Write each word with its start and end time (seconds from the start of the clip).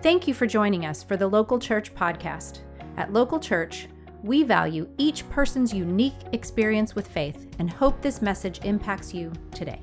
Thank 0.00 0.28
you 0.28 0.34
for 0.34 0.46
joining 0.46 0.86
us 0.86 1.02
for 1.02 1.16
the 1.16 1.26
Local 1.26 1.58
Church 1.58 1.92
podcast. 1.92 2.60
At 2.96 3.12
Local 3.12 3.40
Church, 3.40 3.88
we 4.22 4.44
value 4.44 4.88
each 4.96 5.28
person's 5.28 5.74
unique 5.74 6.14
experience 6.32 6.94
with 6.94 7.08
faith 7.08 7.52
and 7.58 7.68
hope 7.68 8.00
this 8.00 8.22
message 8.22 8.60
impacts 8.64 9.12
you 9.12 9.32
today. 9.52 9.80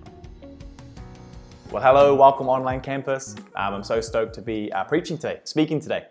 Well, 1.70 1.84
hello, 1.84 2.16
welcome 2.16 2.48
online 2.48 2.80
campus. 2.80 3.36
Um, 3.58 3.74
I'm 3.74 3.84
so 3.84 4.00
stoked 4.00 4.34
to 4.36 4.42
be 4.42 4.72
uh, 4.72 4.86
preaching 4.86 5.18
today, 5.18 5.42
speaking 5.44 5.82
today. 5.82 6.06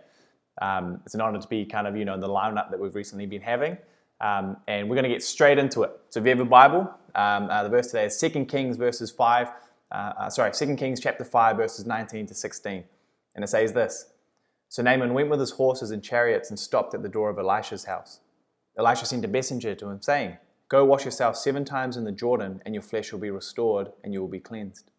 Um, 0.60 1.00
it's 1.06 1.14
an 1.14 1.22
honor 1.22 1.40
to 1.40 1.48
be 1.48 1.64
kind 1.64 1.86
of, 1.86 1.96
you 1.96 2.04
know, 2.04 2.12
in 2.12 2.20
the 2.20 2.28
lineup 2.28 2.70
that 2.70 2.78
we've 2.78 2.94
recently 2.94 3.24
been 3.24 3.40
having. 3.40 3.78
Um, 4.20 4.58
and 4.68 4.86
we're 4.86 4.96
going 4.96 5.04
to 5.04 5.14
get 5.14 5.22
straight 5.22 5.56
into 5.56 5.82
it. 5.82 5.92
So 6.10 6.20
if 6.20 6.26
you 6.26 6.30
have 6.30 6.40
a 6.40 6.44
Bible, 6.44 6.94
um, 7.14 7.48
uh, 7.48 7.62
the 7.62 7.70
verse 7.70 7.86
today 7.86 8.04
is 8.04 8.20
2 8.20 8.44
Kings 8.44 8.76
verses 8.76 9.10
5, 9.10 9.48
uh, 9.48 9.94
uh, 9.94 10.28
sorry, 10.28 10.52
2 10.52 10.76
Kings 10.76 11.00
chapter 11.00 11.24
5 11.24 11.56
verses 11.56 11.86
19 11.86 12.26
to 12.26 12.34
16. 12.34 12.84
And 13.34 13.44
it 13.44 13.48
says 13.48 13.72
this 13.72 14.06
So 14.68 14.82
Naaman 14.82 15.14
went 15.14 15.30
with 15.30 15.40
his 15.40 15.52
horses 15.52 15.90
and 15.90 16.02
chariots 16.02 16.50
and 16.50 16.58
stopped 16.58 16.94
at 16.94 17.02
the 17.02 17.08
door 17.08 17.30
of 17.30 17.38
Elisha's 17.38 17.84
house. 17.84 18.20
Elisha 18.78 19.06
sent 19.06 19.24
a 19.24 19.28
messenger 19.28 19.74
to 19.74 19.88
him, 19.88 20.02
saying, 20.02 20.36
Go 20.68 20.84
wash 20.84 21.04
yourself 21.04 21.36
seven 21.36 21.64
times 21.64 21.96
in 21.96 22.04
the 22.04 22.12
Jordan, 22.12 22.60
and 22.64 22.74
your 22.74 22.82
flesh 22.82 23.12
will 23.12 23.20
be 23.20 23.30
restored, 23.30 23.92
and 24.02 24.12
you 24.12 24.20
will 24.20 24.28
be 24.28 24.40
cleansed. 24.40 24.90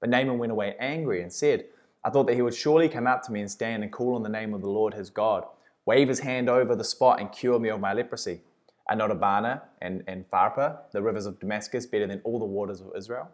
But 0.00 0.10
Naaman 0.10 0.38
went 0.38 0.52
away 0.52 0.76
angry 0.78 1.22
and 1.22 1.32
said, 1.32 1.64
I 2.04 2.10
thought 2.10 2.26
that 2.26 2.36
he 2.36 2.42
would 2.42 2.54
surely 2.54 2.88
come 2.88 3.06
out 3.06 3.22
to 3.24 3.32
me 3.32 3.40
and 3.40 3.50
stand 3.50 3.82
and 3.82 3.92
call 3.92 4.14
on 4.14 4.22
the 4.22 4.28
name 4.28 4.54
of 4.54 4.60
the 4.60 4.70
Lord 4.70 4.94
his 4.94 5.10
God, 5.10 5.44
wave 5.84 6.08
his 6.08 6.20
hand 6.20 6.48
over 6.48 6.74
the 6.74 6.84
spot 6.84 7.20
and 7.20 7.32
cure 7.32 7.58
me 7.58 7.68
of 7.68 7.80
my 7.80 7.92
leprosy. 7.92 8.40
Are 8.88 8.96
not 8.96 9.10
Abana 9.10 9.62
and, 9.80 10.02
and 10.06 10.24
the 10.30 11.02
rivers 11.02 11.26
of 11.26 11.38
Damascus, 11.38 11.86
better 11.86 12.06
than 12.06 12.20
all 12.24 12.38
the 12.38 12.44
waters 12.44 12.80
of 12.80 12.92
Israel? 12.96 13.30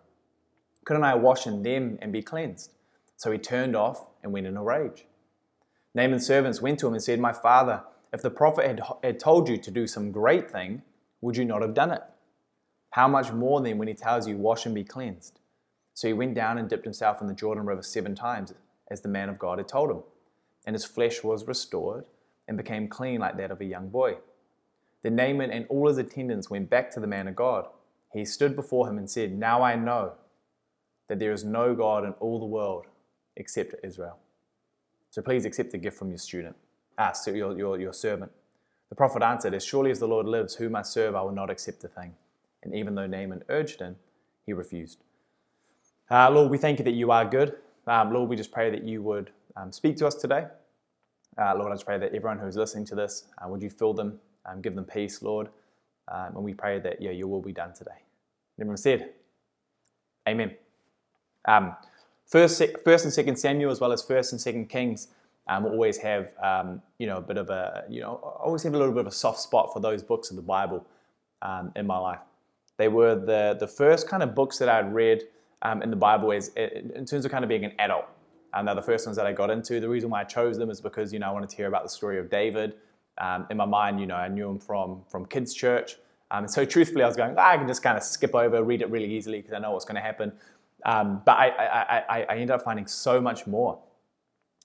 Couldn't 0.85 1.05
I 1.05 1.15
wash 1.15 1.47
in 1.47 1.63
them 1.63 1.99
and 2.03 2.13
be 2.13 2.23
cleansed? 2.23 2.73
So 3.17 3.33
he 3.33 3.39
turned 3.39 3.75
off 3.75 4.07
and 4.23 4.33
went 4.33 4.47
in 4.47 4.57
a 4.57 4.63
rage. 4.63 5.07
Naaman's 5.95 6.27
servants 6.27 6.61
went 6.61 6.79
to 6.81 6.87
him 6.87 6.93
and 6.93 7.03
said, 7.03 7.19
My 7.19 7.33
father, 7.33 7.83
if 8.13 8.23
the 8.23 8.31
prophet 8.31 8.67
had, 8.67 8.83
had 9.03 9.19
told 9.19 9.49
you 9.49 9.57
to 9.57 9.71
do 9.71 9.87
some 9.87 10.13
great 10.13 10.51
thing, 10.51 10.83
would 11.21 11.37
you 11.37 11.45
not 11.45 11.63
have 11.63 11.75
done 11.75 11.91
it? 11.91 12.03
How 12.91 13.09
much 13.09 13.33
more 13.33 13.61
then 13.61 13.79
when 13.79 13.89
he 13.89 13.95
tells 13.95 14.29
you, 14.29 14.37
Wash 14.37 14.67
and 14.67 14.75
be 14.75 14.85
cleansed? 14.85 15.41
So 15.95 16.09
he 16.09 16.15
went 16.15 16.35
down 16.35 16.59
and 16.59 16.69
dipped 16.69 16.85
himself 16.85 17.23
in 17.23 17.27
the 17.27 17.35
Jordan 17.35 17.65
River 17.65 17.83
seven 17.83 18.15
times, 18.15 18.53
as 18.91 19.01
the 19.01 19.09
man 19.09 19.31
of 19.31 19.39
God 19.39 19.59
had 19.59 19.69
told 19.69 19.91
him. 19.91 20.03
And 20.67 20.75
his 20.75 20.85
flesh 20.85 21.25
was 21.25 21.47
restored 21.47 22.05
and 22.47 22.59
became 22.59 22.89
clean 22.89 23.21
like 23.21 23.39
that 23.39 23.51
of 23.51 23.61
a 23.63 23.65
young 23.65 23.89
boy. 23.89 24.17
Then 25.03 25.17
Naaman 25.17 25.51
and 25.51 25.67
all 25.69 25.89
his 25.89 25.99
attendants 25.99 26.51
went 26.51 26.69
back 26.69 26.91
to 26.91 27.01
the 27.01 27.07
man 27.07 27.29
of 27.29 27.37
God. 27.37 27.67
He 28.13 28.25
stood 28.25 28.55
before 28.55 28.89
him 28.89 28.99
and 28.99 29.11
said, 29.11 29.33
Now 29.33 29.63
I 29.63 29.75
know 29.77 30.13
that 31.09 31.19
there 31.19 31.33
is 31.33 31.45
no 31.45 31.75
God 31.75 32.05
in 32.05 32.13
all 32.13 32.39
the 32.39 32.47
world 32.47 32.87
except 33.37 33.75
Israel. 33.85 34.19
So 35.11 35.23
please 35.23 35.45
accept 35.45 35.73
the 35.73 35.79
gift 35.79 35.99
from 35.99 36.11
your 36.11 36.19
student, 36.19 36.57
ah, 36.99 37.13
so 37.13 37.31
your, 37.31 37.57
your, 37.57 37.81
your 37.81 37.93
servant. 37.93 38.33
The 38.91 38.95
prophet 38.97 39.23
answered, 39.23 39.55
As 39.55 39.65
surely 39.65 39.91
as 39.91 39.99
the 39.99 40.09
Lord 40.09 40.27
lives, 40.27 40.55
whom 40.57 40.77
I 40.77 40.83
serve, 40.83 41.15
I 41.15 41.23
will 41.23 41.33
not 41.33 41.51
accept 41.51 41.83
the 41.83 41.89
thing. 41.89 42.15
And 42.63 42.75
even 42.75 42.95
though 42.95 43.07
Naaman 43.07 43.43
urged 43.49 43.81
him, 43.81 43.97
he 44.45 44.53
refused. 44.53 45.03
Uh, 46.11 46.31
Lord, 46.31 46.51
we 46.51 46.59
thank 46.59 46.79
you 46.79 46.85
that 46.85 46.93
you 46.95 47.11
are 47.11 47.25
good. 47.25 47.57
Um, 47.87 48.13
Lord, 48.13 48.29
we 48.29 48.37
just 48.37 48.53
pray 48.53 48.71
that 48.71 48.85
you 48.85 49.03
would 49.03 49.31
um, 49.57 49.73
speak 49.73 49.97
to 49.99 50.07
us 50.07 50.15
today. 50.15 50.47
Uh, 51.39 51.55
Lord, 51.57 51.73
I 51.73 51.75
just 51.75 51.87
pray 51.87 51.99
that 51.99 52.15
everyone 52.15 52.39
who 52.39 52.47
is 52.47 52.57
listening 52.57 52.85
to 52.87 52.95
this, 52.95 53.25
uh, 53.43 53.49
would 53.49 53.63
you 53.63 53.71
fill 53.71 53.95
them, 53.95 54.19
um, 54.47 54.61
give 54.61 54.75
them 54.75 54.85
peace, 54.85 55.23
Lord. 55.23 55.49
Um, 56.09 56.37
and 56.37 56.45
we 56.45 56.55
pray 56.55 56.79
that 56.81 57.03
yeah, 57.03 57.11
your 57.11 57.29
will 57.29 57.43
be 57.43 57.53
done 57.53 57.73
today. 57.75 58.03
everyone 58.59 58.77
said, 58.77 59.11
Amen. 60.29 60.57
First, 62.27 62.63
first 62.85 63.05
and 63.05 63.15
Second 63.15 63.37
Samuel, 63.37 63.71
as 63.71 63.81
well 63.81 63.93
as 63.93 64.03
First 64.03 64.33
and 64.33 64.41
Second 64.41 64.69
Kings, 64.69 65.09
um, 65.49 65.65
always 65.65 65.97
have 65.99 66.31
um, 66.43 66.83
you 66.99 67.07
know 67.07 67.19
a 67.19 67.21
bit 67.21 67.37
of 67.37 67.51
a 67.51 67.85
you 67.89 68.01
know 68.01 68.15
always 68.43 68.63
have 68.65 68.75
a 68.75 68.79
little 68.79 68.93
bit 68.93 69.01
of 69.01 69.07
a 69.07 69.13
soft 69.13 69.39
spot 69.39 69.73
for 69.73 69.81
those 69.81 70.03
books 70.03 70.31
of 70.31 70.37
the 70.37 70.43
Bible 70.43 70.85
um, 71.43 71.71
in 71.77 71.87
my 71.87 71.99
life. 71.99 72.19
They 72.79 72.89
were 72.89 73.15
the 73.15 73.57
the 73.59 73.69
first 73.69 74.09
kind 74.09 74.23
of 74.23 74.35
books 74.35 74.59
that 74.59 74.69
I'd 74.69 74.93
read 74.93 75.23
um, 75.63 75.83
in 75.83 75.91
the 75.91 75.97
Bible 75.97 76.33
as 76.33 76.49
in 76.49 77.07
terms 77.07 77.25
of 77.25 77.31
kind 77.31 77.45
of 77.45 77.49
being 77.49 77.65
an 77.65 77.73
adult. 77.79 78.07
And 78.55 78.67
they're 78.67 78.75
the 78.75 78.83
first 78.83 79.07
ones 79.07 79.17
that 79.19 79.27
I 79.27 79.33
got 79.33 79.51
into. 79.51 79.81
The 79.81 79.89
reason 79.89 80.09
why 80.09 80.23
I 80.23 80.25
chose 80.25 80.57
them 80.57 80.71
is 80.71 80.81
because 80.81 81.13
you 81.13 81.19
know 81.19 81.29
I 81.29 81.31
wanted 81.31 81.51
to 81.51 81.57
hear 81.57 81.69
about 81.69 81.85
the 81.85 81.91
story 81.91 82.19
of 82.19 82.29
David. 82.29 82.75
Um, 83.19 83.47
in 83.51 83.57
my 83.57 83.65
mind, 83.67 84.01
you 84.01 84.07
know, 84.07 84.17
I 84.17 84.29
knew 84.29 84.49
him 84.51 84.59
from 84.59 85.03
from 85.09 85.27
kids' 85.27 85.55
church. 85.55 85.97
Um, 86.33 86.45
and 86.45 86.51
so 86.51 86.65
truthfully, 86.65 87.05
I 87.05 87.07
was 87.07 87.17
going, 87.17 87.37
ah, 87.39 87.51
I 87.51 87.57
can 87.57 87.69
just 87.69 87.85
kind 87.85 87.97
of 87.97 88.03
skip 88.03 88.35
over, 88.35 88.63
read 88.65 88.83
it 88.83 88.91
really 88.91 89.15
easily 89.15 89.39
because 89.39 89.53
I 89.53 89.61
know 89.61 89.71
what's 89.71 89.85
going 89.85 89.95
to 89.95 90.01
happen. 90.01 90.33
Um, 90.87 91.21
but 91.25 91.33
I, 91.33 91.49
I, 91.49 91.99
I, 91.99 92.23
I, 92.23 92.33
ended 92.35 92.53
up 92.53 92.63
finding 92.63 92.87
so 92.87 93.21
much 93.21 93.45
more. 93.45 93.77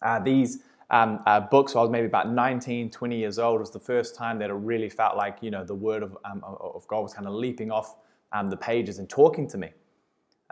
Uh, 0.03 0.19
these 0.19 0.59
um, 0.91 1.19
uh, 1.25 1.39
books, 1.39 1.75
I 1.75 1.79
was 1.79 1.89
maybe 1.89 2.05
about 2.05 2.29
19, 2.31 2.91
20 2.91 3.17
years 3.17 3.39
old, 3.39 3.59
was 3.59 3.71
the 3.71 3.79
first 3.79 4.15
time 4.15 4.37
that 4.37 4.51
it 4.51 4.53
really 4.53 4.87
felt 4.87 5.17
like, 5.17 5.39
you 5.41 5.49
know, 5.49 5.65
the 5.65 5.73
word 5.73 6.03
of, 6.03 6.15
um, 6.23 6.43
of 6.43 6.87
God 6.87 7.01
was 7.01 7.15
kind 7.15 7.27
of 7.27 7.33
leaping 7.33 7.71
off 7.71 7.95
um, 8.33 8.51
the 8.51 8.55
pages 8.55 8.99
and 8.99 9.09
talking 9.09 9.47
to 9.47 9.57
me. 9.57 9.69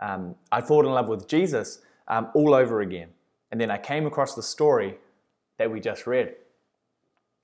Um, 0.00 0.34
I 0.50 0.60
fallen 0.60 0.86
in 0.86 0.92
love 0.92 1.08
with 1.08 1.28
Jesus 1.28 1.82
um, 2.08 2.30
all 2.34 2.52
over 2.52 2.80
again. 2.80 3.10
And 3.52 3.60
then 3.60 3.70
I 3.70 3.78
came 3.78 4.06
across 4.06 4.34
the 4.34 4.42
story 4.42 4.96
that 5.58 5.70
we 5.70 5.78
just 5.78 6.04
read. 6.04 6.34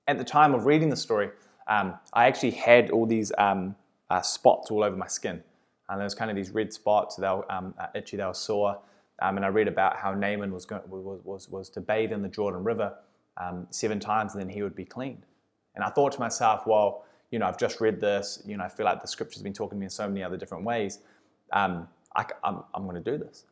At 0.08 0.18
the 0.18 0.24
time 0.24 0.52
of 0.52 0.66
reading 0.66 0.90
the 0.90 0.96
story, 0.96 1.30
I 1.68 1.94
actually 2.14 2.52
had 2.52 2.90
all 2.90 3.06
these 3.06 3.30
uh, 3.38 4.22
spots 4.22 4.70
all 4.72 4.82
over 4.82 4.96
my 4.96 5.06
skin 5.06 5.44
and 5.88 5.98
there 5.98 6.04
was 6.04 6.14
kind 6.14 6.30
of 6.30 6.36
these 6.36 6.50
red 6.50 6.72
spots. 6.72 7.16
They 7.16 7.28
were 7.28 7.50
um, 7.50 7.74
itchy. 7.94 8.16
They 8.16 8.24
were 8.24 8.34
sore. 8.34 8.78
Um, 9.20 9.36
and 9.36 9.46
I 9.46 9.48
read 9.48 9.68
about 9.68 9.96
how 9.96 10.12
Naaman 10.12 10.52
was, 10.52 10.66
going, 10.66 10.82
was, 10.88 11.20
was, 11.24 11.48
was 11.48 11.70
to 11.70 11.80
bathe 11.80 12.12
in 12.12 12.22
the 12.22 12.28
Jordan 12.28 12.64
River 12.64 12.94
um, 13.38 13.66
seven 13.70 13.98
times, 13.98 14.34
and 14.34 14.42
then 14.42 14.48
he 14.48 14.62
would 14.62 14.74
be 14.74 14.84
cleaned. 14.84 15.24
And 15.74 15.84
I 15.84 15.90
thought 15.90 16.12
to 16.12 16.20
myself, 16.20 16.66
well, 16.66 17.04
you 17.30 17.38
know, 17.38 17.46
I've 17.46 17.58
just 17.58 17.80
read 17.80 18.00
this. 18.00 18.42
You 18.46 18.56
know, 18.56 18.64
I 18.64 18.68
feel 18.68 18.84
like 18.84 19.00
the 19.00 19.08
scripture's 19.08 19.42
been 19.42 19.52
talking 19.52 19.76
to 19.76 19.80
me 19.80 19.86
in 19.86 19.90
so 19.90 20.08
many 20.08 20.22
other 20.22 20.36
different 20.36 20.64
ways. 20.64 21.00
Um, 21.52 21.88
I, 22.14 22.24
am 22.44 22.62
I'm 22.74 22.84
going 22.84 23.02
to 23.02 23.10
do 23.10 23.18
this. 23.18 23.44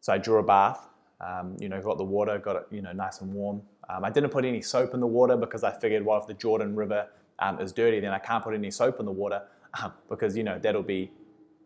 So 0.00 0.12
I 0.12 0.18
drew 0.18 0.38
a 0.38 0.42
bath. 0.42 0.88
Um, 1.20 1.56
you 1.60 1.68
know, 1.68 1.80
got 1.80 1.98
the 1.98 2.04
water, 2.04 2.36
got 2.38 2.56
it, 2.56 2.66
you 2.72 2.82
know, 2.82 2.90
nice 2.92 3.20
and 3.20 3.32
warm. 3.32 3.62
Um, 3.88 4.04
I 4.04 4.10
didn't 4.10 4.30
put 4.30 4.44
any 4.44 4.60
soap 4.60 4.92
in 4.92 5.00
the 5.00 5.06
water 5.06 5.36
because 5.36 5.62
I 5.62 5.70
figured, 5.70 6.04
well, 6.04 6.18
if 6.18 6.26
the 6.26 6.34
Jordan 6.34 6.74
River 6.74 7.06
is 7.60 7.72
dirty, 7.72 8.00
then 8.00 8.12
I 8.12 8.18
can't 8.18 8.42
put 8.42 8.54
any 8.54 8.70
soap 8.70 8.98
in 8.98 9.06
the 9.06 9.12
water 9.12 9.42
because 10.08 10.36
you 10.36 10.42
know 10.42 10.58
that'll 10.58 10.82
be 10.82 11.10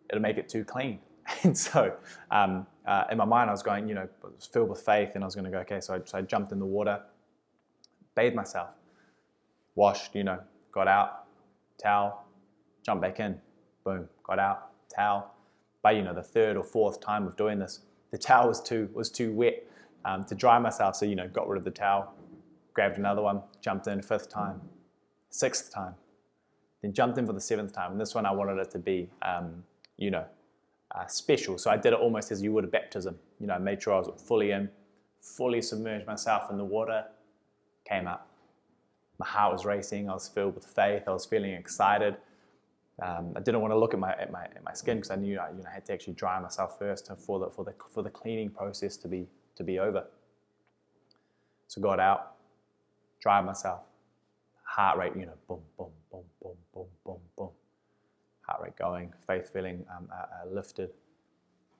it'll 0.08 0.22
make 0.22 0.38
it 0.38 0.48
too 0.48 0.64
clean. 0.64 0.98
And 1.42 1.58
so 1.58 1.96
um, 2.30 2.68
uh, 2.86 3.04
in 3.10 3.18
my 3.18 3.24
mind, 3.24 3.50
I 3.50 3.52
was 3.52 3.62
going, 3.62 3.88
you 3.88 3.94
know, 3.96 4.08
filled 4.52 4.68
with 4.68 4.80
faith, 4.80 5.12
and 5.16 5.24
I 5.24 5.26
was 5.26 5.34
going 5.34 5.44
to 5.44 5.50
go, 5.50 5.58
okay. 5.58 5.80
So 5.80 5.94
I, 5.94 6.00
so 6.04 6.18
I 6.18 6.22
jumped 6.22 6.52
in 6.52 6.60
the 6.60 6.66
water, 6.66 7.02
bathed 8.14 8.36
myself, 8.36 8.70
washed, 9.74 10.14
you 10.14 10.22
know, 10.22 10.38
got 10.70 10.86
out, 10.86 11.24
towel, 11.82 12.24
jumped 12.84 13.02
back 13.02 13.18
in, 13.18 13.40
boom, 13.84 14.08
got 14.22 14.38
out, 14.38 14.70
towel. 14.94 15.32
By 15.82 15.92
you 15.92 16.02
know 16.02 16.14
the 16.14 16.22
third 16.22 16.56
or 16.56 16.64
fourth 16.64 17.00
time 17.00 17.26
of 17.26 17.36
doing 17.36 17.58
this, 17.58 17.80
the 18.10 18.18
towel 18.18 18.48
was 18.48 18.60
too 18.60 18.88
was 18.92 19.10
too 19.10 19.32
wet 19.32 19.64
um, 20.04 20.24
to 20.24 20.34
dry 20.34 20.58
myself. 20.58 20.96
So 20.96 21.06
you 21.06 21.14
know, 21.14 21.28
got 21.28 21.48
rid 21.48 21.58
of 21.58 21.64
the 21.64 21.70
towel, 21.70 22.12
grabbed 22.74 22.98
another 22.98 23.22
one, 23.22 23.42
jumped 23.60 23.86
in 23.86 24.02
fifth 24.02 24.28
time, 24.28 24.60
sixth 25.30 25.72
time, 25.72 25.94
then 26.82 26.92
jumped 26.92 27.18
in 27.18 27.26
for 27.26 27.32
the 27.32 27.40
seventh 27.40 27.72
time. 27.72 27.92
And 27.92 28.00
this 28.00 28.14
one 28.14 28.26
I 28.26 28.32
wanted 28.32 28.58
it 28.58 28.70
to 28.72 28.78
be. 28.78 29.08
Um, 29.22 29.64
you 29.96 30.10
know, 30.10 30.24
uh, 30.94 31.06
special. 31.06 31.58
So 31.58 31.70
I 31.70 31.76
did 31.76 31.92
it 31.92 31.98
almost 31.98 32.30
as 32.30 32.42
you 32.42 32.52
would 32.52 32.64
a 32.64 32.68
baptism. 32.68 33.18
You 33.40 33.46
know, 33.46 33.54
I 33.54 33.58
made 33.58 33.82
sure 33.82 33.94
I 33.94 33.98
was 33.98 34.22
fully 34.22 34.50
in, 34.50 34.68
fully 35.20 35.62
submerged 35.62 36.06
myself 36.06 36.50
in 36.50 36.56
the 36.56 36.64
water, 36.64 37.04
came 37.88 38.06
up. 38.06 38.28
My 39.18 39.26
heart 39.26 39.52
was 39.52 39.64
racing. 39.64 40.10
I 40.10 40.14
was 40.14 40.28
filled 40.28 40.54
with 40.54 40.64
faith. 40.64 41.04
I 41.06 41.10
was 41.10 41.24
feeling 41.24 41.52
excited. 41.52 42.16
Um, 43.02 43.32
I 43.36 43.40
didn't 43.40 43.60
want 43.60 43.72
to 43.72 43.78
look 43.78 43.92
at 43.92 44.00
my 44.00 44.12
at 44.12 44.30
my, 44.30 44.44
at 44.44 44.64
my 44.64 44.72
skin 44.72 44.96
because 44.98 45.10
I 45.10 45.16
knew 45.16 45.38
I, 45.38 45.50
you 45.50 45.62
know, 45.62 45.68
I 45.70 45.74
had 45.74 45.84
to 45.86 45.92
actually 45.92 46.14
dry 46.14 46.38
myself 46.40 46.78
first 46.78 47.10
for 47.26 47.38
the 47.38 47.50
for 47.50 47.64
the 47.64 47.74
for 47.92 48.02
the 48.02 48.10
cleaning 48.10 48.48
process 48.50 48.96
to 48.98 49.08
be 49.08 49.26
to 49.56 49.64
be 49.64 49.78
over. 49.78 50.04
So 51.68 51.82
got 51.82 52.00
out, 52.00 52.36
dried 53.21 53.44
myself, 53.44 53.80
heart 54.65 54.98
rate, 54.98 55.12
you 55.15 55.26
know, 55.26 55.34
boom, 55.47 55.60
boom, 55.76 55.91
boom, 56.10 56.24
boom, 56.41 56.56
boom, 56.72 56.86
boom, 57.04 57.18
boom 57.36 57.50
heart 58.47 58.63
rate 58.63 58.77
going, 58.77 59.13
faith 59.27 59.51
feeling 59.53 59.84
um, 59.97 60.09
uh, 60.13 60.15
uh, 60.15 60.51
lifted, 60.51 60.91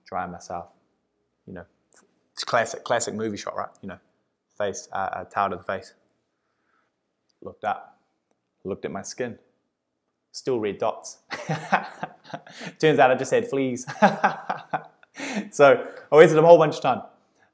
drying 0.05 0.33
myself. 0.33 0.67
You 1.47 1.55
know, 1.55 1.65
it's 2.33 2.45
classic, 2.45 2.85
classic 2.85 3.15
movie 3.15 3.37
shot, 3.37 3.57
right? 3.57 3.69
You 3.83 3.89
know, 3.89 3.99
face, 4.59 4.89
uh, 4.93 4.97
uh, 5.13 5.25
towel 5.25 5.51
to 5.51 5.57
the 5.57 5.63
face. 5.63 5.95
Looked 7.41 7.65
up, 7.65 8.01
looked 8.65 8.85
at 8.85 8.91
my 8.91 9.03
skin, 9.03 9.39
still 10.33 10.59
red 10.59 10.79
dots. 10.79 11.19
Turns 12.79 12.99
out 12.99 13.11
I 13.11 13.15
just 13.15 13.31
had 13.31 13.49
fleas. 13.49 13.87
so 15.51 15.87
I 16.11 16.17
wasted 16.17 16.39
a 16.39 16.43
whole 16.43 16.59
bunch 16.59 16.77
of 16.77 16.83
time. 16.83 17.03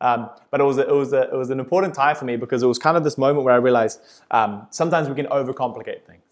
Um, 0.00 0.31
but 0.50 0.61
it 0.61 0.64
was, 0.64 0.79
a, 0.79 0.88
it, 0.88 0.93
was 0.93 1.12
a, 1.12 1.23
it 1.23 1.37
was 1.37 1.50
an 1.50 1.61
important 1.61 1.94
time 1.94 2.17
for 2.17 2.25
me 2.25 2.37
because 2.37 2.62
it 2.62 2.67
was 2.67 2.79
kind 2.79 2.97
of 2.97 3.05
this 3.05 3.17
moment 3.17 3.44
where 3.44 3.55
I 3.55 3.59
realized 3.59 4.00
um, 4.32 4.67
sometimes 4.70 5.09
we 5.09 5.14
can 5.14 5.26
overcomplicate 5.26 6.05
things. 6.06 6.25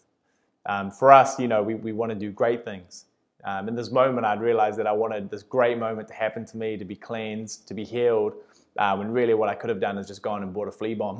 Um, 0.70 0.92
for 0.92 1.10
us, 1.10 1.36
you 1.40 1.48
know, 1.48 1.64
we, 1.64 1.74
we 1.74 1.90
want 1.90 2.10
to 2.10 2.14
do 2.14 2.30
great 2.30 2.64
things. 2.64 3.06
Um, 3.42 3.66
in 3.66 3.74
this 3.74 3.90
moment, 3.90 4.24
I'd 4.24 4.40
realized 4.40 4.78
that 4.78 4.86
I 4.86 4.92
wanted 4.92 5.28
this 5.28 5.42
great 5.42 5.78
moment 5.78 6.06
to 6.08 6.14
happen 6.14 6.44
to 6.46 6.56
me, 6.56 6.76
to 6.76 6.84
be 6.84 6.94
cleansed, 6.94 7.66
to 7.66 7.74
be 7.74 7.84
healed, 7.84 8.34
Uh, 8.78 8.94
when 8.96 9.10
really 9.10 9.34
what 9.34 9.48
I 9.48 9.56
could 9.56 9.68
have 9.68 9.80
done 9.80 9.98
is 9.98 10.06
just 10.06 10.22
gone 10.22 10.44
and 10.44 10.54
bought 10.54 10.68
a 10.68 10.70
flea 10.70 10.94
bomb 10.94 11.18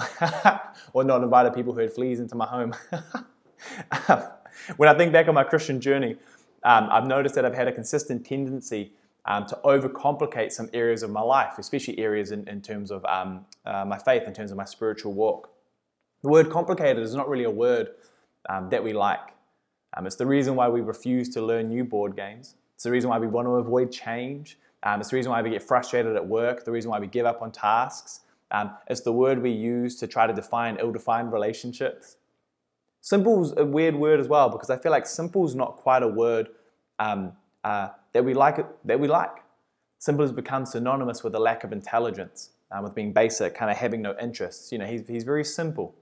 or 0.93 1.03
not 1.03 1.25
invited 1.25 1.53
people 1.53 1.73
who 1.73 1.81
had 1.81 1.93
fleas 1.93 2.21
into 2.21 2.37
my 2.37 2.47
home. 2.47 2.73
when 4.77 4.89
I 4.89 4.95
think 4.97 5.13
back 5.13 5.27
on 5.27 5.35
my 5.35 5.43
Christian 5.43 5.81
journey, 5.81 6.17
um, 6.63 6.89
I've 6.89 7.09
noticed 7.09 7.35
that 7.35 7.45
I've 7.45 7.59
had 7.63 7.67
a 7.67 7.73
consistent 7.73 8.25
tendency 8.25 8.93
um, 9.25 9.47
to 9.47 9.59
overcomplicate 9.65 10.53
some 10.53 10.71
areas 10.73 11.03
of 11.03 11.11
my 11.11 11.23
life, 11.23 11.55
especially 11.59 11.99
areas 11.99 12.31
in, 12.31 12.47
in 12.47 12.63
terms 12.63 12.93
of 12.93 13.05
um, 13.05 13.45
uh, 13.67 13.85
my 13.85 13.99
faith, 13.99 14.23
in 14.29 14.33
terms 14.33 14.53
of 14.53 14.57
my 14.57 14.65
spiritual 14.77 15.13
walk. 15.13 15.51
The 16.23 16.29
word 16.29 16.51
complicated 16.51 17.03
is 17.03 17.17
not 17.17 17.29
really 17.29 17.45
a 17.45 17.57
word 17.67 17.89
um, 18.49 18.71
that 18.71 18.85
we 18.85 18.93
like. 18.93 19.35
Um, 19.97 20.07
it's 20.07 20.17
the 20.17 20.27
reason 20.27 20.55
why 20.55 20.69
we 20.69 20.81
refuse 20.81 21.29
to 21.31 21.43
learn 21.43 21.69
new 21.69 21.85
board 21.85 22.17
games. 22.17 22.55
It's 22.75 22.85
the 22.85 22.91
reason 22.91 23.11
why 23.11 23.19
we 23.19 23.27
want 23.27 23.47
to 23.47 23.53
avoid 23.57 23.91
change. 23.91 24.59
Um, 24.83 25.01
it's 25.01 25.11
the 25.11 25.17
reason 25.17 25.31
why 25.31 25.43
we 25.43 25.51
get 25.51 25.63
frustrated 25.63 26.17
at 26.17 26.27
work, 26.27 26.65
the 26.65 26.71
reason 26.71 26.91
why 26.91 26.99
we 26.99 27.07
give 27.07 27.27
up 27.27 27.43
on 27.43 27.53
tasks. 27.53 28.21
Um, 28.51 28.73
it's 28.89 29.03
the 29.03 29.13
word 29.13 29.43
we 29.43 29.51
use 29.51 29.97
to 29.97 30.07
try 30.07 30.27
to 30.27 30.33
define 30.33 30.79
ill 30.81 30.93
defined 30.93 31.33
relationships. 31.33 32.17
Simple's 33.01 33.57
a 33.57 33.65
weird 33.65 33.95
word 33.95 34.21
as 34.21 34.29
well 34.29 34.49
because 34.49 34.71
I 34.71 34.77
feel 34.77 34.93
like 34.93 35.07
simple's 35.07 35.55
not 35.55 35.77
quite 35.77 36.03
a 36.03 36.09
word 36.09 36.49
um, 36.99 37.33
uh, 37.65 37.89
that 38.13 38.25
we 38.25 38.35
like. 38.35 38.65
That 38.85 38.99
we 38.99 39.09
like. 39.09 39.43
Simple 39.99 40.25
has 40.25 40.33
become 40.33 40.65
synonymous 40.65 41.23
with 41.23 41.35
a 41.35 41.39
lack 41.39 41.63
of 41.63 41.73
intelligence, 41.73 42.51
um, 42.71 42.85
with 42.85 42.95
being 42.95 43.13
basic, 43.13 43.55
kind 43.55 43.71
of 43.71 43.77
having 43.77 44.01
no 44.01 44.17
interests. 44.21 44.73
You 44.73 44.79
know, 44.79 44.87
he's, 44.87 45.07
he's 45.07 45.25
very 45.25 45.45
simple. 45.45 45.95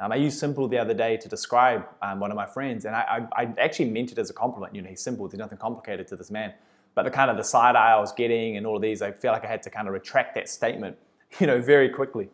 Um, 0.00 0.10
I 0.10 0.16
used 0.16 0.38
simple 0.38 0.66
the 0.68 0.78
other 0.78 0.94
day 0.94 1.16
to 1.16 1.28
describe 1.28 1.86
um, 2.00 2.18
one 2.18 2.30
of 2.30 2.36
my 2.36 2.46
friends, 2.46 2.84
and 2.84 2.96
I, 2.96 3.26
I, 3.36 3.42
I, 3.42 3.54
actually 3.58 3.90
meant 3.90 4.10
it 4.10 4.18
as 4.18 4.30
a 4.30 4.32
compliment. 4.32 4.74
You 4.74 4.82
know, 4.82 4.88
he's 4.88 5.02
simple. 5.02 5.28
There's 5.28 5.38
nothing 5.38 5.58
complicated 5.58 6.08
to 6.08 6.16
this 6.16 6.30
man. 6.30 6.54
But 6.94 7.04
the 7.04 7.10
kind 7.10 7.30
of 7.30 7.36
the 7.36 7.44
side 7.44 7.76
eye 7.76 7.92
I 7.92 8.00
was 8.00 8.12
getting 8.12 8.56
and 8.56 8.66
all 8.66 8.76
of 8.76 8.82
these, 8.82 9.00
I 9.00 9.12
feel 9.12 9.32
like 9.32 9.44
I 9.44 9.48
had 9.48 9.62
to 9.62 9.70
kind 9.70 9.88
of 9.88 9.94
retract 9.94 10.34
that 10.34 10.48
statement, 10.48 10.96
you 11.38 11.46
know, 11.46 11.60
very 11.60 11.88
quickly. 11.88 12.28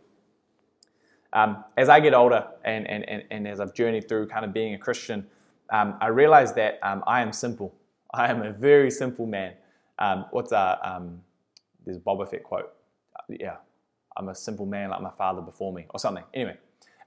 Um, 1.32 1.64
as 1.76 1.88
I 1.88 2.00
get 2.00 2.14
older 2.14 2.46
and, 2.64 2.88
and, 2.88 3.08
and, 3.08 3.22
and, 3.30 3.46
as 3.46 3.60
I've 3.60 3.74
journeyed 3.74 4.08
through 4.08 4.28
kind 4.28 4.46
of 4.46 4.54
being 4.54 4.72
a 4.72 4.78
Christian, 4.78 5.26
um, 5.70 5.98
I 6.00 6.06
realize 6.06 6.54
that 6.54 6.78
um, 6.82 7.04
I 7.06 7.20
am 7.20 7.32
simple. 7.32 7.74
I 8.14 8.30
am 8.30 8.42
a 8.42 8.52
very 8.52 8.90
simple 8.90 9.26
man. 9.26 9.52
Um, 9.98 10.24
what's 10.30 10.52
a, 10.52 10.78
um, 10.82 11.20
this 11.84 11.98
Boba 11.98 12.28
Fett 12.28 12.44
quote? 12.44 12.72
Yeah, 13.28 13.56
I'm 14.16 14.30
a 14.30 14.34
simple 14.34 14.64
man 14.64 14.88
like 14.88 15.02
my 15.02 15.10
father 15.10 15.42
before 15.42 15.70
me, 15.72 15.86
or 15.90 15.98
something. 16.00 16.24
Anyway, 16.32 16.56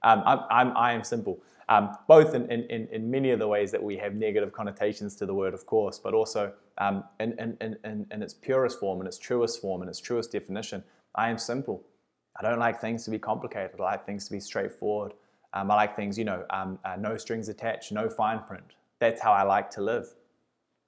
um, 0.04 0.22
I'm, 0.26 0.40
I'm, 0.50 0.76
I 0.76 0.92
am 0.92 1.04
simple, 1.04 1.40
um, 1.68 1.96
both 2.08 2.34
in, 2.34 2.50
in, 2.50 2.88
in 2.90 3.10
many 3.10 3.30
of 3.30 3.38
the 3.38 3.48
ways 3.48 3.70
that 3.70 3.82
we 3.82 3.96
have 3.96 4.14
negative 4.14 4.52
connotations 4.52 5.14
to 5.16 5.26
the 5.26 5.34
word, 5.34 5.54
of 5.54 5.64
course, 5.66 5.98
but 5.98 6.14
also 6.14 6.52
um, 6.78 7.04
in, 7.20 7.32
in, 7.60 8.06
in, 8.10 8.22
its 8.22 8.34
purest 8.34 8.80
form, 8.80 9.00
in 9.00 9.06
its 9.06 9.18
truest 9.18 9.60
form, 9.60 9.82
in 9.82 9.88
its 9.88 10.00
truest 10.00 10.32
definition. 10.32 10.82
I 11.14 11.30
am 11.30 11.38
simple. 11.38 11.84
I 12.38 12.42
don't 12.42 12.58
like 12.58 12.80
things 12.80 13.04
to 13.04 13.10
be 13.10 13.18
complicated. 13.18 13.80
I 13.80 13.84
like 13.84 14.06
things 14.06 14.24
to 14.26 14.32
be 14.32 14.40
straightforward. 14.40 15.12
Um, 15.54 15.70
I 15.70 15.74
like 15.74 15.96
things, 15.96 16.18
you 16.18 16.24
know, 16.24 16.44
um, 16.50 16.78
uh, 16.84 16.96
no 16.96 17.16
strings 17.16 17.48
attached, 17.48 17.92
no 17.92 18.08
fine 18.08 18.40
print. 18.40 18.74
That's 19.00 19.20
how 19.20 19.32
I 19.32 19.42
like 19.42 19.70
to 19.70 19.82
live. 19.82 20.06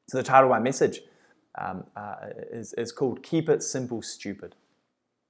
So 0.08 0.18
the 0.18 0.24
title 0.24 0.44
of 0.44 0.50
my 0.50 0.58
message 0.58 1.00
um, 1.58 1.84
uh, 1.96 2.16
is, 2.52 2.72
is 2.74 2.92
called 2.92 3.22
Keep 3.22 3.48
It 3.48 3.62
Simple, 3.62 4.02
Stupid. 4.02 4.54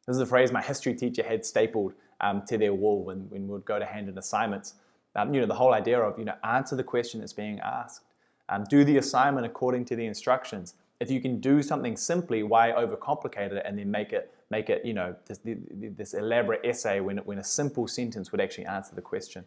This 0.06 0.16
is 0.16 0.22
a 0.22 0.26
phrase 0.26 0.52
my 0.52 0.62
history 0.62 0.94
teacher 0.94 1.22
had 1.22 1.44
stapled 1.44 1.94
um, 2.20 2.42
to 2.46 2.58
their 2.58 2.74
wall 2.74 3.02
when, 3.02 3.28
when 3.30 3.46
we 3.46 3.52
would 3.54 3.64
go 3.64 3.78
to 3.78 3.84
hand 3.86 4.08
in 4.08 4.16
assignments. 4.18 4.74
Um, 5.16 5.32
you 5.32 5.40
know, 5.40 5.46
the 5.46 5.54
whole 5.54 5.74
idea 5.74 6.00
of, 6.00 6.18
you 6.18 6.24
know, 6.24 6.34
answer 6.42 6.76
the 6.76 6.84
question 6.84 7.20
that's 7.20 7.32
being 7.32 7.60
asked. 7.60 8.02
Um, 8.48 8.64
do 8.68 8.84
the 8.84 8.96
assignment 8.98 9.46
according 9.46 9.84
to 9.86 9.96
the 9.96 10.04
instructions. 10.04 10.74
If 11.00 11.10
you 11.10 11.20
can 11.20 11.40
do 11.40 11.62
something 11.62 11.96
simply, 11.96 12.42
why 12.42 12.72
overcomplicate 12.72 13.52
it 13.52 13.62
and 13.64 13.78
then 13.78 13.90
make 13.90 14.12
it, 14.12 14.32
make 14.50 14.70
it 14.70 14.84
you 14.84 14.94
know, 14.94 15.14
this, 15.26 15.40
this 15.44 16.14
elaborate 16.14 16.60
essay 16.64 17.00
when, 17.00 17.18
when 17.18 17.38
a 17.38 17.44
simple 17.44 17.86
sentence 17.86 18.32
would 18.32 18.40
actually 18.40 18.66
answer 18.66 18.94
the 18.94 19.02
question? 19.02 19.44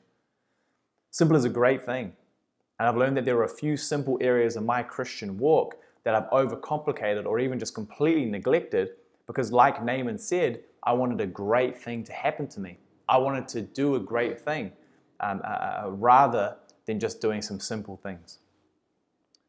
Simple 1.11 1.35
is 1.35 1.45
a 1.45 1.49
great 1.49 1.85
thing. 1.85 2.13
And 2.79 2.87
I've 2.87 2.97
learned 2.97 3.17
that 3.17 3.25
there 3.25 3.37
are 3.37 3.43
a 3.43 3.49
few 3.49 3.75
simple 3.75 4.17
areas 4.21 4.55
of 4.55 4.63
my 4.63 4.83
Christian 4.83 5.37
walk 5.37 5.77
that 6.03 6.15
I've 6.15 6.29
overcomplicated 6.29 7.25
or 7.25 7.39
even 7.39 7.59
just 7.59 7.73
completely 7.73 8.25
neglected 8.25 8.91
because, 9.25 9.51
like 9.51 9.83
Naaman 9.83 10.17
said, 10.17 10.61
I 10.87 10.93
wanted 10.93 11.19
a 11.19 11.27
great 11.27 11.77
thing 11.77 12.05
to 12.05 12.13
happen 12.13 12.47
to 12.47 12.61
me. 12.61 12.77
I 13.09 13.17
wanted 13.17 13.49
to 13.49 13.61
do 13.61 13.95
a 13.95 13.99
great 13.99 14.39
thing 14.39 14.71
um, 15.19 15.41
uh, 15.43 15.47
uh, 15.47 15.89
rather 15.89 16.55
than 16.85 16.97
just 16.97 17.19
doing 17.19 17.41
some 17.41 17.59
simple 17.59 17.97
things. 17.97 18.39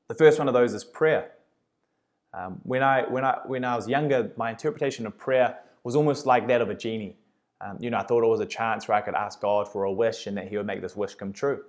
The 0.08 0.14
first 0.14 0.40
one 0.40 0.48
of 0.48 0.54
those 0.54 0.74
is 0.74 0.82
prayer. 0.82 1.30
Um, 2.34 2.60
when, 2.64 2.82
I, 2.82 3.02
when, 3.08 3.24
I, 3.24 3.38
when 3.46 3.64
I 3.64 3.76
was 3.76 3.86
younger, 3.86 4.32
my 4.36 4.50
interpretation 4.50 5.06
of 5.06 5.16
prayer 5.16 5.58
was 5.84 5.94
almost 5.94 6.26
like 6.26 6.48
that 6.48 6.60
of 6.60 6.70
a 6.70 6.74
genie. 6.74 7.16
Um, 7.60 7.76
you 7.78 7.90
know, 7.90 7.98
I 7.98 8.02
thought 8.02 8.24
it 8.24 8.28
was 8.28 8.40
a 8.40 8.46
chance 8.46 8.88
where 8.88 8.96
I 8.96 9.00
could 9.00 9.14
ask 9.14 9.40
God 9.40 9.70
for 9.70 9.84
a 9.84 9.92
wish 9.92 10.26
and 10.26 10.36
that 10.36 10.48
He 10.48 10.56
would 10.56 10.66
make 10.66 10.82
this 10.82 10.96
wish 10.96 11.14
come 11.14 11.32
true. 11.32 11.62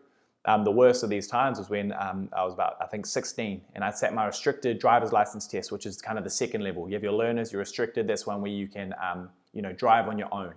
Um, 0.45 0.63
the 0.63 0.71
worst 0.71 1.04
of 1.04 1.12
these 1.12 1.27
times 1.27 1.60
was 1.60 1.69
when 1.69 1.94
um, 1.94 2.30
I 2.36 2.44
was 2.44 2.54
about, 2.56 2.77
I 2.81 2.88
think, 2.88 3.06
16, 3.06 3.62
and 3.75 3.83
I 3.83 3.92
sat 3.92 4.16
my 4.16 4.25
restricted 4.25 4.80
driver's 4.80 5.12
license 5.12 5.45
test, 5.45 5.71
which 5.71 5.86
is 5.86 6.01
kind 6.01 6.18
of 6.18 6.24
the 6.24 6.30
second 6.31 6.63
level. 6.63 6.88
You 6.88 6.95
have 6.95 7.04
your 7.04 7.13
learners, 7.13 7.51
you're 7.51 7.60
restricted. 7.60 8.07
That's 8.07 8.25
one 8.25 8.42
where 8.42 8.51
you 8.51 8.68
can, 8.68 8.95
um, 9.04 9.30
you 9.54 9.62
know, 9.62 9.74
drive 9.74 10.07
on 10.07 10.18
your 10.18 10.34
own. 10.34 10.54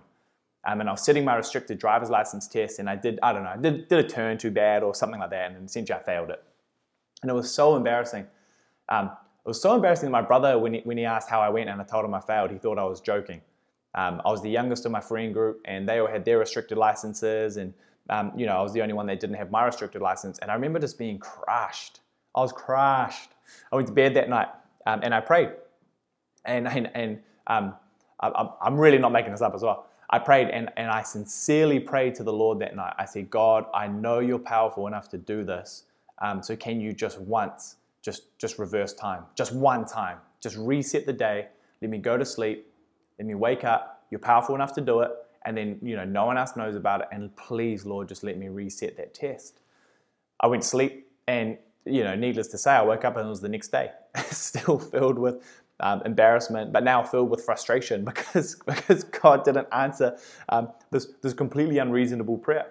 Um, 0.65 0.79
and 0.79 0.87
I 0.87 0.93
was 0.93 1.03
sitting 1.03 1.25
my 1.25 1.35
restricted 1.35 1.77
driver's 1.77 2.09
license 2.09 2.47
test, 2.47 2.79
and 2.79 2.89
I 2.89 2.95
did, 2.95 3.19
I 3.21 3.33
don't 3.33 3.43
know, 3.43 3.49
I 3.49 3.57
did, 3.57 3.87
did 3.89 3.99
a 4.05 4.07
turn 4.07 4.37
too 4.37 4.51
bad 4.51 4.81
or 4.83 4.95
something 4.95 5.19
like 5.19 5.31
that, 5.31 5.51
and 5.51 5.65
essentially 5.67 5.99
I 5.99 6.03
failed 6.03 6.29
it. 6.29 6.43
And 7.21 7.29
it 7.29 7.33
was 7.33 7.53
so 7.53 7.75
embarrassing. 7.75 8.25
Um, 8.89 9.11
it 9.45 9.47
was 9.47 9.61
so 9.61 9.75
embarrassing 9.75 10.09
my 10.09 10.21
brother, 10.21 10.57
when 10.57 10.73
he, 10.75 10.81
when 10.81 10.97
he 10.97 11.05
asked 11.05 11.29
how 11.29 11.41
I 11.41 11.49
went 11.49 11.69
and 11.69 11.81
I 11.81 11.83
told 11.83 12.05
him 12.05 12.13
I 12.13 12.21
failed, 12.21 12.51
he 12.51 12.57
thought 12.57 12.77
I 12.77 12.85
was 12.85 13.01
joking. 13.01 13.41
Um, 13.95 14.21
I 14.25 14.31
was 14.31 14.41
the 14.41 14.49
youngest 14.49 14.85
of 14.85 14.91
my 14.91 15.01
friend 15.01 15.33
group, 15.33 15.61
and 15.65 15.87
they 15.87 15.99
all 15.99 16.07
had 16.07 16.23
their 16.23 16.39
restricted 16.39 16.77
licenses, 16.77 17.57
and 17.57 17.73
um, 18.09 18.31
you 18.35 18.45
know, 18.45 18.57
I 18.57 18.61
was 18.61 18.73
the 18.73 18.81
only 18.81 18.93
one 18.93 19.05
that 19.07 19.19
didn't 19.19 19.37
have 19.37 19.51
my 19.51 19.65
restricted 19.65 20.01
license. 20.01 20.39
And 20.39 20.51
I 20.51 20.55
remember 20.55 20.79
just 20.79 20.97
being 20.97 21.19
crushed. 21.19 22.01
I 22.35 22.41
was 22.41 22.51
crushed. 22.51 23.29
I 23.71 23.75
went 23.75 23.87
to 23.87 23.93
bed 23.93 24.15
that 24.15 24.29
night 24.29 24.49
um, 24.85 25.01
and 25.03 25.13
I 25.13 25.21
prayed. 25.21 25.51
And, 26.45 26.67
and, 26.67 26.91
and 26.93 27.19
um, 27.47 27.75
I, 28.29 28.49
I'm 28.61 28.77
really 28.77 28.97
not 28.97 29.11
making 29.11 29.31
this 29.31 29.41
up 29.41 29.53
as 29.53 29.61
well. 29.61 29.87
I 30.09 30.19
prayed 30.19 30.49
and, 30.49 30.69
and 30.77 30.91
I 30.91 31.01
sincerely 31.01 31.79
prayed 31.79 32.15
to 32.15 32.23
the 32.23 32.33
Lord 32.33 32.59
that 32.59 32.75
night. 32.75 32.93
I 32.97 33.05
said, 33.05 33.29
God, 33.29 33.65
I 33.73 33.87
know 33.87 34.19
you're 34.19 34.39
powerful 34.39 34.87
enough 34.87 35.09
to 35.09 35.17
do 35.17 35.43
this. 35.43 35.85
Um, 36.19 36.43
so 36.43 36.55
can 36.55 36.79
you 36.79 36.93
just 36.93 37.19
once, 37.19 37.77
just, 38.01 38.37
just 38.37 38.59
reverse 38.59 38.93
time, 38.93 39.23
just 39.35 39.53
one 39.53 39.85
time, 39.85 40.17
just 40.39 40.55
reset 40.57 41.05
the 41.05 41.13
day, 41.13 41.47
let 41.81 41.89
me 41.89 41.97
go 41.97 42.17
to 42.17 42.25
sleep, 42.25 42.67
let 43.17 43.27
me 43.27 43.33
wake 43.33 43.63
up. 43.63 44.05
You're 44.11 44.19
powerful 44.19 44.53
enough 44.53 44.73
to 44.73 44.81
do 44.81 45.01
it 45.01 45.11
and 45.45 45.57
then 45.57 45.77
you 45.81 45.95
know 45.95 46.05
no 46.05 46.25
one 46.25 46.37
else 46.37 46.55
knows 46.55 46.75
about 46.75 47.01
it 47.01 47.07
and 47.11 47.35
please 47.35 47.85
lord 47.85 48.07
just 48.07 48.23
let 48.23 48.37
me 48.37 48.47
reset 48.47 48.97
that 48.97 49.13
test 49.13 49.59
i 50.39 50.47
went 50.47 50.61
to 50.61 50.67
sleep 50.67 51.07
and 51.27 51.57
you 51.85 52.03
know 52.03 52.15
needless 52.15 52.47
to 52.47 52.57
say 52.57 52.71
i 52.71 52.81
woke 52.81 53.05
up 53.05 53.17
and 53.17 53.25
it 53.25 53.29
was 53.29 53.41
the 53.41 53.49
next 53.49 53.71
day 53.71 53.91
still 54.31 54.79
filled 54.79 55.19
with 55.19 55.62
um, 55.83 56.01
embarrassment 56.05 56.71
but 56.73 56.83
now 56.83 57.03
filled 57.03 57.29
with 57.29 57.43
frustration 57.43 58.03
because 58.11 58.55
because 58.65 59.03
god 59.03 59.43
didn't 59.43 59.67
answer 59.71 60.17
um, 60.49 60.69
this, 60.89 61.07
this 61.21 61.33
completely 61.33 61.77
unreasonable 61.77 62.37
prayer 62.37 62.67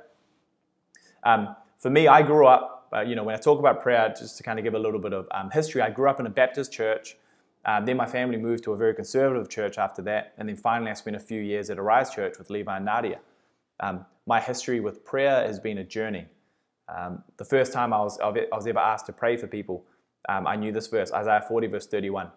um, 1.23 1.55
for 1.79 1.91
me 1.91 2.09
i 2.09 2.21
grew 2.23 2.47
up 2.47 2.89
uh, 2.93 3.01
you 3.01 3.15
know 3.15 3.23
when 3.23 3.35
i 3.35 3.39
talk 3.39 3.61
about 3.61 3.83
prayer 3.83 4.13
just 4.19 4.37
to 4.37 4.43
kind 4.43 4.59
of 4.59 4.65
give 4.65 4.75
a 4.75 4.79
little 4.79 5.01
bit 5.01 5.13
of 5.13 5.29
um, 5.31 5.51
history 5.51 5.81
i 5.81 5.91
grew 5.91 6.09
up 6.09 6.19
in 6.19 6.27
a 6.27 6.31
baptist 6.31 6.73
church 6.73 7.17
um, 7.65 7.85
then 7.87 7.97
my 7.97 8.07
family 8.07 8.37
moved 8.37 8.65
to 8.65 8.73
a 8.73 8.77
very 8.77 8.95
conservative 8.95 9.49
church 9.49 9.79
after 9.79 10.03
that. 10.03 10.33
And 10.37 10.49
then 10.49 10.57
finally, 10.57 10.91
I 10.91 10.95
spent 10.95 11.15
a 11.15 11.21
few 11.21 11.41
years 11.41 11.71
at 11.71 11.79
Arise 11.79 12.11
Church 12.13 12.37
with 12.39 12.51
Levi 12.51 12.75
and 12.75 12.85
Nadia. 12.85 13.21
Um, 13.79 14.05
my 14.27 14.41
history 14.41 14.81
with 14.81 15.05
prayer 15.05 15.47
has 15.47 15.61
been 15.61 15.79
a 15.79 15.85
journey. 15.85 16.27
Um, 16.89 17.23
the 17.37 17.45
first 17.45 17.73
time 17.73 17.93
I 17.93 18.01
was, 18.01 18.19
I 18.21 18.29
was 18.29 18.67
ever 18.67 18.79
asked 18.81 19.07
to 19.07 19.13
pray 19.13 19.37
for 19.37 19.47
people, 19.47 19.85
I 20.29 20.57
knew 20.57 20.73
this 20.73 20.87
verse, 20.87 21.13
Isaiah 21.13 21.45
40, 21.47 21.67
verse 21.67 21.87
31, 21.87 22.31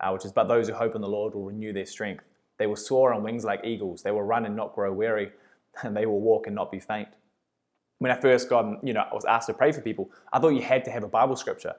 uh, 0.00 0.10
which 0.10 0.24
is, 0.24 0.32
But 0.32 0.48
those 0.48 0.68
who 0.68 0.74
hope 0.74 0.94
in 0.94 1.00
the 1.00 1.08
Lord 1.08 1.34
will 1.34 1.44
renew 1.44 1.72
their 1.72 1.86
strength. 1.86 2.24
They 2.58 2.66
will 2.66 2.76
soar 2.76 3.12
on 3.14 3.22
wings 3.22 3.44
like 3.44 3.64
eagles. 3.64 4.02
They 4.02 4.10
will 4.10 4.22
run 4.22 4.44
and 4.44 4.56
not 4.56 4.74
grow 4.74 4.92
weary, 4.92 5.30
and 5.82 5.96
they 5.96 6.06
will 6.06 6.20
walk 6.20 6.46
and 6.46 6.54
not 6.54 6.70
be 6.70 6.80
faint. 6.80 7.08
When 7.98 8.10
I 8.10 8.18
first 8.18 8.48
got, 8.48 8.84
you 8.84 8.92
know, 8.92 9.00
I 9.00 9.14
was 9.14 9.24
asked 9.26 9.46
to 9.48 9.54
pray 9.54 9.72
for 9.72 9.82
people, 9.82 10.10
I 10.32 10.38
thought 10.38 10.50
you 10.50 10.62
had 10.62 10.84
to 10.86 10.90
have 10.90 11.04
a 11.04 11.08
Bible 11.08 11.36
scripture. 11.36 11.74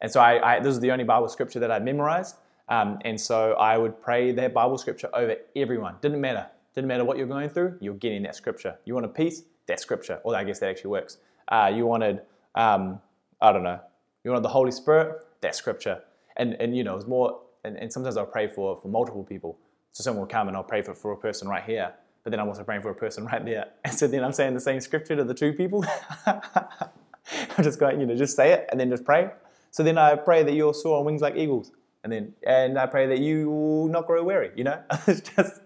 And 0.00 0.10
so 0.10 0.20
I, 0.20 0.56
I, 0.56 0.60
this 0.60 0.74
is 0.74 0.80
the 0.80 0.90
only 0.90 1.04
Bible 1.04 1.28
scripture 1.28 1.60
that 1.60 1.70
I 1.70 1.78
memorized. 1.78 2.36
Um, 2.68 2.98
and 3.04 3.20
so 3.20 3.52
I 3.52 3.78
would 3.78 4.00
pray 4.02 4.32
that 4.32 4.52
Bible 4.52 4.78
scripture 4.78 5.08
over 5.14 5.36
everyone. 5.54 5.96
Didn't 6.00 6.20
matter. 6.20 6.46
Didn't 6.74 6.88
matter 6.88 7.04
what 7.04 7.16
you're 7.16 7.26
going 7.26 7.48
through, 7.48 7.78
you're 7.80 7.94
getting 7.94 8.22
that 8.24 8.36
scripture. 8.36 8.76
You 8.84 8.94
wanted 8.94 9.14
peace? 9.14 9.42
That 9.66 9.80
scripture. 9.80 10.20
Well, 10.24 10.36
I 10.36 10.44
guess 10.44 10.58
that 10.58 10.68
actually 10.68 10.90
works. 10.90 11.16
Uh, 11.48 11.72
you 11.74 11.86
wanted, 11.86 12.20
um, 12.54 13.00
I 13.40 13.50
don't 13.50 13.62
know, 13.62 13.80
you 14.22 14.30
wanted 14.30 14.44
the 14.44 14.50
Holy 14.50 14.70
Spirit? 14.70 15.24
That 15.40 15.54
scripture. 15.54 16.02
And, 16.36 16.54
and 16.60 16.76
you 16.76 16.84
know, 16.84 16.96
it's 16.96 17.06
more, 17.06 17.40
and, 17.66 17.76
and 17.76 17.92
sometimes 17.92 18.16
I'll 18.16 18.26
pray 18.26 18.48
for, 18.48 18.76
for 18.80 18.88
multiple 18.88 19.24
people. 19.24 19.58
So 19.92 20.02
someone 20.02 20.20
will 20.20 20.28
come 20.28 20.48
and 20.48 20.56
I'll 20.56 20.64
pray 20.64 20.82
for, 20.82 20.94
for 20.94 21.12
a 21.12 21.16
person 21.16 21.48
right 21.48 21.64
here, 21.64 21.92
but 22.22 22.30
then 22.30 22.40
I'm 22.40 22.48
also 22.48 22.62
praying 22.62 22.82
for 22.82 22.90
a 22.90 22.94
person 22.94 23.24
right 23.24 23.44
there. 23.44 23.66
And 23.84 23.94
so 23.94 24.06
then 24.06 24.22
I'm 24.24 24.32
saying 24.32 24.54
the 24.54 24.60
same 24.60 24.80
scripture 24.80 25.16
to 25.16 25.24
the 25.24 25.34
two 25.34 25.52
people. 25.52 25.84
I'm 26.26 27.64
just 27.64 27.78
going, 27.80 28.00
you 28.00 28.06
know, 28.06 28.14
just 28.14 28.36
say 28.36 28.52
it 28.52 28.68
and 28.70 28.78
then 28.78 28.90
just 28.90 29.04
pray. 29.04 29.30
So 29.70 29.82
then 29.82 29.98
I 29.98 30.14
pray 30.14 30.42
that 30.42 30.54
you'll 30.54 30.74
soar 30.74 30.98
on 30.98 31.04
wings 31.04 31.22
like 31.22 31.36
eagles. 31.36 31.72
And 32.04 32.12
then 32.12 32.34
and 32.46 32.78
I 32.78 32.86
pray 32.86 33.06
that 33.08 33.18
you 33.18 33.50
will 33.50 33.88
not 33.88 34.06
grow 34.06 34.22
weary, 34.22 34.52
you 34.54 34.64
know? 34.64 34.80
it's 35.06 35.28
just 35.28 35.60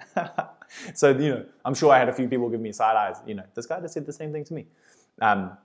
so 0.95 1.11
you 1.11 1.29
know, 1.29 1.45
I'm 1.65 1.75
sure 1.75 1.93
I 1.93 1.99
had 1.99 2.09
a 2.09 2.13
few 2.13 2.29
people 2.29 2.49
give 2.49 2.61
me 2.61 2.73
side 2.73 2.97
eyes. 2.97 3.17
You 3.27 3.35
know, 3.35 3.45
this 3.55 3.67
guy 3.67 3.81
just 3.81 3.95
said 3.95 4.07
the 4.07 4.13
same 4.13 4.33
thing 4.33 4.45
to 4.45 4.55
me. 4.55 4.67
Um, 5.21 5.59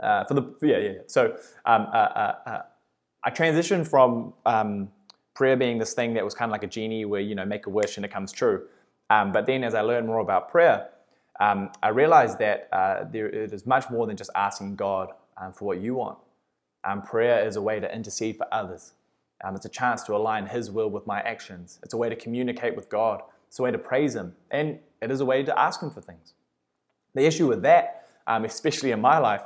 uh, 0.00 0.24
for 0.24 0.34
the 0.34 0.54
yeah 0.62 0.78
yeah. 0.78 0.92
So 1.08 1.36
um, 1.64 1.88
uh, 1.92 1.96
uh, 1.96 2.34
uh, 2.46 2.62
I 3.24 3.30
transitioned 3.30 3.88
from 3.88 4.32
um, 4.46 4.90
prayer 5.38 5.56
being 5.56 5.78
this 5.78 5.94
thing 5.94 6.14
that 6.14 6.24
was 6.24 6.34
kind 6.34 6.50
of 6.50 6.52
like 6.52 6.64
a 6.64 6.66
genie 6.66 7.04
where 7.04 7.20
you 7.20 7.32
know 7.32 7.44
make 7.44 7.66
a 7.66 7.70
wish 7.70 7.96
and 7.96 8.04
it 8.04 8.10
comes 8.10 8.32
true. 8.32 8.66
Um, 9.08 9.30
but 9.30 9.46
then 9.46 9.62
as 9.62 9.72
I 9.72 9.82
learned 9.82 10.08
more 10.08 10.18
about 10.18 10.50
prayer, 10.50 10.88
um, 11.38 11.70
I 11.80 11.90
realized 11.90 12.40
that 12.40 12.68
uh, 12.72 13.04
there 13.04 13.28
it 13.28 13.52
is 13.52 13.64
much 13.64 13.88
more 13.88 14.04
than 14.08 14.16
just 14.16 14.30
asking 14.34 14.74
God 14.74 15.10
um, 15.40 15.52
for 15.52 15.64
what 15.66 15.80
you 15.80 15.94
want. 15.94 16.18
Um, 16.82 17.02
prayer 17.02 17.46
is 17.46 17.54
a 17.54 17.62
way 17.62 17.78
to 17.78 17.88
intercede 17.94 18.36
for 18.36 18.48
others. 18.50 18.94
Um, 19.44 19.54
it's 19.54 19.64
a 19.64 19.68
chance 19.68 20.02
to 20.04 20.16
align 20.16 20.46
His 20.46 20.72
will 20.72 20.90
with 20.90 21.06
my 21.06 21.20
actions. 21.20 21.78
It's 21.84 21.94
a 21.94 21.96
way 21.96 22.08
to 22.08 22.16
communicate 22.16 22.74
with 22.74 22.88
God. 22.88 23.22
It's 23.46 23.60
a 23.60 23.62
way 23.62 23.70
to 23.70 23.78
praise 23.78 24.16
Him, 24.16 24.34
and 24.50 24.80
it 25.00 25.12
is 25.12 25.20
a 25.20 25.24
way 25.24 25.44
to 25.44 25.56
ask 25.56 25.80
Him 25.80 25.92
for 25.92 26.00
things. 26.00 26.34
The 27.14 27.24
issue 27.24 27.46
with 27.46 27.62
that, 27.62 28.08
um, 28.26 28.44
especially 28.44 28.90
in 28.90 29.00
my 29.00 29.18
life, 29.18 29.44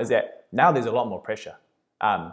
is 0.00 0.08
that 0.08 0.46
now 0.50 0.72
there's 0.72 0.86
a 0.86 0.92
lot 0.92 1.08
more 1.08 1.20
pressure. 1.20 1.56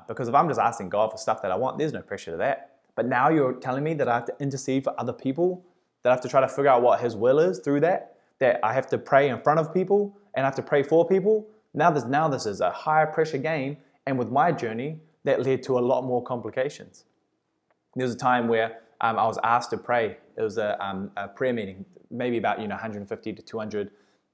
Because 0.07 0.29
if 0.29 0.35
I'm 0.35 0.47
just 0.47 0.61
asking 0.61 0.87
God 0.87 1.11
for 1.11 1.17
stuff 1.17 1.41
that 1.41 1.51
I 1.51 1.57
want, 1.57 1.77
there's 1.77 1.91
no 1.91 2.01
pressure 2.01 2.31
to 2.31 2.37
that. 2.37 2.72
But 2.95 3.07
now 3.07 3.29
you're 3.29 3.53
telling 3.53 3.83
me 3.83 3.93
that 3.95 4.07
I 4.07 4.15
have 4.15 4.25
to 4.25 4.35
intercede 4.39 4.83
for 4.83 4.99
other 4.99 5.13
people, 5.13 5.65
that 6.03 6.09
I 6.09 6.13
have 6.13 6.21
to 6.21 6.29
try 6.29 6.41
to 6.41 6.47
figure 6.47 6.69
out 6.69 6.81
what 6.81 6.99
His 6.99 7.15
will 7.15 7.39
is 7.39 7.59
through 7.59 7.81
that, 7.81 8.17
that 8.39 8.59
I 8.63 8.73
have 8.73 8.87
to 8.87 8.97
pray 8.97 9.29
in 9.29 9.41
front 9.41 9.59
of 9.59 9.73
people 9.73 10.17
and 10.33 10.45
I 10.45 10.47
have 10.47 10.55
to 10.55 10.63
pray 10.63 10.83
for 10.83 11.07
people. 11.07 11.47
Now 11.73 11.91
this, 11.91 12.05
now 12.05 12.27
this 12.27 12.45
is 12.45 12.61
a 12.61 12.71
higher 12.71 13.07
pressure 13.07 13.37
game, 13.37 13.77
and 14.05 14.17
with 14.17 14.29
my 14.29 14.51
journey, 14.51 14.99
that 15.23 15.41
led 15.41 15.63
to 15.63 15.79
a 15.79 15.81
lot 15.81 16.03
more 16.03 16.21
complications. 16.21 17.05
There 17.95 18.05
was 18.05 18.15
a 18.15 18.17
time 18.17 18.47
where 18.47 18.81
um, 19.01 19.17
I 19.17 19.25
was 19.25 19.39
asked 19.43 19.69
to 19.71 19.77
pray. 19.77 20.17
It 20.37 20.41
was 20.41 20.57
a, 20.57 20.83
um, 20.83 21.11
a, 21.15 21.27
prayer 21.27 21.53
meeting, 21.53 21.85
maybe 22.11 22.37
about 22.37 22.59
you 22.59 22.67
know 22.67 22.75
150 22.75 23.33
to 23.33 23.41
200 23.41 23.91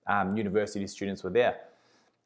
um, 0.07 0.35
university 0.35 0.87
students 0.87 1.23
were 1.23 1.29
there, 1.29 1.57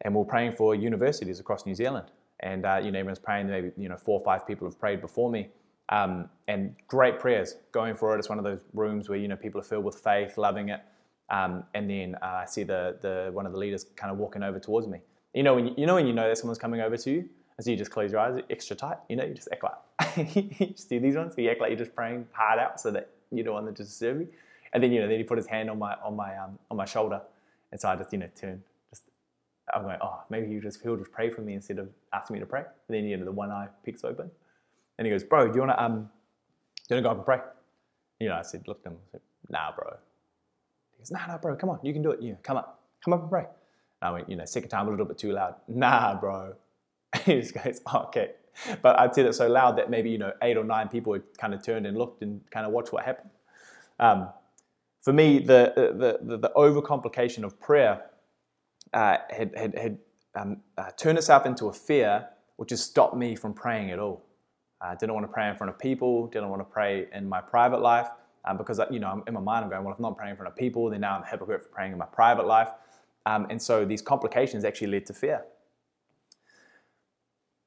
and 0.01 0.13
we 0.15 0.21
are 0.21 0.25
praying 0.25 0.53
for 0.53 0.75
universities 0.75 1.39
across 1.39 1.65
New 1.65 1.75
Zealand. 1.75 2.11
And 2.39 2.65
uh, 2.65 2.81
you 2.83 2.91
know 2.91 2.99
everyone's 2.99 3.19
praying. 3.19 3.47
Maybe 3.47 3.71
you 3.77 3.89
know 3.89 3.97
four 3.97 4.19
or 4.19 4.23
five 4.23 4.45
people 4.47 4.67
have 4.67 4.79
prayed 4.79 5.01
before 5.01 5.29
me, 5.29 5.49
um, 5.93 6.27
and 6.47 6.75
great 6.87 7.19
prayers 7.19 7.55
going 7.71 7.95
for 7.95 8.15
it. 8.15 8.19
It's 8.19 8.27
one 8.27 8.39
of 8.39 8.43
those 8.43 8.59
rooms 8.73 9.09
where 9.09 9.17
you 9.17 9.27
know 9.27 9.35
people 9.35 9.61
are 9.61 9.63
filled 9.63 9.85
with 9.85 9.95
faith, 9.95 10.37
loving 10.37 10.69
it. 10.69 10.81
Um, 11.29 11.63
and 11.73 11.89
then 11.89 12.15
uh, 12.21 12.41
I 12.41 12.45
see 12.45 12.63
the 12.63 12.97
the 13.01 13.29
one 13.31 13.45
of 13.45 13.51
the 13.51 13.59
leaders 13.59 13.85
kind 13.95 14.11
of 14.11 14.17
walking 14.17 14.41
over 14.41 14.59
towards 14.59 14.87
me. 14.87 14.99
You 15.35 15.43
know 15.43 15.53
when 15.53 15.67
you, 15.67 15.73
you 15.77 15.85
know 15.85 15.95
when 15.95 16.07
you 16.07 16.13
know 16.13 16.27
that 16.27 16.37
someone's 16.37 16.57
coming 16.57 16.81
over 16.81 16.97
to 16.97 17.11
you, 17.11 17.29
and 17.57 17.63
so 17.63 17.69
you 17.69 17.77
just 17.77 17.91
close 17.91 18.11
your 18.11 18.21
eyes 18.21 18.41
extra 18.49 18.75
tight. 18.75 18.97
You 19.07 19.17
know, 19.17 19.23
you 19.23 19.35
just 19.35 19.49
act 19.51 19.63
like 19.63 20.35
you 20.35 20.67
just 20.67 20.89
do 20.89 20.99
these 20.99 21.15
ones. 21.15 21.35
You 21.37 21.49
act 21.51 21.61
like 21.61 21.69
you're 21.69 21.77
just 21.77 21.95
praying 21.95 22.27
hard 22.31 22.59
out 22.59 22.79
so 22.79 22.89
that 22.91 23.09
you're 23.31 23.45
the 23.45 23.53
one 23.53 23.65
that 23.65 23.77
just 23.77 23.97
serve 23.97 24.19
you. 24.19 24.27
And 24.73 24.81
then 24.81 24.91
you 24.91 24.99
know, 24.99 25.07
then 25.07 25.19
he 25.19 25.23
put 25.23 25.37
his 25.37 25.47
hand 25.47 25.69
on 25.69 25.77
my 25.77 25.93
on 26.03 26.15
my 26.15 26.35
um, 26.37 26.57
on 26.71 26.77
my 26.77 26.85
shoulder, 26.85 27.21
and 27.71 27.79
so 27.79 27.89
I 27.89 27.95
just 27.95 28.11
you 28.11 28.17
know 28.17 28.29
turn. 28.35 28.63
Just 28.89 29.03
I'm 29.71 29.83
going, 29.83 29.97
oh, 30.01 30.21
maybe 30.31 30.49
you 30.49 30.59
just 30.59 30.81
he'll 30.81 30.97
just 30.97 31.11
pray 31.11 31.29
for 31.29 31.41
me 31.41 31.53
instead 31.53 31.77
of 31.77 31.89
asking 32.11 32.33
me 32.33 32.39
to 32.39 32.47
pray. 32.47 32.61
And 32.87 32.97
then 32.97 33.05
you 33.05 33.15
know 33.17 33.25
the 33.25 33.31
one 33.31 33.51
eye 33.51 33.67
peeks 33.85 34.03
open, 34.03 34.31
and 34.97 35.07
he 35.07 35.11
goes, 35.11 35.23
bro, 35.23 35.47
do 35.47 35.55
you 35.55 35.61
want 35.61 35.71
to 35.71 35.83
um, 35.83 36.09
do 36.87 36.95
you 36.95 36.95
want 36.95 36.97
to 36.97 37.01
go 37.01 37.09
up 37.09 37.17
and 37.17 37.25
pray? 37.25 37.39
You 38.19 38.29
know, 38.29 38.35
I 38.35 38.41
said, 38.41 38.67
look 38.67 38.79
at 38.85 38.91
him, 38.91 38.97
I 39.07 39.11
said, 39.11 39.21
nah, 39.49 39.71
bro. 39.75 39.95
He 40.91 40.99
goes, 40.99 41.11
nah, 41.11 41.25
nah, 41.27 41.37
bro, 41.37 41.55
come 41.55 41.69
on, 41.69 41.79
you 41.83 41.93
can 41.93 42.01
do 42.01 42.11
it. 42.11 42.21
You 42.21 42.31
know, 42.31 42.37
come 42.43 42.57
up, 42.57 42.81
come 43.03 43.13
up 43.13 43.21
and 43.21 43.29
pray. 43.29 43.45
And 44.01 44.09
I 44.09 44.11
went, 44.11 44.29
you 44.29 44.35
know, 44.35 44.45
second 44.45 44.69
time 44.69 44.87
a 44.87 44.91
little 44.91 45.05
bit 45.05 45.17
too 45.17 45.31
loud. 45.31 45.55
Nah, 45.67 46.19
bro. 46.19 46.55
he 47.25 47.39
just 47.39 47.53
goes, 47.53 47.81
oh, 47.87 48.03
okay. 48.07 48.31
But 48.81 48.99
I 48.99 49.11
said 49.11 49.25
it 49.25 49.33
so 49.33 49.47
loud 49.47 49.77
that 49.77 49.89
maybe, 49.89 50.09
you 50.11 50.17
know, 50.17 50.33
eight 50.41 50.57
or 50.57 50.63
nine 50.63 50.87
people 50.87 51.13
had 51.13 51.23
kind 51.37 51.53
of 51.53 51.63
turned 51.63 51.87
and 51.87 51.97
looked 51.97 52.21
and 52.21 52.41
kind 52.51 52.65
of 52.65 52.71
watched 52.71 52.93
what 52.93 53.03
happened. 53.03 53.31
Um, 53.99 54.29
for 55.01 55.11
me, 55.11 55.39
the, 55.39 55.73
the, 55.75 56.19
the, 56.23 56.37
the 56.37 56.51
overcomplication 56.55 57.43
of 57.43 57.59
prayer 57.59 58.03
uh, 58.93 59.17
had, 59.29 59.57
had, 59.57 59.77
had 59.77 59.97
um, 60.35 60.57
uh, 60.77 60.91
turned 60.97 61.17
itself 61.17 61.45
into 61.45 61.67
a 61.67 61.73
fear 61.73 62.27
which 62.57 62.69
has 62.69 62.81
stopped 62.81 63.15
me 63.15 63.35
from 63.35 63.53
praying 63.53 63.91
at 63.91 63.99
all. 63.99 64.23
I 64.83 64.95
didn't 64.95 65.13
want 65.13 65.25
to 65.25 65.31
pray 65.31 65.49
in 65.49 65.55
front 65.55 65.69
of 65.71 65.79
people, 65.79 66.27
didn't 66.27 66.49
want 66.49 66.59
to 66.61 66.65
pray 66.65 67.07
in 67.13 67.27
my 67.27 67.41
private 67.41 67.81
life 67.81 68.07
um, 68.45 68.57
because, 68.57 68.79
you 68.91 68.99
know, 68.99 69.23
in 69.27 69.33
my 69.33 69.39
mind 69.39 69.63
I'm 69.63 69.69
going, 69.69 69.83
well, 69.83 69.93
if 69.93 69.99
I'm 69.99 70.03
not 70.03 70.17
praying 70.17 70.31
in 70.31 70.37
front 70.37 70.51
of 70.51 70.57
people, 70.57 70.89
then 70.89 71.01
now 71.01 71.15
I'm 71.15 71.23
a 71.23 71.27
hypocrite 71.27 71.63
for 71.63 71.69
praying 71.69 71.93
in 71.93 71.97
my 71.97 72.05
private 72.05 72.45
life. 72.45 72.69
Um, 73.25 73.47
and 73.49 73.61
so 73.61 73.85
these 73.85 74.01
complications 74.01 74.65
actually 74.65 74.87
led 74.87 75.05
to 75.05 75.13
fear 75.13 75.43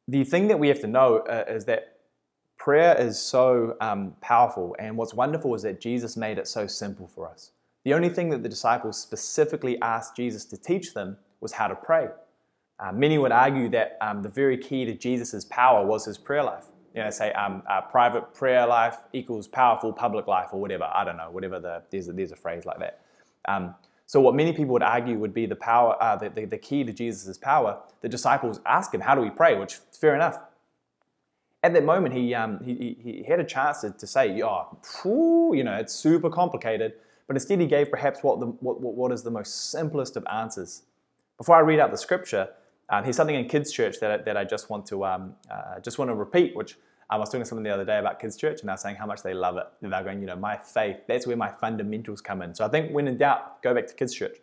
the 0.08 0.24
thing 0.24 0.48
that 0.48 0.58
we 0.58 0.68
have 0.68 0.80
to 0.80 0.86
know 0.86 1.18
uh, 1.18 1.44
is 1.48 1.64
that 1.64 1.98
prayer 2.58 2.96
is 2.98 3.18
so 3.18 3.76
um, 3.80 4.14
powerful, 4.20 4.76
and 4.78 4.96
what's 4.96 5.14
wonderful 5.14 5.54
is 5.54 5.62
that 5.62 5.80
Jesus 5.80 6.16
made 6.16 6.38
it 6.38 6.46
so 6.46 6.66
simple 6.66 7.08
for 7.08 7.28
us. 7.28 7.50
The 7.84 7.94
only 7.94 8.08
thing 8.08 8.30
that 8.30 8.42
the 8.42 8.48
disciples 8.48 9.00
specifically 9.00 9.80
asked 9.80 10.16
Jesus 10.16 10.44
to 10.46 10.56
teach 10.56 10.94
them 10.94 11.18
was 11.40 11.52
how 11.52 11.68
to 11.68 11.74
pray. 11.74 12.08
Uh, 12.78 12.92
many 12.92 13.18
would 13.18 13.32
argue 13.32 13.68
that 13.70 13.96
um, 14.00 14.22
the 14.22 14.28
very 14.28 14.58
key 14.58 14.84
to 14.84 14.94
Jesus' 14.94 15.44
power 15.44 15.84
was 15.84 16.04
his 16.04 16.18
prayer 16.18 16.42
life. 16.42 16.66
You 16.96 17.04
know, 17.04 17.10
say 17.10 17.30
um, 17.32 17.62
uh, 17.68 17.82
private 17.82 18.32
prayer 18.32 18.66
life 18.66 18.96
equals 19.12 19.46
powerful 19.46 19.92
public 19.92 20.26
life, 20.26 20.48
or 20.52 20.60
whatever. 20.60 20.84
I 20.84 21.04
don't 21.04 21.18
know, 21.18 21.30
whatever 21.30 21.60
the 21.60 21.82
there's 21.90 22.08
a, 22.08 22.12
there's 22.12 22.32
a 22.32 22.36
phrase 22.36 22.64
like 22.64 22.78
that. 22.78 23.02
Um, 23.46 23.74
so, 24.06 24.20
what 24.20 24.34
many 24.36 24.52
people 24.52 24.72
would 24.74 24.82
argue 24.82 25.18
would 25.18 25.34
be 25.34 25.46
the 25.46 25.56
power, 25.56 26.00
uh, 26.00 26.16
the, 26.16 26.30
the, 26.30 26.44
the, 26.44 26.58
key 26.58 26.84
to 26.84 26.92
Jesus' 26.92 27.36
power, 27.36 27.80
the 28.02 28.08
disciples 28.08 28.60
ask 28.64 28.94
him, 28.94 29.00
How 29.00 29.16
do 29.16 29.20
we 29.20 29.30
pray? 29.30 29.58
Which 29.58 29.74
is 29.74 29.98
fair 29.98 30.14
enough. 30.14 30.38
At 31.62 31.72
that 31.74 31.84
moment, 31.84 32.14
he, 32.14 32.32
um, 32.32 32.60
he, 32.64 32.96
he 33.02 33.24
had 33.24 33.40
a 33.40 33.44
chance 33.44 33.80
to, 33.80 33.90
to 33.90 34.06
say, 34.06 34.40
Oh, 34.42 34.78
phew, 34.82 35.54
you 35.54 35.64
know, 35.64 35.74
it's 35.74 35.92
super 35.92 36.30
complicated. 36.30 36.94
But 37.26 37.34
instead, 37.34 37.60
he 37.60 37.66
gave 37.66 37.90
perhaps 37.90 38.22
what, 38.22 38.38
the, 38.38 38.46
what, 38.46 38.80
what 38.80 39.10
is 39.10 39.24
the 39.24 39.30
most 39.32 39.72
simplest 39.72 40.16
of 40.16 40.24
answers. 40.32 40.82
Before 41.36 41.56
I 41.56 41.60
read 41.60 41.80
out 41.80 41.90
the 41.90 41.98
scripture, 41.98 42.48
um, 42.88 43.02
here's 43.02 43.16
something 43.16 43.34
in 43.34 43.48
kids' 43.48 43.72
church 43.72 43.98
that, 43.98 44.24
that 44.24 44.36
I 44.36 44.44
just 44.44 44.70
want 44.70 44.86
to 44.86 45.04
um, 45.04 45.34
uh, 45.50 45.80
just 45.80 45.98
want 45.98 46.08
to 46.10 46.14
repeat, 46.14 46.54
which 46.54 46.76
I 47.08 47.16
was 47.16 47.30
doing 47.30 47.44
something 47.44 47.62
the 47.62 47.70
other 47.70 47.84
day 47.84 47.98
about 47.98 48.18
kids' 48.18 48.36
church, 48.36 48.60
and 48.60 48.68
they're 48.68 48.76
saying 48.76 48.96
how 48.96 49.06
much 49.06 49.22
they 49.22 49.34
love 49.34 49.56
it. 49.56 49.66
And 49.80 49.92
they're 49.92 50.02
going, 50.02 50.20
you 50.20 50.26
know, 50.26 50.36
my 50.36 50.56
faith, 50.56 50.96
that's 51.06 51.26
where 51.26 51.36
my 51.36 51.50
fundamentals 51.50 52.20
come 52.20 52.42
in. 52.42 52.54
So 52.54 52.64
I 52.64 52.68
think 52.68 52.92
when 52.92 53.06
in 53.06 53.16
doubt, 53.16 53.62
go 53.62 53.74
back 53.74 53.86
to 53.86 53.94
kids' 53.94 54.14
church. 54.14 54.36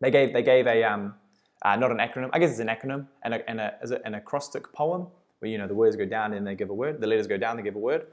They 0.00 0.10
gave, 0.10 0.32
they 0.32 0.42
gave 0.42 0.66
a, 0.66 0.84
um, 0.84 1.14
uh, 1.62 1.76
not 1.76 1.90
an 1.90 1.98
acronym, 1.98 2.30
I 2.32 2.38
guess 2.38 2.50
it's 2.50 2.60
an 2.60 2.68
acronym, 2.68 3.06
and, 3.22 3.34
a, 3.34 3.50
and 3.50 3.60
a, 3.60 3.74
is 3.82 3.90
it 3.90 4.02
an 4.04 4.14
acrostic 4.14 4.72
poem 4.72 5.08
where, 5.38 5.50
you 5.50 5.58
know, 5.58 5.66
the 5.66 5.74
words 5.74 5.96
go 5.96 6.04
down 6.04 6.32
and 6.32 6.46
they 6.46 6.54
give 6.54 6.70
a 6.70 6.74
word, 6.74 7.00
the 7.00 7.06
letters 7.06 7.26
go 7.26 7.36
down, 7.36 7.56
they 7.56 7.62
give 7.62 7.76
a 7.76 7.80
word. 7.80 8.06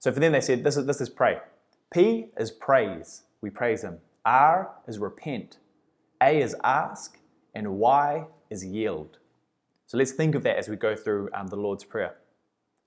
So 0.00 0.12
for 0.12 0.20
them, 0.20 0.32
they 0.32 0.40
said, 0.40 0.64
this 0.64 0.76
is, 0.76 0.86
this 0.86 1.00
is 1.00 1.08
pray. 1.08 1.38
P 1.92 2.26
is 2.36 2.50
praise, 2.50 3.22
we 3.40 3.50
praise 3.50 3.82
Him. 3.82 3.98
R 4.24 4.70
is 4.86 4.98
repent. 4.98 5.58
A 6.22 6.40
is 6.42 6.54
ask, 6.62 7.18
and 7.54 7.78
Y 7.78 8.26
is 8.50 8.64
yield. 8.64 9.18
So 9.86 9.96
let's 9.96 10.12
think 10.12 10.34
of 10.34 10.42
that 10.42 10.56
as 10.56 10.68
we 10.68 10.76
go 10.76 10.94
through 10.94 11.30
um, 11.32 11.46
the 11.46 11.56
Lord's 11.56 11.84
Prayer. 11.84 12.16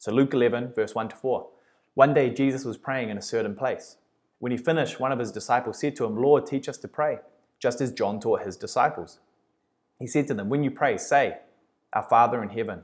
So, 0.02 0.12
Luke 0.12 0.34
11, 0.34 0.74
verse 0.74 0.96
1 0.96 1.10
to 1.10 1.16
4. 1.16 1.48
One 1.94 2.16
day 2.16 2.32
Jesus 2.32 2.66
was 2.66 2.76
praying 2.76 3.10
in 3.10 3.20
a 3.20 3.22
certain 3.22 3.54
place. 3.54 3.98
When 4.40 4.52
he 4.52 4.58
finished, 4.58 5.00
one 5.00 5.12
of 5.12 5.20
his 5.20 5.32
disciples 5.32 5.80
said 5.80 5.96
to 5.98 6.06
him, 6.06 6.20
Lord, 6.20 6.48
teach 6.48 6.68
us 6.68 6.80
to 6.80 6.88
pray, 6.88 7.20
just 7.60 7.82
as 7.82 7.92
John 7.92 8.20
taught 8.20 8.42
his 8.42 8.58
disciples. 8.58 9.20
He 10.00 10.08
said 10.08 10.28
to 10.30 10.34
them, 10.34 10.50
When 10.50 10.64
you 10.64 10.72
pray, 10.72 10.98
say, 10.98 11.38
Our 11.94 12.02
Father 12.02 12.42
in 12.42 12.50
heaven, 12.50 12.82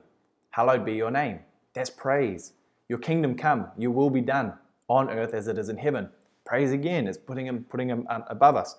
hallowed 0.51 0.85
be 0.85 0.93
your 0.93 1.09
name. 1.09 1.39
That's 1.73 1.89
praise. 1.89 2.53
Your 2.87 2.99
kingdom 2.99 3.33
come, 3.33 3.69
your 3.79 3.89
will 3.89 4.11
be 4.11 4.21
done, 4.21 4.53
on 4.87 5.09
earth 5.09 5.33
as 5.33 5.47
it 5.47 5.57
is 5.57 5.69
in 5.69 5.77
heaven. 5.77 6.09
Praise 6.45 6.71
again 6.71 7.07
is 7.07 7.17
putting 7.17 7.47
him, 7.47 7.65
putting 7.67 7.89
him 7.89 8.05
um, 8.11 8.25
above 8.27 8.55
us. 8.55 8.75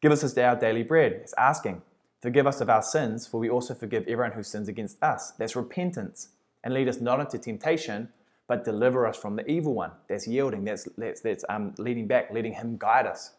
Give 0.00 0.10
us 0.10 0.22
this 0.22 0.32
day 0.32 0.44
our 0.44 0.56
daily 0.56 0.84
bread. 0.84 1.12
It's 1.12 1.34
asking. 1.36 1.82
Forgive 2.22 2.46
us 2.46 2.62
of 2.62 2.70
our 2.70 2.82
sins, 2.82 3.26
for 3.26 3.38
we 3.38 3.50
also 3.50 3.74
forgive 3.74 4.04
everyone 4.08 4.32
who 4.32 4.42
sins 4.42 4.68
against 4.68 5.02
us. 5.02 5.32
That's 5.32 5.54
repentance 5.54 6.28
and 6.68 6.74
lead 6.74 6.86
us 6.86 7.00
not 7.00 7.18
into 7.18 7.38
temptation, 7.38 8.10
but 8.46 8.62
deliver 8.62 9.06
us 9.06 9.16
from 9.16 9.36
the 9.36 9.50
evil 9.50 9.72
one. 9.72 9.90
That's 10.06 10.28
yielding, 10.28 10.64
that's, 10.64 10.86
that's, 10.98 11.22
that's 11.22 11.42
um, 11.48 11.74
leading 11.78 12.06
back, 12.06 12.30
letting 12.30 12.52
Him 12.52 12.76
guide 12.76 13.06
us. 13.06 13.32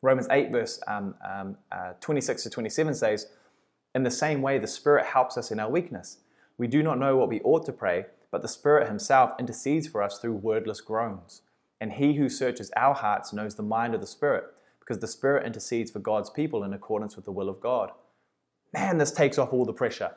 Romans 0.00 0.28
8, 0.30 0.52
verse 0.52 0.80
um, 0.86 1.16
um, 1.28 1.56
uh, 1.72 1.94
26 2.00 2.44
to 2.44 2.50
27 2.50 2.94
says, 2.94 3.26
In 3.96 4.04
the 4.04 4.12
same 4.12 4.42
way, 4.42 4.60
the 4.60 4.68
Spirit 4.68 5.06
helps 5.06 5.36
us 5.36 5.50
in 5.50 5.58
our 5.58 5.68
weakness. 5.68 6.18
We 6.56 6.68
do 6.68 6.84
not 6.84 7.00
know 7.00 7.16
what 7.16 7.28
we 7.28 7.40
ought 7.40 7.66
to 7.66 7.72
pray, 7.72 8.06
but 8.30 8.42
the 8.42 8.48
Spirit 8.48 8.86
Himself 8.86 9.32
intercedes 9.40 9.88
for 9.88 10.00
us 10.00 10.20
through 10.20 10.34
wordless 10.34 10.80
groans. 10.80 11.42
And 11.80 11.94
He 11.94 12.14
who 12.14 12.28
searches 12.28 12.70
our 12.76 12.94
hearts 12.94 13.32
knows 13.32 13.56
the 13.56 13.64
mind 13.64 13.92
of 13.92 14.00
the 14.00 14.06
Spirit, 14.06 14.44
because 14.78 15.00
the 15.00 15.08
Spirit 15.08 15.44
intercedes 15.44 15.90
for 15.90 15.98
God's 15.98 16.30
people 16.30 16.62
in 16.62 16.72
accordance 16.72 17.16
with 17.16 17.24
the 17.24 17.32
will 17.32 17.48
of 17.48 17.58
God. 17.58 17.90
Man, 18.72 18.98
this 18.98 19.10
takes 19.10 19.36
off 19.36 19.52
all 19.52 19.64
the 19.64 19.72
pressure. 19.72 20.12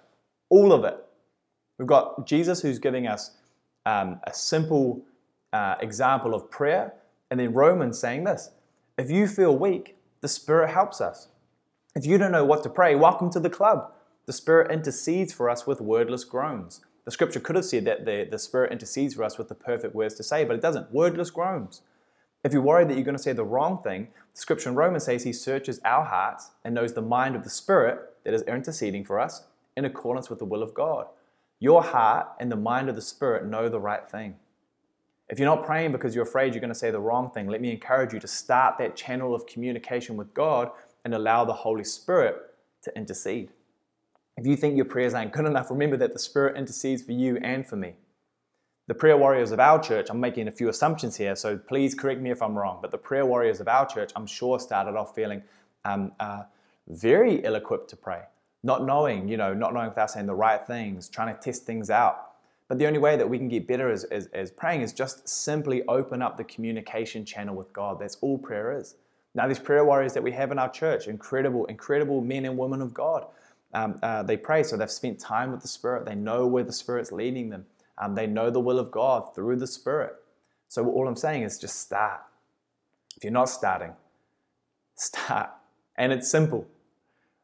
All 0.52 0.72
of 0.72 0.84
it. 0.84 1.04
We've 1.80 1.88
got 1.88 2.28
Jesus 2.28 2.62
who's 2.62 2.78
giving 2.78 3.08
us 3.08 3.32
um, 3.86 4.20
a 4.28 4.34
simple 4.34 5.02
uh, 5.54 5.76
example 5.80 6.36
of 6.36 6.52
prayer, 6.52 6.94
and 7.32 7.40
then 7.40 7.54
Romans 7.54 7.98
saying 7.98 8.26
this 8.26 8.52
If 8.98 9.10
you 9.10 9.28
feel 9.28 9.58
weak, 9.58 9.96
the 10.22 10.28
Spirit 10.28 10.70
helps 10.70 11.02
us. 11.02 11.30
If 11.96 12.06
you 12.06 12.18
don't 12.18 12.34
know 12.34 12.46
what 12.46 12.62
to 12.64 12.70
pray, 12.70 12.94
welcome 12.96 13.32
to 13.32 13.40
the 13.40 13.50
club. 13.50 13.92
The 14.26 14.34
Spirit 14.34 14.72
intercedes 14.72 15.34
for 15.34 15.50
us 15.50 15.66
with 15.66 15.82
wordless 15.82 16.24
groans. 16.24 16.82
The 17.06 17.12
scripture 17.12 17.40
could 17.40 17.56
have 17.56 17.66
said 17.66 17.86
that 17.86 18.06
the, 18.06 18.28
the 18.30 18.38
Spirit 18.38 18.72
intercedes 18.72 19.16
for 19.16 19.24
us 19.24 19.38
with 19.38 19.48
the 19.48 19.56
perfect 19.56 19.96
words 19.96 20.14
to 20.16 20.24
say, 20.24 20.44
but 20.44 20.56
it 20.56 20.62
doesn't. 20.62 20.92
Wordless 20.92 21.32
groans. 21.32 21.82
If 22.44 22.54
you're 22.54 22.62
worried 22.62 22.90
that 22.90 22.96
you're 22.96 23.04
going 23.04 23.18
to 23.18 23.24
say 23.24 23.34
the 23.34 23.44
wrong 23.44 23.82
thing, 23.82 24.10
the 24.34 24.40
Scripture 24.40 24.70
in 24.70 24.76
Romans 24.76 25.06
says 25.06 25.24
He 25.24 25.34
searches 25.34 25.80
our 25.86 26.06
hearts 26.06 26.52
and 26.64 26.76
knows 26.76 26.94
the 26.94 27.02
mind 27.02 27.36
of 27.36 27.44
the 27.44 27.50
Spirit 27.50 28.00
that 28.26 28.34
is 28.34 28.42
interceding 28.44 29.06
for 29.06 29.20
us 29.20 29.46
in 29.76 29.86
accordance 29.86 30.30
with 30.30 30.40
the 30.40 30.46
will 30.46 30.62
of 30.62 30.74
God. 30.74 31.08
Your 31.60 31.84
heart 31.84 32.28
and 32.40 32.52
the 32.52 32.56
mind 32.56 32.90
of 32.90 32.96
the 32.96 33.02
Spirit 33.02 33.46
know 33.46 33.70
the 33.70 33.80
right 33.80 34.08
thing. 34.08 34.36
If 35.30 35.38
you're 35.38 35.46
not 35.46 35.66
praying 35.66 35.92
because 35.92 36.16
you're 36.16 36.24
afraid 36.24 36.54
you're 36.54 36.62
going 36.62 36.74
to 36.74 36.80
say 36.80 36.90
the 36.90 37.00
wrong 37.00 37.30
thing, 37.30 37.48
let 37.48 37.62
me 37.62 37.72
encourage 37.72 38.14
you 38.14 38.20
to 38.20 38.28
start 38.28 38.78
that 38.80 38.96
channel 38.96 39.36
of 39.36 39.46
communication 39.46 40.18
with 40.18 40.34
God 40.34 40.72
and 41.06 41.14
allow 41.14 41.46
the 41.46 41.54
Holy 41.54 41.84
Spirit 41.84 42.38
to 42.84 42.98
intercede. 42.98 43.52
If 44.38 44.48
you 44.48 44.56
think 44.56 44.76
your 44.76 44.86
prayers 44.86 45.14
aren't 45.14 45.34
good 45.34 45.46
enough, 45.46 45.70
remember 45.70 45.98
that 45.98 46.14
the 46.14 46.20
Spirit 46.20 46.58
intercedes 46.58 47.04
for 47.04 47.12
you 47.12 47.38
and 47.44 47.68
for 47.68 47.76
me. 47.76 47.96
The 48.88 48.96
prayer 48.96 49.18
warriors 49.18 49.52
of 49.52 49.60
our 49.60 49.80
church, 49.80 50.08
I'm 50.10 50.20
making 50.20 50.48
a 50.48 50.52
few 50.52 50.70
assumptions 50.70 51.16
here, 51.16 51.36
so 51.36 51.58
please 51.58 51.94
correct 51.94 52.22
me 52.22 52.32
if 52.32 52.42
I'm 52.42 52.58
wrong, 52.58 52.80
but 52.82 52.90
the 52.90 52.98
prayer 52.98 53.26
warriors 53.26 53.60
of 53.60 53.68
our 53.68 53.86
church, 53.86 54.12
I'm 54.16 54.26
sure, 54.26 54.60
started 54.60 54.96
off 54.96 55.14
feeling 55.14 55.44
um, 55.86 56.12
uh, 56.20 56.44
very 56.88 57.36
ill 57.44 57.54
equipped 57.54 57.90
to 57.92 57.96
pray, 57.96 58.22
not 58.64 58.86
knowing, 58.86 59.28
you 59.28 59.38
know, 59.38 59.54
not 59.54 59.74
knowing 59.74 59.90
without 59.90 60.12
saying 60.12 60.26
the 60.26 60.36
right 60.36 60.62
things, 60.66 61.08
trying 61.08 61.34
to 61.34 61.42
test 61.42 61.66
things 61.66 61.90
out. 61.90 62.26
But 62.68 62.78
the 62.78 62.86
only 62.86 63.00
way 63.00 63.18
that 63.18 63.28
we 63.28 63.38
can 63.38 63.48
get 63.48 63.68
better 63.68 63.90
as, 63.90 64.04
as, 64.06 64.28
as 64.28 64.52
praying 64.52 64.82
is 64.82 64.94
just 64.94 65.28
simply 65.28 65.84
open 65.88 66.22
up 66.22 66.38
the 66.38 66.44
communication 66.44 67.26
channel 67.26 67.56
with 67.56 67.74
God. 67.74 68.00
That's 68.00 68.18
all 68.22 68.38
prayer 68.38 68.78
is. 68.78 68.96
Now, 69.34 69.48
these 69.48 69.60
prayer 69.60 69.86
warriors 69.86 70.14
that 70.14 70.24
we 70.24 70.32
have 70.34 70.52
in 70.52 70.60
our 70.60 70.70
church, 70.70 71.08
incredible, 71.08 71.66
incredible 71.66 72.22
men 72.22 72.46
and 72.46 72.58
women 72.58 72.82
of 72.82 72.94
God 72.94 73.26
um, 73.74 74.00
uh, 74.02 74.24
they 74.24 74.38
pray. 74.38 74.64
So 74.64 74.78
they've 74.78 74.90
spent 74.90 75.20
time 75.20 75.52
with 75.52 75.62
the 75.62 75.68
Spirit. 75.68 76.06
They 76.06 76.16
know 76.16 76.48
where 76.48 76.64
the 76.64 76.74
Spirit's 76.74 77.12
leading 77.12 77.50
them. 77.50 77.66
Um, 77.98 78.16
they 78.16 78.28
know 78.28 78.50
the 78.50 78.60
will 78.60 78.80
of 78.80 78.92
God 78.92 79.36
through 79.36 79.58
the 79.58 79.68
Spirit. 79.68 80.16
So 80.68 80.88
all 80.90 81.08
I'm 81.08 81.16
saying 81.16 81.44
is 81.44 81.58
just 81.58 81.80
start. 81.80 82.22
If 83.18 83.24
you're 83.24 83.34
not 83.34 83.50
starting, 83.50 83.94
start. 84.96 85.50
And 85.98 86.14
it's 86.14 86.30
simple. 86.30 86.66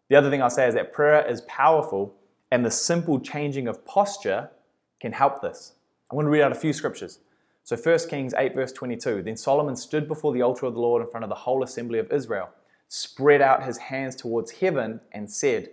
The 0.09 0.15
other 0.15 0.29
thing 0.29 0.41
I'll 0.41 0.49
say 0.49 0.67
is 0.67 0.75
that 0.75 0.93
prayer 0.93 1.25
is 1.27 1.41
powerful, 1.41 2.15
and 2.51 2.63
the 2.65 2.71
simple 2.71 3.19
changing 3.19 3.67
of 3.67 3.85
posture 3.85 4.51
can 4.99 5.11
help 5.11 5.41
this. 5.41 5.73
I'm 6.09 6.15
going 6.15 6.25
to 6.25 6.31
read 6.31 6.43
out 6.43 6.51
a 6.51 6.55
few 6.55 6.73
scriptures. 6.73 7.19
So 7.63 7.75
1 7.75 8.09
Kings 8.09 8.33
8, 8.37 8.53
verse 8.53 8.71
22. 8.71 9.23
Then 9.23 9.35
Solomon 9.35 9.75
stood 9.75 10.07
before 10.07 10.33
the 10.33 10.43
altar 10.43 10.67
of 10.67 10.75
the 10.75 10.79
Lord 10.79 11.01
in 11.01 11.09
front 11.09 11.23
of 11.23 11.29
the 11.29 11.35
whole 11.35 11.63
assembly 11.63 11.97
of 11.97 12.11
Israel, 12.11 12.49
spread 12.87 13.41
out 13.41 13.63
his 13.63 13.77
hands 13.77 14.15
towards 14.15 14.51
heaven, 14.51 15.01
and 15.11 15.31
said, 15.31 15.69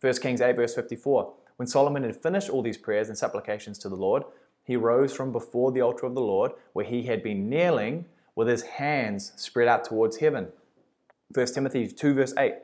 1 0.00 0.14
Kings 0.14 0.40
8, 0.40 0.56
verse 0.56 0.74
54. 0.74 1.34
When 1.56 1.66
Solomon 1.68 2.04
had 2.04 2.22
finished 2.22 2.48
all 2.48 2.62
these 2.62 2.78
prayers 2.78 3.08
and 3.08 3.18
supplications 3.18 3.78
to 3.80 3.90
the 3.90 3.96
Lord, 3.96 4.22
he 4.64 4.76
rose 4.76 5.12
from 5.12 5.32
before 5.32 5.72
the 5.72 5.82
altar 5.82 6.06
of 6.06 6.14
the 6.14 6.20
Lord, 6.22 6.52
where 6.72 6.84
he 6.86 7.02
had 7.02 7.22
been 7.22 7.50
kneeling 7.50 8.06
with 8.34 8.48
his 8.48 8.62
hands 8.62 9.32
spread 9.36 9.68
out 9.68 9.84
towards 9.84 10.18
heaven. 10.18 10.48
1 11.34 11.46
Timothy 11.52 11.88
2, 11.88 12.14
verse 12.14 12.32
8. 12.38 12.54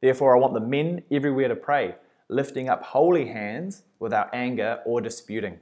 Therefore, 0.00 0.34
I 0.34 0.40
want 0.40 0.54
the 0.54 0.60
men 0.60 1.02
everywhere 1.10 1.48
to 1.48 1.56
pray, 1.56 1.96
lifting 2.28 2.68
up 2.68 2.82
holy 2.82 3.28
hands 3.28 3.82
without 3.98 4.30
anger 4.32 4.80
or 4.86 5.00
disputing. 5.00 5.58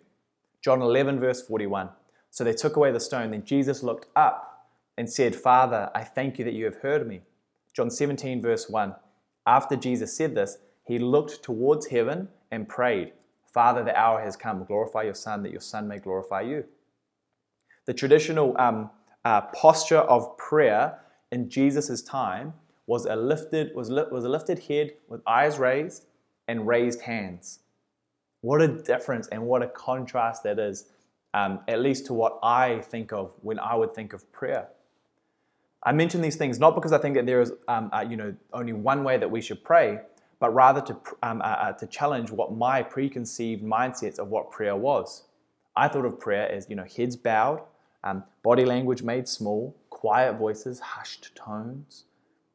John 0.62 0.80
11, 0.82 1.18
verse 1.20 1.42
41. 1.42 1.90
So 2.30 2.44
they 2.44 2.52
took 2.52 2.76
away 2.76 2.92
the 2.92 3.00
stone. 3.00 3.30
Then 3.30 3.44
Jesus 3.44 3.82
looked 3.82 4.06
up 4.14 4.68
and 4.96 5.10
said, 5.10 5.34
Father, 5.34 5.90
I 5.94 6.04
thank 6.04 6.38
you 6.38 6.44
that 6.44 6.54
you 6.54 6.64
have 6.64 6.76
heard 6.76 7.06
me. 7.06 7.22
John 7.74 7.90
17, 7.90 8.42
verse 8.42 8.68
1. 8.68 8.94
After 9.46 9.76
Jesus 9.76 10.16
said 10.16 10.34
this, 10.34 10.58
he 10.84 10.98
looked 10.98 11.42
towards 11.42 11.86
heaven 11.86 12.28
and 12.50 12.68
prayed, 12.68 13.12
Father, 13.52 13.82
the 13.82 13.96
hour 13.98 14.20
has 14.20 14.36
come. 14.36 14.64
Glorify 14.64 15.02
your 15.02 15.14
Son, 15.14 15.42
that 15.42 15.52
your 15.52 15.60
Son 15.60 15.88
may 15.88 15.98
glorify 15.98 16.42
you. 16.42 16.64
The 17.86 17.94
traditional 17.94 18.54
um, 18.60 18.90
uh, 19.24 19.42
posture 19.54 19.98
of 19.98 20.36
prayer 20.36 20.98
in 21.32 21.48
Jesus' 21.48 22.02
time 22.02 22.52
was 22.88 23.04
a 23.04 23.14
lifted 23.14 23.72
was, 23.76 23.90
li- 23.90 24.06
was 24.10 24.24
a 24.24 24.28
lifted 24.28 24.58
head 24.58 24.94
with 25.08 25.20
eyes 25.26 25.58
raised 25.58 26.06
and 26.48 26.66
raised 26.66 27.02
hands. 27.02 27.60
What 28.40 28.62
a 28.62 28.68
difference 28.68 29.28
and 29.28 29.42
what 29.42 29.62
a 29.62 29.68
contrast 29.68 30.42
that 30.44 30.58
is, 30.58 30.86
um, 31.34 31.60
at 31.68 31.80
least 31.80 32.06
to 32.06 32.14
what 32.14 32.38
I 32.42 32.80
think 32.80 33.12
of 33.12 33.32
when 33.42 33.58
I 33.58 33.74
would 33.74 33.94
think 33.94 34.14
of 34.14 34.30
prayer. 34.32 34.68
I 35.84 35.92
mention 35.92 36.22
these 36.22 36.36
things 36.36 36.58
not 36.58 36.74
because 36.74 36.92
I 36.92 36.98
think 36.98 37.14
that 37.16 37.26
there 37.26 37.42
is, 37.42 37.52
um, 37.68 37.90
uh, 37.92 38.04
you 38.08 38.16
know, 38.16 38.34
only 38.54 38.72
one 38.72 39.04
way 39.04 39.18
that 39.18 39.30
we 39.30 39.42
should 39.42 39.62
pray, 39.62 40.00
but 40.40 40.54
rather 40.54 40.80
to, 40.80 40.96
um, 41.22 41.42
uh, 41.42 41.44
uh, 41.44 41.72
to 41.72 41.86
challenge 41.86 42.30
what 42.30 42.54
my 42.54 42.82
preconceived 42.82 43.62
mindsets 43.62 44.18
of 44.18 44.28
what 44.28 44.50
prayer 44.50 44.74
was. 44.74 45.24
I 45.76 45.88
thought 45.88 46.06
of 46.06 46.18
prayer 46.18 46.50
as, 46.50 46.66
you 46.70 46.74
know, 46.74 46.86
heads 46.96 47.16
bowed, 47.16 47.60
um, 48.02 48.24
body 48.42 48.64
language 48.64 49.02
made 49.02 49.28
small, 49.28 49.76
quiet 49.90 50.38
voices, 50.38 50.80
hushed 50.80 51.34
tones. 51.34 52.04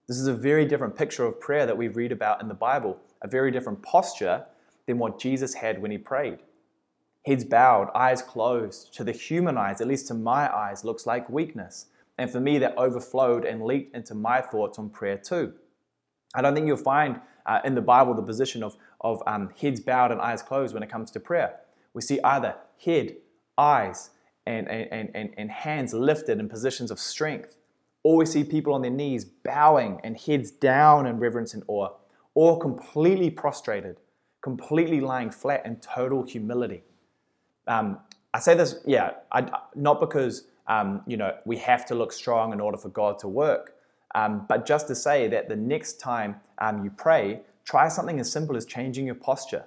This 0.07 0.17
is 0.17 0.27
a 0.27 0.33
very 0.33 0.65
different 0.65 0.97
picture 0.97 1.25
of 1.25 1.39
prayer 1.39 1.65
that 1.65 1.77
we 1.77 1.87
read 1.87 2.11
about 2.11 2.41
in 2.41 2.49
the 2.49 2.53
Bible, 2.53 2.99
a 3.21 3.27
very 3.27 3.51
different 3.51 3.81
posture 3.81 4.45
than 4.85 4.97
what 4.97 5.17
Jesus 5.17 5.53
had 5.53 5.81
when 5.81 5.91
he 5.91 5.97
prayed. 5.97 6.39
Heads 7.25 7.45
bowed, 7.45 7.89
eyes 7.95 8.21
closed, 8.21 8.93
to 8.95 9.05
the 9.05 9.13
human 9.13 9.57
eyes, 9.57 9.79
at 9.79 9.87
least 9.87 10.09
to 10.09 10.13
my 10.13 10.53
eyes, 10.53 10.83
looks 10.83 11.05
like 11.05 11.29
weakness. 11.29 11.85
And 12.17 12.29
for 12.29 12.41
me, 12.41 12.59
that 12.59 12.77
overflowed 12.77 13.45
and 13.45 13.63
leaked 13.63 13.95
into 13.95 14.13
my 14.13 14.41
thoughts 14.41 14.77
on 14.77 14.89
prayer 14.89 15.17
too. 15.17 15.53
I 16.35 16.41
don't 16.41 16.53
think 16.53 16.67
you'll 16.67 16.77
find 16.77 17.21
uh, 17.45 17.61
in 17.63 17.73
the 17.73 17.81
Bible 17.81 18.13
the 18.13 18.23
position 18.23 18.61
of, 18.61 18.75
of 18.99 19.23
um, 19.25 19.51
heads 19.59 19.79
bowed 19.79 20.11
and 20.11 20.19
eyes 20.19 20.41
closed 20.41 20.73
when 20.73 20.83
it 20.83 20.89
comes 20.89 21.11
to 21.11 21.19
prayer. 21.21 21.61
We 21.93 22.01
see 22.01 22.19
either 22.23 22.55
head, 22.83 23.15
eyes, 23.57 24.09
and, 24.45 24.67
and, 24.67 25.09
and, 25.15 25.33
and 25.37 25.49
hands 25.49 25.93
lifted 25.93 26.39
in 26.39 26.49
positions 26.49 26.91
of 26.91 26.99
strength, 26.99 27.55
we 28.03 28.25
see 28.25 28.43
people 28.43 28.73
on 28.73 28.81
their 28.81 28.91
knees 28.91 29.23
bowing 29.25 29.99
and 30.03 30.17
heads 30.17 30.51
down 30.51 31.05
in 31.05 31.19
reverence 31.19 31.53
and 31.53 31.63
awe, 31.67 31.89
or 32.35 32.59
completely 32.59 33.29
prostrated, 33.29 33.97
completely 34.41 34.99
lying 34.99 35.31
flat 35.31 35.65
in 35.65 35.77
total 35.77 36.23
humility. 36.23 36.83
Um, 37.67 37.99
I 38.33 38.39
say 38.39 38.55
this, 38.55 38.81
yeah, 38.85 39.11
I, 39.31 39.49
not 39.75 39.99
because 39.99 40.45
um, 40.67 41.01
you 41.07 41.17
know 41.17 41.35
we 41.45 41.57
have 41.57 41.85
to 41.87 41.95
look 41.95 42.11
strong 42.11 42.51
in 42.51 42.59
order 42.59 42.77
for 42.77 42.89
God 42.89 43.19
to 43.19 43.27
work, 43.27 43.75
um, 44.15 44.45
but 44.49 44.65
just 44.65 44.87
to 44.87 44.95
say 44.95 45.27
that 45.29 45.47
the 45.47 45.55
next 45.55 45.99
time 45.99 46.35
um, 46.57 46.83
you 46.83 46.89
pray, 46.89 47.41
try 47.63 47.87
something 47.87 48.19
as 48.19 48.31
simple 48.31 48.57
as 48.57 48.65
changing 48.65 49.05
your 49.05 49.15
posture. 49.15 49.65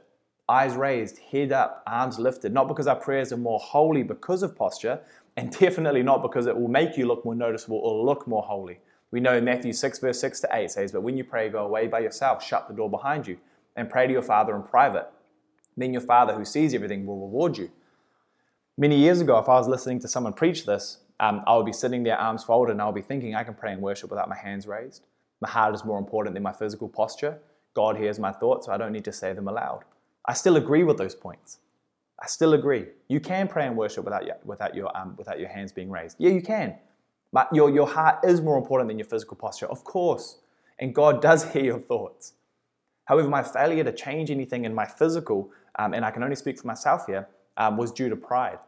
Eyes 0.48 0.74
raised, 0.74 1.18
head 1.18 1.50
up, 1.50 1.82
arms 1.88 2.20
lifted. 2.20 2.52
Not 2.52 2.68
because 2.68 2.86
our 2.86 2.94
prayers 2.96 3.32
are 3.32 3.36
more 3.36 3.58
holy 3.58 4.04
because 4.04 4.44
of 4.44 4.54
posture, 4.54 5.00
and 5.36 5.50
definitely 5.50 6.02
not 6.02 6.22
because 6.22 6.46
it 6.46 6.56
will 6.58 6.68
make 6.68 6.96
you 6.96 7.06
look 7.06 7.24
more 7.24 7.34
noticeable 7.34 7.78
or 7.78 8.04
look 8.04 8.26
more 8.26 8.42
holy. 8.42 8.80
We 9.10 9.20
know 9.20 9.36
in 9.36 9.44
Matthew 9.44 9.72
6, 9.72 9.98
verse 9.98 10.20
6 10.20 10.40
to 10.40 10.48
8 10.52 10.70
says, 10.70 10.92
But 10.92 11.02
when 11.02 11.16
you 11.16 11.24
pray, 11.24 11.48
go 11.48 11.64
away 11.64 11.86
by 11.86 12.00
yourself, 12.00 12.42
shut 12.42 12.68
the 12.68 12.74
door 12.74 12.90
behind 12.90 13.26
you, 13.26 13.38
and 13.76 13.88
pray 13.88 14.06
to 14.06 14.12
your 14.12 14.22
Father 14.22 14.56
in 14.56 14.62
private. 14.62 15.06
Then 15.76 15.92
your 15.92 16.02
Father 16.02 16.34
who 16.34 16.44
sees 16.44 16.74
everything 16.74 17.06
will 17.06 17.20
reward 17.20 17.58
you. 17.58 17.70
Many 18.78 18.98
years 18.98 19.20
ago, 19.20 19.38
if 19.38 19.48
I 19.48 19.54
was 19.54 19.68
listening 19.68 20.00
to 20.00 20.08
someone 20.08 20.32
preach 20.32 20.66
this, 20.66 20.98
um, 21.20 21.42
I 21.46 21.56
would 21.56 21.66
be 21.66 21.72
sitting 21.72 22.02
there, 22.02 22.18
arms 22.18 22.44
folded, 22.44 22.72
and 22.72 22.82
I 22.82 22.86
would 22.86 22.94
be 22.94 23.02
thinking, 23.02 23.34
I 23.34 23.44
can 23.44 23.54
pray 23.54 23.72
and 23.72 23.80
worship 23.80 24.10
without 24.10 24.28
my 24.28 24.36
hands 24.36 24.66
raised. 24.66 25.06
My 25.40 25.48
heart 25.48 25.74
is 25.74 25.84
more 25.84 25.98
important 25.98 26.34
than 26.34 26.42
my 26.42 26.52
physical 26.52 26.88
posture. 26.88 27.38
God 27.74 27.96
hears 27.96 28.18
my 28.18 28.32
thoughts, 28.32 28.66
so 28.66 28.72
I 28.72 28.76
don't 28.76 28.92
need 28.92 29.04
to 29.04 29.12
say 29.12 29.32
them 29.32 29.48
aloud. 29.48 29.84
I 30.24 30.34
still 30.34 30.56
agree 30.56 30.82
with 30.82 30.98
those 30.98 31.14
points. 31.14 31.58
I 32.20 32.26
still 32.26 32.54
agree. 32.54 32.86
You 33.08 33.20
can 33.20 33.46
pray 33.46 33.66
and 33.66 33.76
worship 33.76 34.04
without 34.04 34.24
your, 34.24 34.36
without 34.44 34.74
your, 34.74 34.96
um, 34.96 35.14
without 35.18 35.38
your 35.38 35.48
hands 35.48 35.72
being 35.72 35.90
raised. 35.90 36.16
Yeah, 36.18 36.30
you 36.30 36.42
can. 36.42 36.76
But 37.32 37.48
your, 37.52 37.70
your 37.70 37.86
heart 37.86 38.20
is 38.24 38.40
more 38.40 38.56
important 38.56 38.88
than 38.88 38.98
your 38.98 39.06
physical 39.06 39.36
posture, 39.36 39.66
of 39.66 39.84
course. 39.84 40.38
And 40.78 40.94
God 40.94 41.20
does 41.28 41.52
hear 41.52 41.64
your 41.64 41.78
thoughts. 41.78 42.32
However, 43.04 43.28
my 43.28 43.42
failure 43.42 43.84
to 43.84 43.92
change 43.92 44.30
anything 44.30 44.64
in 44.64 44.74
my 44.74 44.86
physical, 44.86 45.50
um, 45.78 45.94
and 45.94 46.04
I 46.04 46.10
can 46.10 46.22
only 46.22 46.36
speak 46.36 46.58
for 46.58 46.66
myself 46.66 47.06
here, 47.06 47.28
um, 47.56 47.76
was 47.76 47.92
due 47.92 48.08
to 48.08 48.16
pride. 48.16 48.58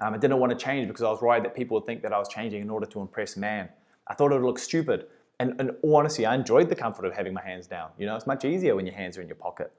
Um, 0.00 0.14
I 0.14 0.18
didn't 0.18 0.38
want 0.38 0.50
to 0.50 0.58
change 0.58 0.88
because 0.88 1.02
I 1.02 1.10
was 1.10 1.22
worried 1.22 1.44
that 1.44 1.54
people 1.54 1.76
would 1.76 1.86
think 1.86 2.02
that 2.02 2.12
I 2.12 2.18
was 2.18 2.28
changing 2.28 2.60
in 2.60 2.68
order 2.68 2.86
to 2.86 3.00
impress 3.00 3.36
man. 3.36 3.68
I 4.08 4.14
thought 4.14 4.32
it 4.32 4.34
would 4.34 4.44
look 4.44 4.58
stupid. 4.58 5.06
And 5.40 5.58
in 5.60 5.70
all 5.82 5.96
honesty, 5.96 6.26
I 6.26 6.34
enjoyed 6.34 6.68
the 6.68 6.76
comfort 6.76 7.04
of 7.04 7.14
having 7.14 7.32
my 7.32 7.42
hands 7.42 7.66
down. 7.66 7.90
You 7.98 8.06
know, 8.06 8.16
it's 8.16 8.26
much 8.26 8.44
easier 8.44 8.76
when 8.76 8.86
your 8.86 8.94
hands 8.94 9.16
are 9.18 9.22
in 9.22 9.28
your 9.28 9.36
pocket. 9.36 9.72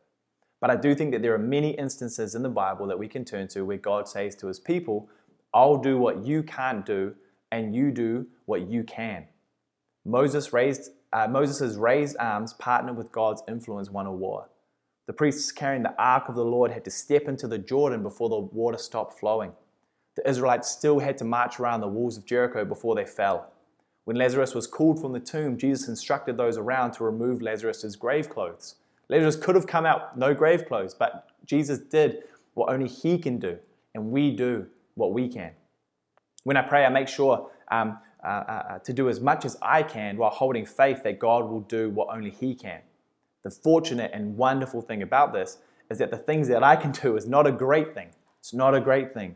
But 0.62 0.70
I 0.70 0.76
do 0.76 0.96
think 0.96 1.12
that 1.12 1.22
there 1.22 1.34
are 1.34 1.40
many 1.40 1.72
instances 1.72 2.36
in 2.36 2.44
the 2.44 2.50
Bible 2.50 2.88
that 2.88 2.98
we 2.98 3.08
can 3.08 3.26
turn 3.26 3.48
to 3.50 3.64
where 3.64 3.78
God 3.78 4.08
says 4.08 4.36
to 4.38 4.48
his 4.48 4.60
people, 4.60 5.10
I'll 5.54 5.78
do 5.78 5.98
what 5.98 6.26
you 6.26 6.44
can't 6.44 6.86
do, 6.86 7.16
and 7.52 7.76
you 7.76 7.92
do 7.92 8.28
what 8.46 8.68
you 8.70 8.84
can. 8.84 9.26
Moses 10.06 10.54
raised 10.54 10.92
uh, 11.14 11.28
raised 11.78 12.18
arms 12.20 12.54
partnered 12.54 12.98
with 12.98 13.12
God's 13.12 13.42
influence 13.48 13.90
won 13.90 14.06
a 14.06 14.12
war. 14.12 14.50
The 15.08 15.14
priests 15.14 15.52
carrying 15.52 15.84
the 15.84 15.96
ark 15.98 16.28
of 16.28 16.36
the 16.36 16.44
Lord 16.44 16.72
had 16.72 16.84
to 16.86 16.92
step 16.92 17.28
into 17.28 17.48
the 17.48 17.58
Jordan 17.58 18.04
before 18.04 18.28
the 18.28 18.38
water 18.38 18.78
stopped 18.78 19.18
flowing 19.20 19.54
the 20.16 20.28
Israelites 20.28 20.72
still 20.72 21.00
had 21.00 21.18
to 21.18 21.26
march 21.26 21.60
around 21.60 21.82
the 21.82 21.88
walls 21.88 22.18
of 22.18 22.26
Jericho 22.26 22.64
before 22.64 22.96
they 22.96 23.06
fell. 23.06 23.52
When 24.06 24.18
Lazarus 24.18 24.56
was 24.56 24.68
called 24.68 25.02
from 25.02 25.14
the 25.14 25.20
tomb, 25.20 25.58
Jesus 25.58 25.88
instructed 25.88 26.38
those 26.38 26.58
around 26.58 26.92
to 26.94 27.04
remove 27.04 27.42
Lazarus' 27.42 27.96
grave 27.96 28.30
clothes. 28.30 28.76
Lazarus 29.10 29.36
could 29.36 29.56
have 29.56 29.68
come 29.68 29.86
out 29.86 30.18
no 30.18 30.34
grave 30.34 30.66
clothes, 30.66 30.94
but 30.94 31.28
Jesus 31.46 31.80
did 31.80 32.24
what 32.54 32.70
only 32.70 32.88
he 32.88 33.18
can 33.18 33.38
do, 33.38 33.58
and 33.94 34.12
we 34.12 34.32
do 34.32 34.68
what 34.96 35.14
we 35.14 35.28
can. 35.28 35.52
When 36.44 36.58
I 36.58 36.62
pray, 36.62 36.86
I 36.86 36.90
make 36.90 37.08
sure 37.08 37.50
um, 37.70 37.98
uh, 38.26 38.28
uh, 38.28 38.80
to 38.80 38.94
do 38.94 39.08
as 39.08 39.20
much 39.20 39.46
as 39.46 39.56
I 39.62 39.84
can 39.84 40.18
while 40.18 40.32
holding 40.32 40.66
faith 40.66 41.04
that 41.04 41.20
God 41.20 41.46
will 41.46 41.62
do 41.62 41.90
what 41.90 42.08
only 42.10 42.32
He 42.32 42.56
can. 42.56 42.82
The 43.44 43.52
fortunate 43.52 44.12
and 44.14 44.36
wonderful 44.36 44.82
thing 44.82 45.04
about 45.04 45.32
this 45.32 45.60
is 45.92 46.00
that 46.00 46.10
the 46.10 46.18
things 46.18 46.48
that 46.48 46.64
I 46.64 46.76
can 46.76 46.92
do 46.92 47.18
is 47.18 47.28
not 47.28 47.46
a 47.46 47.52
great 47.52 47.94
thing. 47.94 48.10
It's 48.40 48.54
not 48.54 48.74
a 48.74 48.82
great 48.82 49.14
thing. 49.14 49.36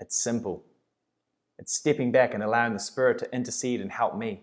It's 0.00 0.16
simple. 0.16 0.64
It's 1.58 1.74
stepping 1.74 2.10
back 2.10 2.32
and 2.32 2.42
allowing 2.42 2.72
the 2.72 2.78
Spirit 2.78 3.18
to 3.18 3.34
intercede 3.34 3.80
and 3.80 3.92
help 3.92 4.16
me. 4.16 4.42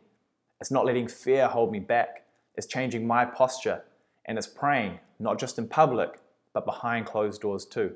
It's 0.62 0.72
not 0.72 0.86
letting 0.86 1.08
fear 1.08 1.48
hold 1.48 1.72
me 1.72 1.80
back. 1.80 2.26
It's 2.56 2.68
changing 2.68 3.08
my 3.08 3.26
posture. 3.26 3.82
And 4.30 4.38
it's 4.38 4.48
praying, 4.48 5.00
not 5.20 5.40
just 5.40 5.58
in 5.58 5.68
public, 5.68 6.20
but 6.54 6.64
behind 6.64 7.08
closed 7.08 7.42
doors 7.42 7.66
too. 7.66 7.96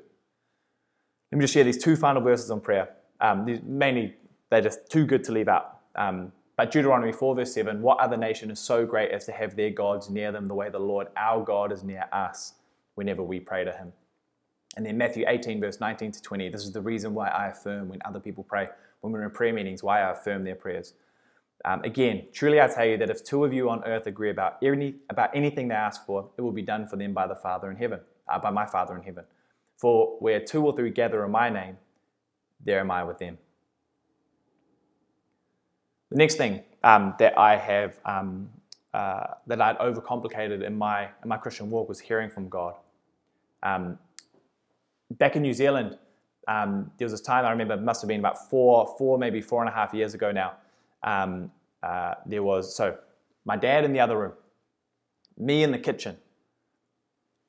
Let 1.30 1.38
me 1.38 1.44
just 1.44 1.54
share 1.54 1.62
these 1.62 1.82
two 1.82 1.94
final 1.94 2.20
verses 2.20 2.50
on 2.50 2.60
prayer. 2.60 2.90
Um, 3.20 3.44
these 3.44 3.60
mainly, 3.62 4.16
they're 4.50 4.60
just 4.60 4.90
too 4.90 5.06
good 5.06 5.22
to 5.24 5.32
leave 5.32 5.46
out. 5.46 5.78
Um, 5.94 6.32
but 6.56 6.72
Deuteronomy 6.72 7.12
4, 7.12 7.36
verse 7.36 7.54
7 7.54 7.80
What 7.80 8.00
other 8.00 8.16
nation 8.16 8.50
is 8.50 8.58
so 8.58 8.84
great 8.84 9.12
as 9.12 9.24
to 9.26 9.32
have 9.32 9.54
their 9.54 9.70
gods 9.70 10.10
near 10.10 10.32
them 10.32 10.48
the 10.48 10.54
way 10.54 10.68
the 10.70 10.80
Lord 10.80 11.06
our 11.16 11.42
God 11.44 11.70
is 11.70 11.84
near 11.84 12.06
us 12.12 12.54
whenever 12.96 13.22
we 13.22 13.38
pray 13.38 13.64
to 13.64 13.70
him? 13.70 13.92
And 14.76 14.84
then 14.84 14.98
Matthew 14.98 15.24
18, 15.28 15.60
verse 15.60 15.78
19 15.78 16.10
to 16.12 16.20
20 16.22 16.48
This 16.48 16.64
is 16.64 16.72
the 16.72 16.80
reason 16.80 17.14
why 17.14 17.28
I 17.28 17.46
affirm 17.46 17.88
when 17.88 18.00
other 18.04 18.18
people 18.18 18.42
pray, 18.42 18.70
when 19.02 19.12
we're 19.12 19.22
in 19.22 19.30
prayer 19.30 19.52
meetings, 19.52 19.84
why 19.84 20.00
I 20.00 20.10
affirm 20.10 20.42
their 20.42 20.56
prayers. 20.56 20.94
Um, 21.64 21.82
again, 21.82 22.26
truly 22.32 22.60
I 22.60 22.68
tell 22.68 22.84
you 22.84 22.96
that 22.98 23.10
if 23.10 23.24
two 23.24 23.44
of 23.44 23.52
you 23.52 23.70
on 23.70 23.82
earth 23.84 24.06
agree 24.06 24.30
about, 24.30 24.58
any, 24.62 24.96
about 25.08 25.30
anything 25.34 25.68
they 25.68 25.74
ask 25.74 26.04
for, 26.04 26.30
it 26.36 26.42
will 26.42 26.52
be 26.52 26.62
done 26.62 26.86
for 26.86 26.96
them 26.96 27.14
by 27.14 27.26
the 27.26 27.34
Father 27.34 27.70
in 27.70 27.76
heaven, 27.76 28.00
uh, 28.28 28.38
by 28.38 28.50
my 28.50 28.66
Father 28.66 28.94
in 28.96 29.02
heaven. 29.02 29.24
For 29.76 30.16
where 30.20 30.40
two 30.40 30.64
or 30.64 30.76
three 30.76 30.90
gather 30.90 31.24
in 31.24 31.30
my 31.30 31.48
name, 31.48 31.78
there 32.64 32.80
am 32.80 32.90
I 32.90 33.04
with 33.04 33.18
them. 33.18 33.38
The 36.10 36.18
next 36.18 36.36
thing 36.36 36.62
um, 36.82 37.14
that 37.18 37.36
I 37.38 37.56
have 37.56 37.98
um, 38.04 38.50
uh, 38.92 39.34
that 39.48 39.60
I'd 39.60 39.78
overcomplicated 39.78 40.62
in 40.62 40.78
my 40.78 41.08
in 41.22 41.28
my 41.28 41.36
Christian 41.36 41.68
walk 41.70 41.88
was 41.88 41.98
hearing 41.98 42.30
from 42.30 42.48
God. 42.48 42.74
Um, 43.62 43.98
back 45.10 45.34
in 45.34 45.42
New 45.42 45.52
Zealand, 45.52 45.98
um, 46.46 46.90
there 46.98 47.06
was 47.06 47.12
this 47.12 47.20
time 47.20 47.44
I 47.44 47.50
remember 47.50 47.74
it 47.74 47.82
must 47.82 48.02
have 48.02 48.08
been 48.08 48.20
about 48.20 48.48
four, 48.48 48.94
four 48.96 49.18
maybe 49.18 49.40
four 49.40 49.62
and 49.62 49.68
a 49.68 49.72
half 49.72 49.92
years 49.92 50.14
ago 50.14 50.30
now. 50.30 50.52
Um, 51.04 51.52
uh, 51.82 52.14
there 52.26 52.42
was 52.42 52.74
so 52.74 52.96
my 53.44 53.56
dad 53.56 53.84
in 53.84 53.92
the 53.92 54.00
other 54.00 54.18
room, 54.18 54.32
me 55.38 55.62
in 55.62 55.70
the 55.70 55.78
kitchen, 55.78 56.16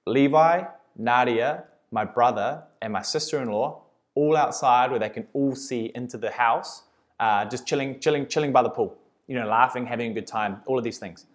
Levi, 0.05 0.63
Nadia, 0.97 1.63
my 1.91 2.05
brother, 2.05 2.63
and 2.81 2.93
my 2.93 3.01
sister-in-law 3.01 3.81
all 4.15 4.37
outside 4.37 4.89
where 4.91 4.99
they 4.99 5.09
can 5.09 5.27
all 5.33 5.55
see 5.55 5.91
into 5.93 6.17
the 6.17 6.31
house 6.31 6.83
uh, 7.19 7.45
just 7.45 7.65
chilling, 7.65 7.99
chilling, 7.99 8.27
chilling 8.27 8.51
by 8.51 8.61
the 8.61 8.69
pool, 8.69 8.97
you 9.27 9.35
know, 9.35 9.47
laughing, 9.47 9.85
having 9.85 10.11
a 10.11 10.13
good 10.13 10.27
time, 10.27 10.61
all 10.65 10.77
of 10.77 10.83
these 10.83 10.97
things. 10.97 11.25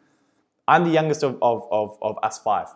I'm 0.68 0.84
the 0.84 0.90
youngest 0.90 1.22
of, 1.22 1.38
of, 1.42 1.66
of, 1.70 1.98
of 2.02 2.18
us 2.22 2.38
five. 2.38 2.68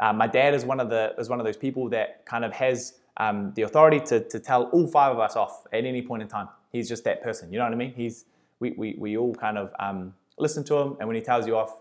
Uh, 0.00 0.12
my 0.12 0.26
dad 0.26 0.54
is 0.54 0.64
one 0.64 0.80
of 0.80 0.90
the 0.90 1.14
is 1.18 1.28
one 1.28 1.38
of 1.40 1.46
those 1.46 1.56
people 1.56 1.88
that 1.90 2.24
kind 2.26 2.44
of 2.44 2.52
has 2.52 2.94
um, 3.18 3.52
the 3.54 3.62
authority 3.62 4.00
to, 4.00 4.20
to 4.20 4.40
tell 4.40 4.64
all 4.64 4.86
five 4.86 5.12
of 5.12 5.20
us 5.20 5.36
off 5.36 5.64
at 5.72 5.84
any 5.84 6.02
point 6.02 6.22
in 6.22 6.28
time. 6.28 6.48
He's 6.72 6.88
just 6.88 7.04
that 7.04 7.22
person. 7.22 7.52
You 7.52 7.58
know 7.58 7.64
what 7.64 7.72
I 7.72 7.76
mean? 7.76 7.92
He's 7.94 8.24
we, 8.60 8.72
we, 8.72 8.96
we 8.98 9.16
all 9.16 9.34
kind 9.34 9.58
of 9.58 9.72
um, 9.78 10.14
listen 10.38 10.64
to 10.64 10.76
him, 10.76 10.96
and 10.98 11.08
when 11.08 11.16
he 11.16 11.22
tells 11.22 11.46
you 11.46 11.56
off, 11.56 11.78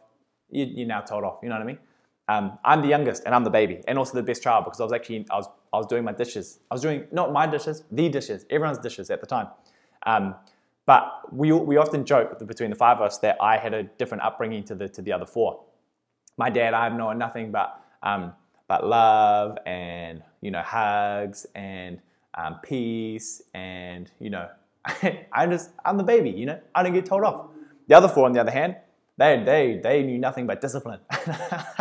you, 0.49 0.83
are 0.83 0.87
now 0.87 1.01
told 1.01 1.23
off. 1.23 1.39
You 1.41 1.49
know 1.49 1.55
what 1.55 1.63
I 1.63 1.65
mean? 1.65 1.79
Um, 2.27 2.57
I'm 2.63 2.81
the 2.81 2.87
youngest, 2.87 3.23
and 3.25 3.35
I'm 3.35 3.43
the 3.43 3.49
baby, 3.49 3.81
and 3.87 3.97
also 3.97 4.13
the 4.13 4.23
best 4.23 4.41
child 4.43 4.65
because 4.65 4.79
I 4.79 4.83
was 4.83 4.93
actually 4.93 5.25
I 5.29 5.37
was 5.37 5.47
I 5.73 5.77
was 5.77 5.87
doing 5.87 6.03
my 6.03 6.13
dishes. 6.13 6.59
I 6.69 6.75
was 6.75 6.81
doing 6.81 7.05
not 7.11 7.33
my 7.33 7.47
dishes, 7.47 7.83
the 7.91 8.07
dishes, 8.07 8.45
everyone's 8.49 8.77
dishes 8.77 9.09
at 9.09 9.21
the 9.21 9.27
time. 9.27 9.47
Um, 10.05 10.35
but 10.85 11.33
we, 11.33 11.51
we 11.51 11.77
often 11.77 12.05
joke 12.05 12.45
between 12.45 12.69
the 12.69 12.75
five 12.75 12.97
of 12.97 13.03
us 13.03 13.17
that 13.19 13.37
I 13.41 13.57
had 13.57 13.73
a 13.73 13.83
different 13.83 14.23
upbringing 14.23 14.63
to 14.65 14.75
the, 14.75 14.89
to 14.89 15.01
the 15.01 15.13
other 15.13 15.25
four. 15.25 15.63
My 16.37 16.49
dad, 16.49 16.73
I've 16.73 16.93
known 16.93 17.17
nothing 17.17 17.51
but, 17.51 17.79
um, 18.03 18.33
but 18.67 18.85
love 18.85 19.57
and, 19.65 20.21
you 20.41 20.51
know, 20.51 20.61
hugs 20.61 21.45
and 21.55 21.99
um, 22.35 22.59
peace 22.61 23.41
and, 23.53 24.11
you 24.19 24.29
know, 24.29 24.49
I 25.31 25.47
just, 25.47 25.71
I'm 25.85 25.97
the 25.97 26.03
baby, 26.03 26.29
you 26.29 26.45
know, 26.45 26.59
I 26.75 26.83
don't 26.83 26.93
get 26.93 27.05
told 27.05 27.23
off. 27.23 27.47
The 27.87 27.95
other 27.95 28.07
four, 28.07 28.25
on 28.25 28.33
the 28.33 28.41
other 28.41 28.51
hand, 28.51 28.75
they, 29.17 29.43
they, 29.43 29.79
they 29.81 30.03
knew 30.03 30.17
nothing 30.17 30.47
but 30.47 30.61
discipline 30.61 30.99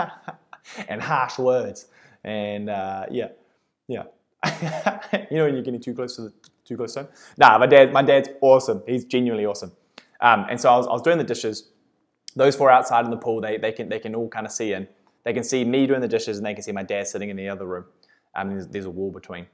and 0.88 1.00
harsh 1.00 1.38
words. 1.38 1.86
And 2.24 2.68
uh, 2.70 3.06
yeah, 3.10 3.28
yeah. 3.88 4.04
you 5.30 5.36
know 5.36 5.44
when 5.44 5.54
you're 5.54 5.62
getting 5.62 5.80
too 5.80 5.94
close 5.94 6.16
to 6.16 6.22
the, 6.22 6.32
too 6.64 6.76
close 6.76 6.94
to 6.94 7.02
home. 7.02 7.08
Nah, 7.38 7.58
my 7.58 7.66
dad, 7.66 7.92
my 7.92 8.02
dad's 8.02 8.28
awesome. 8.40 8.82
He's 8.86 9.04
genuinely 9.04 9.46
awesome. 9.46 9.72
Um, 10.20 10.46
and 10.48 10.60
so 10.60 10.72
I 10.72 10.76
was, 10.76 10.86
I 10.86 10.92
was 10.92 11.02
doing 11.02 11.18
the 11.18 11.24
dishes. 11.24 11.70
Those 12.34 12.56
four 12.56 12.70
outside 12.70 13.04
in 13.04 13.10
the 13.10 13.16
pool, 13.16 13.40
they, 13.40 13.58
they 13.58 13.72
can 13.72 13.88
they 13.88 13.98
can 13.98 14.14
all 14.14 14.28
kind 14.28 14.46
of 14.46 14.52
see 14.52 14.72
in. 14.72 14.88
They 15.24 15.32
can 15.32 15.44
see 15.44 15.64
me 15.64 15.86
doing 15.86 16.00
the 16.00 16.08
dishes, 16.08 16.38
and 16.38 16.46
they 16.46 16.54
can 16.54 16.62
see 16.62 16.72
my 16.72 16.82
dad 16.82 17.06
sitting 17.06 17.28
in 17.28 17.36
the 17.36 17.48
other 17.48 17.66
room. 17.66 17.84
Um, 18.34 18.50
there's, 18.50 18.66
there's 18.68 18.84
a 18.86 18.90
wall 18.90 19.10
between, 19.10 19.46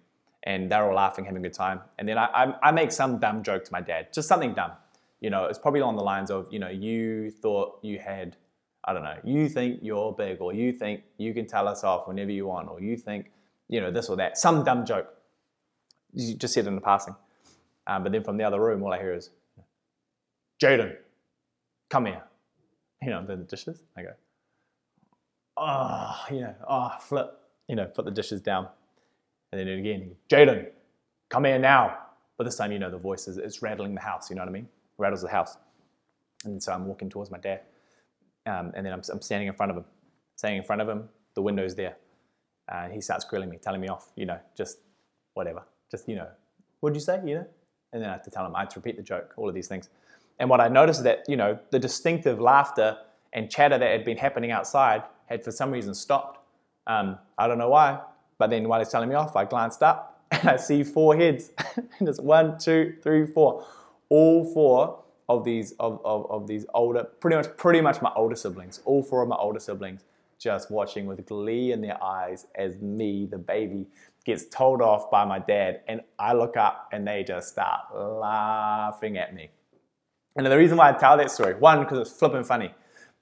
and 0.44 0.70
they're 0.70 0.88
all 0.88 0.94
laughing, 0.94 1.24
having 1.24 1.44
a 1.44 1.48
good 1.48 1.54
time. 1.54 1.80
And 1.98 2.08
then 2.08 2.18
I, 2.18 2.26
I, 2.26 2.68
I 2.68 2.72
make 2.72 2.92
some 2.92 3.18
dumb 3.18 3.42
joke 3.42 3.64
to 3.64 3.72
my 3.72 3.80
dad, 3.80 4.12
just 4.12 4.28
something 4.28 4.54
dumb. 4.54 4.72
You 5.20 5.30
know, 5.30 5.46
it's 5.46 5.58
probably 5.58 5.80
along 5.80 5.96
the 5.96 6.02
lines 6.02 6.30
of, 6.30 6.46
you 6.50 6.58
know, 6.58 6.68
you 6.68 7.30
thought 7.30 7.80
you 7.82 7.98
had, 7.98 8.36
I 8.84 8.92
don't 8.92 9.02
know, 9.02 9.18
you 9.24 9.48
think 9.48 9.80
you're 9.82 10.12
big, 10.12 10.40
or 10.40 10.52
you 10.52 10.72
think 10.72 11.02
you 11.16 11.34
can 11.34 11.46
tell 11.46 11.66
us 11.66 11.82
off 11.82 12.06
whenever 12.06 12.30
you 12.30 12.46
want, 12.46 12.68
or 12.68 12.80
you 12.80 12.96
think, 12.96 13.30
you 13.68 13.80
know, 13.80 13.90
this 13.90 14.08
or 14.08 14.16
that, 14.16 14.38
some 14.38 14.64
dumb 14.64 14.86
joke 14.86 15.08
you 16.12 16.34
just 16.34 16.54
said 16.54 16.66
in 16.66 16.74
the 16.74 16.80
passing. 16.80 17.14
Um, 17.86 18.02
but 18.02 18.12
then 18.12 18.22
from 18.22 18.36
the 18.36 18.44
other 18.44 18.60
room, 18.60 18.82
all 18.82 18.92
I 18.92 18.98
hear 18.98 19.14
is, 19.14 19.30
Jaden, 20.62 20.96
come 21.90 22.06
here. 22.06 22.22
You 23.02 23.10
know, 23.10 23.24
the 23.24 23.36
dishes. 23.36 23.82
I 23.96 24.02
go, 24.02 24.12
oh, 25.56 26.24
you 26.30 26.40
know, 26.40 26.54
oh, 26.68 26.90
flip, 27.00 27.32
you 27.68 27.76
know, 27.76 27.86
put 27.86 28.04
the 28.04 28.10
dishes 28.10 28.40
down. 28.40 28.68
And 29.52 29.60
then 29.60 29.68
again, 29.68 30.14
Jaden, 30.30 30.68
come 31.30 31.44
here 31.44 31.58
now. 31.58 31.98
But 32.36 32.44
this 32.44 32.56
time, 32.56 32.72
you 32.72 32.78
know, 32.78 32.90
the 32.90 32.98
voice 32.98 33.26
is 33.28 33.36
it's 33.36 33.62
rattling 33.62 33.94
the 33.94 34.00
house, 34.00 34.30
you 34.30 34.36
know 34.36 34.42
what 34.42 34.48
I 34.48 34.52
mean? 34.52 34.68
Rattles 34.96 35.22
the 35.22 35.28
house. 35.28 35.56
And 36.44 36.62
so 36.62 36.72
I'm 36.72 36.86
walking 36.86 37.08
towards 37.08 37.30
my 37.30 37.38
dad. 37.38 37.62
Um, 38.46 38.72
and 38.76 38.86
then 38.86 38.92
I'm, 38.92 39.02
I'm, 39.12 39.20
standing 39.20 39.48
in 39.48 39.54
front 39.54 39.70
of 39.70 39.76
him. 39.76 39.84
Standing 40.36 40.58
in 40.58 40.64
front 40.64 40.80
of 40.80 40.88
him, 40.88 41.08
the 41.34 41.42
window's 41.42 41.74
there. 41.74 41.96
And 42.68 42.92
uh, 42.92 42.94
he 42.94 43.00
starts 43.00 43.24
grilling 43.24 43.50
me, 43.50 43.58
telling 43.58 43.80
me 43.80 43.88
off, 43.88 44.12
you 44.14 44.24
know, 44.24 44.38
just 44.56 44.78
whatever 45.34 45.64
just, 45.90 46.08
you 46.08 46.16
know, 46.16 46.28
what'd 46.80 46.96
you 46.96 47.00
say, 47.00 47.20
you 47.24 47.36
know? 47.36 47.46
And 47.92 48.02
then 48.02 48.10
I 48.10 48.12
have 48.12 48.22
to 48.22 48.30
tell 48.30 48.44
him, 48.44 48.54
I 48.54 48.60
have 48.60 48.68
to 48.70 48.78
repeat 48.78 48.96
the 48.96 49.02
joke, 49.02 49.32
all 49.36 49.48
of 49.48 49.54
these 49.54 49.68
things. 49.68 49.88
And 50.38 50.50
what 50.50 50.60
I 50.60 50.68
noticed 50.68 51.00
is 51.00 51.04
that, 51.04 51.24
you 51.26 51.36
know, 51.36 51.58
the 51.70 51.78
distinctive 51.78 52.40
laughter 52.40 52.98
and 53.32 53.50
chatter 53.50 53.78
that 53.78 53.90
had 53.90 54.04
been 54.04 54.16
happening 54.16 54.50
outside 54.50 55.02
had 55.26 55.42
for 55.42 55.50
some 55.50 55.70
reason 55.70 55.94
stopped. 55.94 56.38
Um, 56.86 57.18
I 57.38 57.48
don't 57.48 57.58
know 57.58 57.70
why, 57.70 58.00
but 58.38 58.50
then 58.50 58.68
while 58.68 58.78
he's 58.78 58.88
telling 58.88 59.08
me 59.08 59.14
off, 59.14 59.36
I 59.36 59.44
glanced 59.44 59.82
up 59.82 60.24
and 60.30 60.48
I 60.48 60.56
see 60.56 60.84
four 60.84 61.16
heads. 61.16 61.50
and 61.98 62.08
it's 62.08 62.20
one, 62.20 62.58
two, 62.58 62.94
three, 63.02 63.26
four. 63.26 63.66
All 64.08 64.44
four 64.52 65.02
of 65.28 65.44
these 65.44 65.72
of, 65.72 66.00
of, 66.04 66.30
of 66.30 66.46
these 66.46 66.64
older, 66.72 67.04
pretty 67.04 67.36
much 67.36 67.56
pretty 67.56 67.80
much 67.80 68.00
my 68.00 68.10
older 68.16 68.36
siblings, 68.36 68.80
all 68.84 69.02
four 69.02 69.22
of 69.22 69.28
my 69.28 69.36
older 69.36 69.60
siblings, 69.60 70.04
just 70.38 70.70
watching 70.70 71.06
with 71.06 71.26
glee 71.26 71.72
in 71.72 71.82
their 71.82 72.02
eyes 72.02 72.46
as 72.54 72.80
me, 72.80 73.26
the 73.26 73.36
baby, 73.36 73.86
gets 74.24 74.46
told 74.46 74.80
off 74.80 75.10
by 75.10 75.24
my 75.24 75.38
dad, 75.38 75.80
and 75.88 76.00
I 76.18 76.32
look 76.32 76.56
up 76.56 76.88
and 76.92 77.06
they 77.06 77.24
just 77.24 77.48
start 77.48 77.80
laughing 77.94 79.18
at 79.18 79.34
me. 79.34 79.50
And 80.36 80.46
the 80.46 80.56
reason 80.56 80.78
why 80.78 80.90
I 80.90 80.92
tell 80.92 81.16
that 81.16 81.30
story, 81.30 81.54
one, 81.54 81.80
because 81.80 81.98
it's 81.98 82.18
flipping 82.18 82.44
funny, 82.44 82.72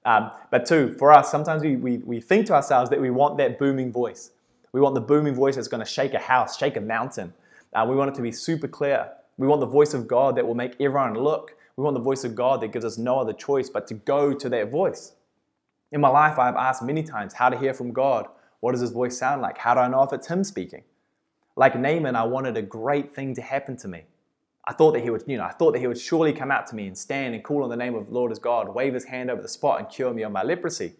um, 0.05 0.31
but 0.51 0.65
two, 0.65 0.93
for 0.93 1.11
us, 1.11 1.29
sometimes 1.29 1.63
we, 1.63 1.75
we, 1.75 1.97
we 1.97 2.21
think 2.21 2.45
to 2.47 2.53
ourselves 2.53 2.89
that 2.91 3.01
we 3.01 3.09
want 3.09 3.37
that 3.39 3.59
booming 3.59 3.91
voice. 3.91 4.31
We 4.71 4.81
want 4.81 4.95
the 4.95 5.01
booming 5.01 5.35
voice 5.35 5.55
that's 5.55 5.67
going 5.67 5.83
to 5.83 5.89
shake 5.89 6.13
a 6.13 6.19
house, 6.19 6.57
shake 6.57 6.77
a 6.77 6.81
mountain. 6.81 7.33
Uh, 7.73 7.85
we 7.87 7.95
want 7.95 8.09
it 8.09 8.15
to 8.15 8.21
be 8.21 8.31
super 8.31 8.67
clear. 8.67 9.09
We 9.37 9.47
want 9.47 9.61
the 9.61 9.67
voice 9.67 9.93
of 9.93 10.07
God 10.07 10.35
that 10.35 10.45
will 10.45 10.55
make 10.55 10.73
everyone 10.79 11.13
look. 11.13 11.55
We 11.75 11.83
want 11.83 11.93
the 11.93 12.01
voice 12.01 12.23
of 12.23 12.35
God 12.35 12.61
that 12.61 12.71
gives 12.71 12.85
us 12.85 12.97
no 12.97 13.19
other 13.19 13.33
choice 13.33 13.69
but 13.69 13.87
to 13.87 13.93
go 13.93 14.33
to 14.33 14.49
that 14.49 14.71
voice. 14.71 15.13
In 15.91 16.01
my 16.01 16.09
life, 16.09 16.39
I've 16.39 16.55
asked 16.55 16.81
many 16.83 17.03
times 17.03 17.33
how 17.33 17.49
to 17.49 17.57
hear 17.57 17.73
from 17.73 17.93
God. 17.93 18.27
What 18.59 18.71
does 18.71 18.81
his 18.81 18.91
voice 18.91 19.17
sound 19.17 19.41
like? 19.41 19.57
How 19.57 19.73
do 19.73 19.79
I 19.79 19.87
know 19.87 20.03
if 20.03 20.11
it's 20.11 20.27
him 20.27 20.43
speaking? 20.43 20.83
Like 21.55 21.75
Naaman, 21.75 22.15
I 22.15 22.23
wanted 22.23 22.57
a 22.57 22.61
great 22.61 23.13
thing 23.15 23.35
to 23.35 23.41
happen 23.41 23.77
to 23.77 23.87
me. 23.87 24.03
I 24.65 24.73
thought 24.73 24.91
that 24.93 25.03
he 25.03 25.09
would, 25.09 25.23
you 25.27 25.37
know, 25.37 25.45
I 25.45 25.51
thought 25.53 25.71
that 25.73 25.79
he 25.79 25.87
would 25.87 25.97
surely 25.97 26.33
come 26.33 26.51
out 26.51 26.67
to 26.67 26.75
me 26.75 26.87
and 26.87 26.97
stand 26.97 27.33
and 27.33 27.43
call 27.43 27.63
on 27.63 27.69
the 27.69 27.77
name 27.77 27.95
of 27.95 28.07
the 28.07 28.13
Lord 28.13 28.31
as 28.33 28.39
God, 28.39 28.67
wave 28.67 28.93
his 28.93 29.05
hand 29.05 29.31
over 29.31 29.41
the 29.41 29.47
spot 29.47 29.79
and 29.79 29.89
cure 29.89 30.13
me 30.13 30.23
of 30.23 30.31
my 30.31 30.43
leprosy. 30.43 30.93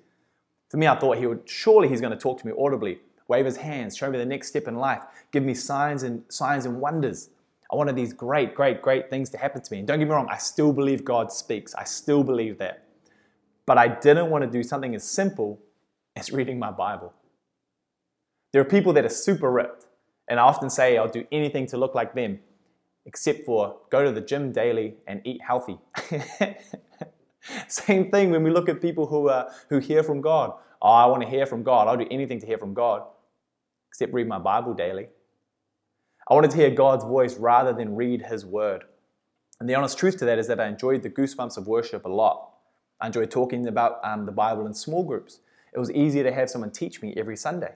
For 0.69 0.77
me, 0.77 0.87
I 0.87 0.97
thought 0.97 1.17
he 1.17 1.27
would, 1.27 1.49
surely 1.49 1.89
he's 1.89 1.99
going 1.99 2.13
to 2.13 2.17
talk 2.17 2.39
to 2.39 2.47
me 2.47 2.53
audibly, 2.57 2.99
wave 3.27 3.45
his 3.45 3.57
hands, 3.57 3.97
show 3.97 4.11
me 4.11 4.17
the 4.17 4.25
next 4.25 4.49
step 4.49 4.67
in 4.67 4.75
life, 4.75 5.03
give 5.31 5.43
me 5.43 5.53
signs 5.53 6.03
and 6.03 6.23
signs 6.29 6.65
and 6.65 6.81
wonders. 6.81 7.29
I 7.71 7.75
wanted 7.75 7.95
these 7.95 8.13
great, 8.13 8.55
great, 8.55 8.81
great 8.81 9.09
things 9.09 9.29
to 9.31 9.37
happen 9.37 9.61
to 9.61 9.73
me. 9.73 9.79
And 9.79 9.87
don't 9.87 9.99
get 9.99 10.05
me 10.07 10.11
wrong, 10.13 10.27
I 10.29 10.37
still 10.37 10.73
believe 10.73 11.05
God 11.05 11.31
speaks. 11.31 11.75
I 11.75 11.85
still 11.85 12.23
believe 12.23 12.59
that. 12.59 12.85
But 13.65 13.77
I 13.77 13.87
didn't 13.89 14.29
want 14.29 14.43
to 14.45 14.49
do 14.49 14.63
something 14.63 14.95
as 14.95 15.03
simple 15.03 15.59
as 16.15 16.31
reading 16.31 16.59
my 16.59 16.71
Bible. 16.71 17.13
There 18.53 18.61
are 18.61 18.65
people 18.65 18.93
that 18.93 19.05
are 19.05 19.09
super 19.09 19.51
ripped 19.51 19.87
and 20.29 20.39
I 20.39 20.43
often 20.43 20.69
say 20.69 20.97
I'll 20.97 21.09
do 21.09 21.25
anything 21.31 21.67
to 21.67 21.77
look 21.77 21.95
like 21.95 22.15
them. 22.15 22.39
except 23.05 23.45
for 23.45 23.77
go 23.91 24.03
to 24.05 24.11
the 24.11 24.21
gym 24.21 24.51
daily 24.53 24.95
and 25.07 25.21
eat 25.25 25.41
healthy. 25.41 25.77
Same 27.67 28.11
thing 28.11 28.31
when 28.31 28.43
we 28.43 28.51
look 28.51 28.69
at 28.69 28.81
people 28.81 29.07
who, 29.07 29.29
uh, 29.29 29.51
who 29.69 29.79
hear 29.79 30.03
from 30.03 30.21
God. 30.21 30.53
Oh, 30.81 30.89
I 30.89 31.05
want 31.07 31.23
to 31.23 31.29
hear 31.29 31.45
from 31.45 31.63
God. 31.63 31.87
I'll 31.87 31.97
do 31.97 32.07
anything 32.11 32.39
to 32.41 32.47
hear 32.47 32.57
from 32.57 32.73
God, 32.73 33.03
except 33.97 34.13
read 34.13 34.27
my 34.27 34.37
Bible 34.37 34.75
daily. 34.75 35.07
I 36.29 36.35
wanted 36.35 36.51
to 36.51 36.57
hear 36.57 36.69
God's 36.69 37.03
voice 37.03 37.35
rather 37.37 37.73
than 37.73 37.95
read 37.95 38.21
His 38.21 38.45
word. 38.45 38.83
And 39.59 39.67
the 39.67 39.73
honest 39.73 39.97
truth 39.97 40.17
to 40.19 40.25
that 40.25 40.37
is 40.37 40.45
that 40.49 40.59
I 40.59 40.67
enjoyed 40.67 41.01
the 41.01 41.09
goosebumps 41.09 41.57
of 41.57 41.65
worship 41.65 42.05
a 42.05 42.09
lot. 42.09 42.47
I 43.01 43.07
enjoyed 43.07 43.31
talking 43.31 43.67
about 43.67 43.99
um, 44.03 44.27
the 44.27 44.31
Bible 44.31 44.67
in 44.67 44.75
small 44.75 45.03
groups. 45.03 45.39
It 45.73 45.79
was 45.79 45.89
easier 45.89 46.23
to 46.23 46.31
have 46.31 46.47
someone 46.47 46.69
teach 46.69 47.01
me 47.01 47.15
every 47.17 47.35
Sunday. 47.35 47.73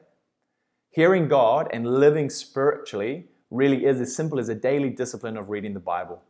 Hearing 0.92 1.28
God 1.28 1.68
and 1.74 2.00
living 2.00 2.30
spiritually 2.30 3.26
really 3.50 3.84
is 3.88 4.00
as 4.00 4.16
simple 4.16 4.40
as 4.40 4.48
a 4.48 4.54
daily 4.54 4.92
discipline 4.92 5.38
of 5.38 5.50
reading 5.50 5.74
the 5.74 5.80
Bible. 5.80 6.22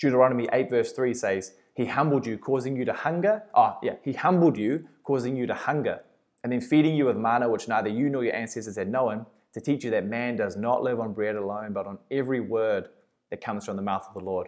Deuteronomy 0.00 0.48
8, 0.52 0.68
verse 0.68 0.90
3 0.90 1.14
says, 1.14 1.52
He 1.76 1.86
humbled 1.86 2.26
you, 2.26 2.38
causing 2.38 2.74
you 2.74 2.84
to 2.84 2.92
hunger. 2.92 3.44
Ah, 3.54 3.78
yeah, 3.84 3.94
He 4.02 4.14
humbled 4.14 4.58
you, 4.58 4.88
causing 5.04 5.36
you 5.36 5.46
to 5.46 5.54
hunger, 5.54 6.00
and 6.46 6.52
then 6.52 6.60
feeding 6.60 6.94
you 6.94 7.06
with 7.06 7.16
manna 7.16 7.48
which 7.48 7.66
neither 7.66 7.88
you 7.88 8.08
nor 8.08 8.22
your 8.22 8.32
ancestors 8.32 8.76
had 8.76 8.88
known, 8.88 9.26
to 9.52 9.60
teach 9.60 9.82
you 9.82 9.90
that 9.90 10.06
man 10.06 10.36
does 10.36 10.56
not 10.56 10.80
live 10.80 11.00
on 11.00 11.12
bread 11.12 11.34
alone, 11.34 11.72
but 11.72 11.88
on 11.88 11.98
every 12.08 12.38
word 12.38 12.88
that 13.30 13.40
comes 13.40 13.64
from 13.64 13.74
the 13.74 13.82
mouth 13.82 14.06
of 14.06 14.14
the 14.14 14.24
Lord. 14.24 14.46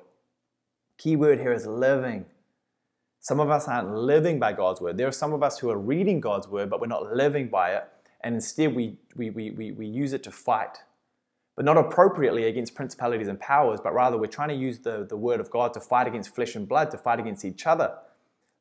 Key 0.96 1.16
word 1.16 1.40
here 1.40 1.52
is 1.52 1.66
living. 1.66 2.24
Some 3.18 3.40
of 3.40 3.50
us 3.50 3.66
aren't 3.66 3.92
living 3.92 4.38
by 4.38 4.52
God's 4.52 4.80
word. 4.80 4.96
There 4.96 5.08
are 5.08 5.10
some 5.10 5.32
of 5.32 5.42
us 5.42 5.58
who 5.58 5.70
are 5.70 5.76
reading 5.76 6.20
God's 6.20 6.46
word, 6.46 6.70
but 6.70 6.80
we're 6.80 6.86
not 6.86 7.12
living 7.16 7.48
by 7.48 7.72
it. 7.72 7.88
And 8.20 8.36
instead, 8.36 8.76
we, 8.76 8.96
we, 9.16 9.30
we, 9.30 9.50
we, 9.50 9.72
we 9.72 9.86
use 9.88 10.12
it 10.12 10.22
to 10.22 10.30
fight. 10.30 10.78
But 11.56 11.64
not 11.64 11.78
appropriately 11.78 12.44
against 12.44 12.76
principalities 12.76 13.26
and 13.26 13.40
powers, 13.40 13.80
but 13.82 13.92
rather 13.92 14.16
we're 14.16 14.26
trying 14.26 14.50
to 14.50 14.54
use 14.54 14.78
the, 14.78 15.04
the 15.04 15.16
word 15.16 15.40
of 15.40 15.50
God 15.50 15.74
to 15.74 15.80
fight 15.80 16.06
against 16.06 16.32
flesh 16.32 16.54
and 16.54 16.68
blood, 16.68 16.92
to 16.92 16.96
fight 16.96 17.18
against 17.18 17.44
each 17.44 17.66
other. 17.66 17.96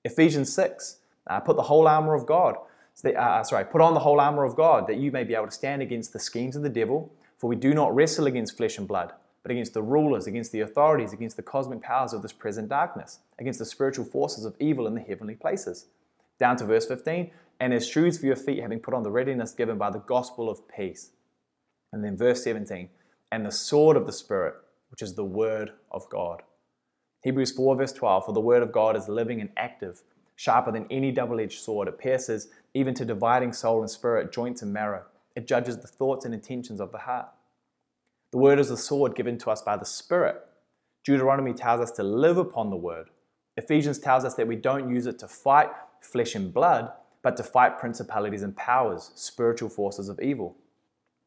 Ephesians 0.04 0.52
6, 0.54 0.98
uh, 1.28 1.40
put 1.40 1.56
the 1.56 1.62
whole 1.62 1.88
armor 1.88 2.16
of 2.16 2.26
God 2.26 2.56
uh, 3.06 3.10
uh, 3.10 3.44
sorry, 3.44 3.66
put 3.66 3.82
on 3.82 3.94
the 3.94 4.00
whole 4.00 4.20
armor 4.20 4.44
of 4.44 4.56
God 4.56 4.88
that 4.88 4.98
you 4.98 5.12
may 5.12 5.24
be 5.24 5.36
able 5.36 5.46
to 5.46 5.52
stand 5.52 5.82
against 5.82 6.14
the 6.14 6.20
schemes 6.20 6.56
of 6.56 6.64
the 6.64 6.70
devil. 6.70 7.12
For 7.38 7.48
we 7.48 7.56
do 7.56 7.74
not 7.74 7.94
wrestle 7.94 8.26
against 8.26 8.58
flesh 8.58 8.78
and 8.78 8.88
blood, 8.88 9.14
but 9.44 9.52
against 9.52 9.76
the 9.76 9.84
rulers, 9.84 10.26
against 10.26 10.52
the 10.52 10.62
authorities, 10.62 11.14
against 11.14 11.38
the 11.38 11.44
cosmic 11.44 11.82
powers 11.82 12.14
of 12.14 12.24
this 12.24 12.34
present 12.34 12.70
darkness, 12.70 13.20
against 13.38 13.60
the 13.60 13.66
spiritual 13.66 14.06
forces 14.06 14.44
of 14.44 14.56
evil 14.60 14.88
in 14.88 14.96
the 14.96 15.02
heavenly 15.02 15.36
places. 15.36 15.86
Down 16.40 16.58
to 16.58 16.66
verse 16.66 16.88
15, 16.88 17.30
and 17.60 17.74
as 17.74 17.88
shoes 17.88 18.18
for 18.18 18.26
your 18.26 18.36
feet, 18.36 18.62
having 18.62 18.80
put 18.80 18.94
on 18.94 19.04
the 19.04 19.12
readiness 19.12 19.52
given 19.52 19.78
by 19.78 19.92
the 19.92 20.00
gospel 20.00 20.50
of 20.50 20.68
peace. 20.68 21.12
And 21.94 22.04
then 22.04 22.18
verse 22.18 22.44
17, 22.44 22.90
and 23.32 23.46
the 23.46 23.52
sword 23.52 23.98
of 23.98 24.08
the 24.08 24.12
Spirit, 24.12 24.56
which 24.90 25.02
is 25.02 25.14
the 25.14 25.24
word 25.24 25.74
of 25.92 26.10
God. 26.10 26.42
Hebrews 27.24 27.52
4, 27.52 27.76
verse 27.76 27.94
12, 27.94 28.26
for 28.26 28.32
the 28.34 28.40
word 28.40 28.64
of 28.64 28.72
God 28.72 28.96
is 28.96 29.08
living 29.08 29.42
and 29.42 29.50
active 29.58 30.02
sharper 30.38 30.72
than 30.72 30.86
any 30.90 31.12
double 31.12 31.40
edged 31.40 31.60
sword. 31.60 31.88
It 31.88 31.98
pierces 31.98 32.48
even 32.74 32.94
to 32.96 33.06
dividing 33.06 33.54
soul 33.54 33.82
and 33.82 33.90
spirit, 33.90 34.32
joints 34.32 34.62
and 34.62 34.74
marrow. 34.74 35.04
It 35.36 35.48
judges 35.48 35.78
the 35.78 35.88
thoughts 35.88 36.26
and 36.26 36.34
intentions 36.34 36.80
of 36.80 36.92
the 36.92 37.00
heart. 37.00 37.28
The 38.32 38.38
word 38.38 38.60
is 38.60 38.70
the 38.70 38.78
sword 38.78 39.16
given 39.16 39.38
to 39.40 39.52
us 39.52 39.62
by 39.62 39.78
the 39.78 39.86
Spirit. 39.86 40.36
Deuteronomy 41.06 41.54
tells 41.54 41.80
us 41.80 41.92
to 41.92 42.04
live 42.04 42.38
upon 42.38 42.70
the 42.70 42.76
word. 42.76 43.10
Ephesians 43.56 44.00
tells 44.00 44.26
us 44.26 44.36
that 44.36 44.48
we 44.48 44.58
don't 44.58 44.90
use 44.90 45.06
it 45.06 45.18
to 45.20 45.28
fight 45.28 45.70
flesh 46.02 46.36
and 46.36 46.54
blood, 46.54 46.92
but 47.22 47.38
to 47.38 47.44
fight 47.44 47.80
principalities 47.80 48.44
and 48.44 48.56
powers, 48.56 49.12
spiritual 49.16 49.70
forces 49.70 50.10
of 50.10 50.20
evil. 50.20 50.56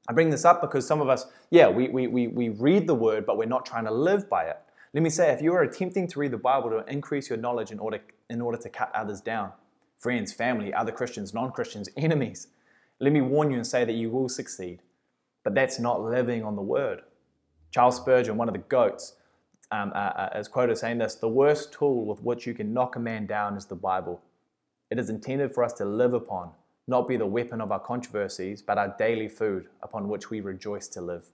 I 0.08 0.12
bring 0.12 0.30
this 0.30 0.44
up 0.44 0.60
because 0.60 0.86
some 0.86 1.00
of 1.00 1.08
us, 1.08 1.26
yeah, 1.50 1.68
we, 1.68 1.88
we, 1.88 2.06
we, 2.06 2.26
we 2.28 2.48
read 2.50 2.86
the 2.86 2.94
word, 2.94 3.26
but 3.26 3.36
we're 3.36 3.46
not 3.46 3.64
trying 3.64 3.84
to 3.84 3.90
live 3.90 4.28
by 4.28 4.44
it. 4.44 4.58
Let 4.92 5.02
me 5.02 5.10
say, 5.10 5.32
if 5.32 5.40
you 5.40 5.54
are 5.54 5.62
attempting 5.62 6.08
to 6.08 6.18
read 6.18 6.32
the 6.32 6.38
Bible 6.38 6.70
to 6.70 6.84
increase 6.90 7.28
your 7.30 7.38
knowledge 7.38 7.70
in 7.70 7.78
order, 7.78 8.00
in 8.28 8.40
order 8.40 8.58
to 8.58 8.68
cut 8.68 8.90
others 8.94 9.20
down, 9.20 9.52
friends, 10.00 10.32
family, 10.32 10.74
other 10.74 10.90
Christians, 10.90 11.32
non 11.32 11.52
Christians, 11.52 11.88
enemies, 11.96 12.48
let 12.98 13.12
me 13.12 13.20
warn 13.20 13.50
you 13.50 13.56
and 13.56 13.66
say 13.66 13.84
that 13.84 13.92
you 13.92 14.10
will 14.10 14.28
succeed. 14.28 14.80
But 15.44 15.54
that's 15.54 15.78
not 15.78 16.02
living 16.02 16.42
on 16.42 16.56
the 16.56 16.62
word. 16.62 17.02
Charles 17.70 17.96
Spurgeon, 17.96 18.36
one 18.36 18.48
of 18.48 18.54
the 18.54 18.58
goats, 18.58 19.14
um, 19.70 19.92
uh, 19.94 19.98
uh, 19.98 20.30
is 20.34 20.48
quoted 20.48 20.76
saying 20.76 20.98
this 20.98 21.14
The 21.14 21.28
worst 21.28 21.72
tool 21.72 22.04
with 22.04 22.22
which 22.22 22.46
you 22.46 22.54
can 22.54 22.74
knock 22.74 22.96
a 22.96 23.00
man 23.00 23.26
down 23.26 23.56
is 23.56 23.66
the 23.66 23.76
Bible. 23.76 24.20
It 24.90 24.98
is 24.98 25.08
intended 25.08 25.54
for 25.54 25.62
us 25.62 25.72
to 25.74 25.84
live 25.84 26.14
upon, 26.14 26.50
not 26.88 27.06
be 27.06 27.16
the 27.16 27.26
weapon 27.26 27.60
of 27.60 27.70
our 27.70 27.78
controversies, 27.78 28.60
but 28.60 28.76
our 28.76 28.94
daily 28.98 29.28
food 29.28 29.68
upon 29.82 30.08
which 30.08 30.30
we 30.30 30.40
rejoice 30.40 30.88
to 30.88 31.00
live. 31.00 31.26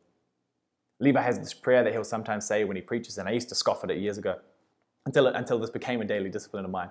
Levi 1.01 1.21
has 1.21 1.39
this 1.39 1.55
prayer 1.55 1.83
that 1.83 1.93
he'll 1.93 2.05
sometimes 2.05 2.47
say 2.47 2.65
when 2.65 2.77
he 2.77 2.83
preaches, 2.83 3.17
and 3.17 3.29
I 3.29 3.33
used 3.33 3.49
to 3.49 3.55
scoff 3.55 3.83
at 3.83 3.91
it 3.91 3.99
years 3.99 4.19
ago 4.19 4.39
until, 5.07 5.27
until 5.29 5.59
this 5.59 5.71
became 5.71 6.01
a 6.03 6.05
daily 6.05 6.29
discipline 6.29 6.65
of 6.65 6.71
mine. 6.71 6.91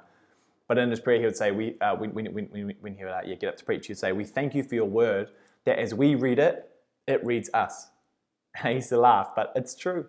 But 0.67 0.77
in 0.77 0.89
his 0.89 0.99
prayer, 0.99 1.19
he 1.19 1.25
would 1.25 1.37
say, 1.37 1.51
we, 1.51 1.75
uh, 1.79 1.95
when, 1.95 2.13
when, 2.13 2.25
when, 2.33 2.73
when 2.79 2.95
he 2.95 3.03
would 3.03 3.11
uh, 3.11 3.21
yeah, 3.25 3.35
get 3.35 3.49
up 3.49 3.57
to 3.57 3.65
preach, 3.65 3.87
he'd 3.87 3.97
say, 3.97 4.11
We 4.11 4.23
thank 4.23 4.55
you 4.55 4.63
for 4.63 4.75
your 4.75 4.85
word, 4.85 5.29
that 5.65 5.77
as 5.77 5.93
we 5.93 6.15
read 6.15 6.39
it, 6.39 6.69
it 7.07 7.23
reads 7.23 7.49
us. 7.53 7.89
I 8.63 8.71
used 8.71 8.89
to 8.89 8.97
laugh, 8.97 9.29
but 9.35 9.51
it's 9.55 9.75
true. 9.75 10.07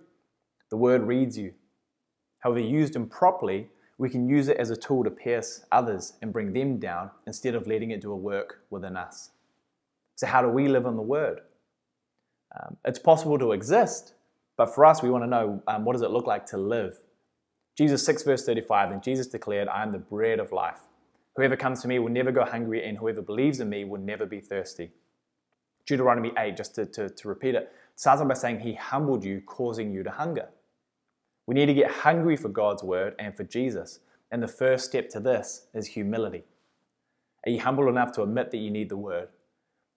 The 0.70 0.76
word 0.76 1.02
reads 1.02 1.36
you. 1.36 1.54
However, 2.40 2.60
used 2.60 2.96
improperly, 2.96 3.68
we 3.98 4.10
can 4.10 4.28
use 4.28 4.48
it 4.48 4.56
as 4.58 4.70
a 4.70 4.76
tool 4.76 5.04
to 5.04 5.10
pierce 5.10 5.64
others 5.72 6.14
and 6.20 6.32
bring 6.32 6.52
them 6.52 6.78
down 6.78 7.10
instead 7.26 7.54
of 7.54 7.66
letting 7.66 7.90
it 7.90 8.00
do 8.00 8.12
a 8.12 8.16
work 8.16 8.60
within 8.70 8.96
us. 8.96 9.30
So, 10.16 10.26
how 10.26 10.42
do 10.42 10.48
we 10.48 10.68
live 10.68 10.86
on 10.86 10.96
the 10.96 11.02
word? 11.02 11.40
Um, 12.58 12.76
it's 12.84 12.98
possible 12.98 13.38
to 13.38 13.52
exist, 13.52 14.14
but 14.56 14.74
for 14.74 14.84
us, 14.84 15.02
we 15.02 15.10
want 15.10 15.24
to 15.24 15.28
know 15.28 15.62
um, 15.66 15.84
what 15.84 15.92
does 15.92 16.02
it 16.02 16.10
look 16.10 16.26
like 16.26 16.46
to 16.46 16.56
live? 16.56 16.98
Jesus 17.76 18.04
6, 18.06 18.22
verse 18.22 18.44
35, 18.44 18.90
and 18.90 19.02
Jesus 19.02 19.26
declared, 19.26 19.68
I 19.68 19.82
am 19.82 19.92
the 19.92 19.98
bread 19.98 20.40
of 20.40 20.50
life. 20.50 20.80
Whoever 21.36 21.56
comes 21.56 21.82
to 21.82 21.88
me 21.88 21.98
will 21.98 22.08
never 22.08 22.32
go 22.32 22.44
hungry, 22.44 22.82
and 22.82 22.96
whoever 22.96 23.20
believes 23.20 23.60
in 23.60 23.68
me 23.68 23.84
will 23.84 24.00
never 24.00 24.24
be 24.24 24.40
thirsty. 24.40 24.92
Deuteronomy 25.84 26.32
8, 26.38 26.56
just 26.56 26.74
to, 26.76 26.86
to, 26.86 27.10
to 27.10 27.28
repeat 27.28 27.54
it, 27.54 27.70
starts 27.94 28.22
by 28.22 28.34
saying, 28.34 28.60
He 28.60 28.74
humbled 28.74 29.24
you, 29.24 29.42
causing 29.44 29.92
you 29.92 30.02
to 30.02 30.10
hunger. 30.10 30.48
We 31.46 31.54
need 31.54 31.66
to 31.66 31.74
get 31.74 31.90
hungry 31.90 32.36
for 32.36 32.48
God's 32.48 32.82
word 32.82 33.14
and 33.18 33.36
for 33.36 33.44
Jesus. 33.44 34.00
And 34.32 34.42
the 34.42 34.48
first 34.48 34.86
step 34.86 35.10
to 35.10 35.20
this 35.20 35.66
is 35.74 35.86
humility. 35.86 36.44
Are 37.46 37.50
you 37.50 37.60
humble 37.60 37.88
enough 37.88 38.10
to 38.12 38.22
admit 38.22 38.50
that 38.50 38.56
you 38.56 38.70
need 38.70 38.88
the 38.88 38.96
word? 38.96 39.28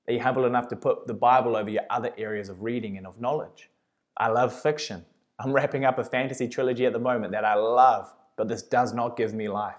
Are 0.07 0.13
you 0.13 0.21
humble 0.21 0.45
enough 0.45 0.67
to 0.67 0.75
put 0.75 1.07
the 1.07 1.13
Bible 1.13 1.55
over 1.55 1.69
your 1.69 1.83
other 1.89 2.11
areas 2.17 2.49
of 2.49 2.61
reading 2.61 2.97
and 2.97 3.07
of 3.07 3.19
knowledge? 3.19 3.69
I 4.17 4.27
love 4.27 4.53
fiction. 4.53 5.05
I'm 5.41 5.53
wrapping 5.53 5.85
up 5.85 5.97
a 5.97 6.03
fantasy 6.03 6.49
trilogy 6.49 6.85
at 6.85 6.91
the 6.91 6.99
moment 6.99 7.31
that 7.31 7.45
I 7.45 7.55
love, 7.55 8.13
but 8.35 8.49
this 8.49 8.61
does 8.61 8.93
not 8.93 9.15
give 9.15 9.33
me 9.33 9.47
life. 9.47 9.77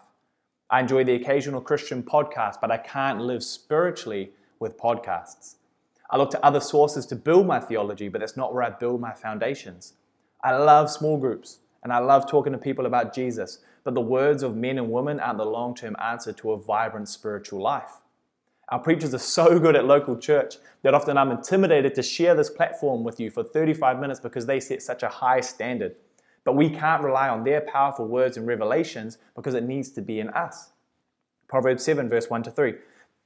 I 0.70 0.80
enjoy 0.80 1.04
the 1.04 1.14
occasional 1.14 1.60
Christian 1.60 2.02
podcast, 2.02 2.62
but 2.62 2.70
I 2.70 2.78
can't 2.78 3.20
live 3.20 3.44
spiritually 3.44 4.30
with 4.58 4.78
podcasts. 4.78 5.56
I 6.08 6.16
look 6.16 6.30
to 6.30 6.44
other 6.44 6.60
sources 6.60 7.04
to 7.06 7.16
build 7.16 7.46
my 7.46 7.60
theology, 7.60 8.08
but 8.08 8.20
that's 8.20 8.38
not 8.38 8.54
where 8.54 8.62
I 8.62 8.70
build 8.70 9.02
my 9.02 9.12
foundations. 9.12 9.92
I 10.42 10.56
love 10.56 10.90
small 10.90 11.18
groups 11.18 11.58
and 11.82 11.92
I 11.92 11.98
love 11.98 12.26
talking 12.26 12.52
to 12.52 12.58
people 12.58 12.86
about 12.86 13.14
Jesus, 13.14 13.58
but 13.84 13.94
the 13.94 14.00
words 14.00 14.42
of 14.42 14.56
men 14.56 14.78
and 14.78 14.90
women 14.90 15.20
aren't 15.20 15.38
the 15.38 15.44
long 15.44 15.74
term 15.74 15.94
answer 16.00 16.32
to 16.32 16.52
a 16.52 16.58
vibrant 16.58 17.08
spiritual 17.08 17.60
life. 17.60 18.00
Our 18.70 18.78
preachers 18.78 19.12
are 19.14 19.18
so 19.18 19.58
good 19.58 19.74
at 19.74 19.84
local 19.84 20.16
church 20.16 20.56
that 20.82 20.94
often 20.94 21.18
I'm 21.18 21.32
intimidated 21.32 21.94
to 21.96 22.02
share 22.02 22.36
this 22.36 22.50
platform 22.50 23.02
with 23.02 23.18
you 23.18 23.28
for 23.28 23.42
35 23.42 23.98
minutes 23.98 24.20
because 24.20 24.46
they 24.46 24.60
set 24.60 24.80
such 24.80 25.02
a 25.02 25.08
high 25.08 25.40
standard. 25.40 25.96
But 26.44 26.54
we 26.54 26.70
can't 26.70 27.02
rely 27.02 27.28
on 27.28 27.42
their 27.42 27.60
powerful 27.62 28.06
words 28.06 28.36
and 28.36 28.46
revelations 28.46 29.18
because 29.34 29.54
it 29.54 29.64
needs 29.64 29.90
to 29.90 30.02
be 30.02 30.20
in 30.20 30.28
us. 30.30 30.70
Proverbs 31.48 31.84
7, 31.84 32.08
verse 32.08 32.30
1 32.30 32.44
to 32.44 32.50
3. 32.52 32.74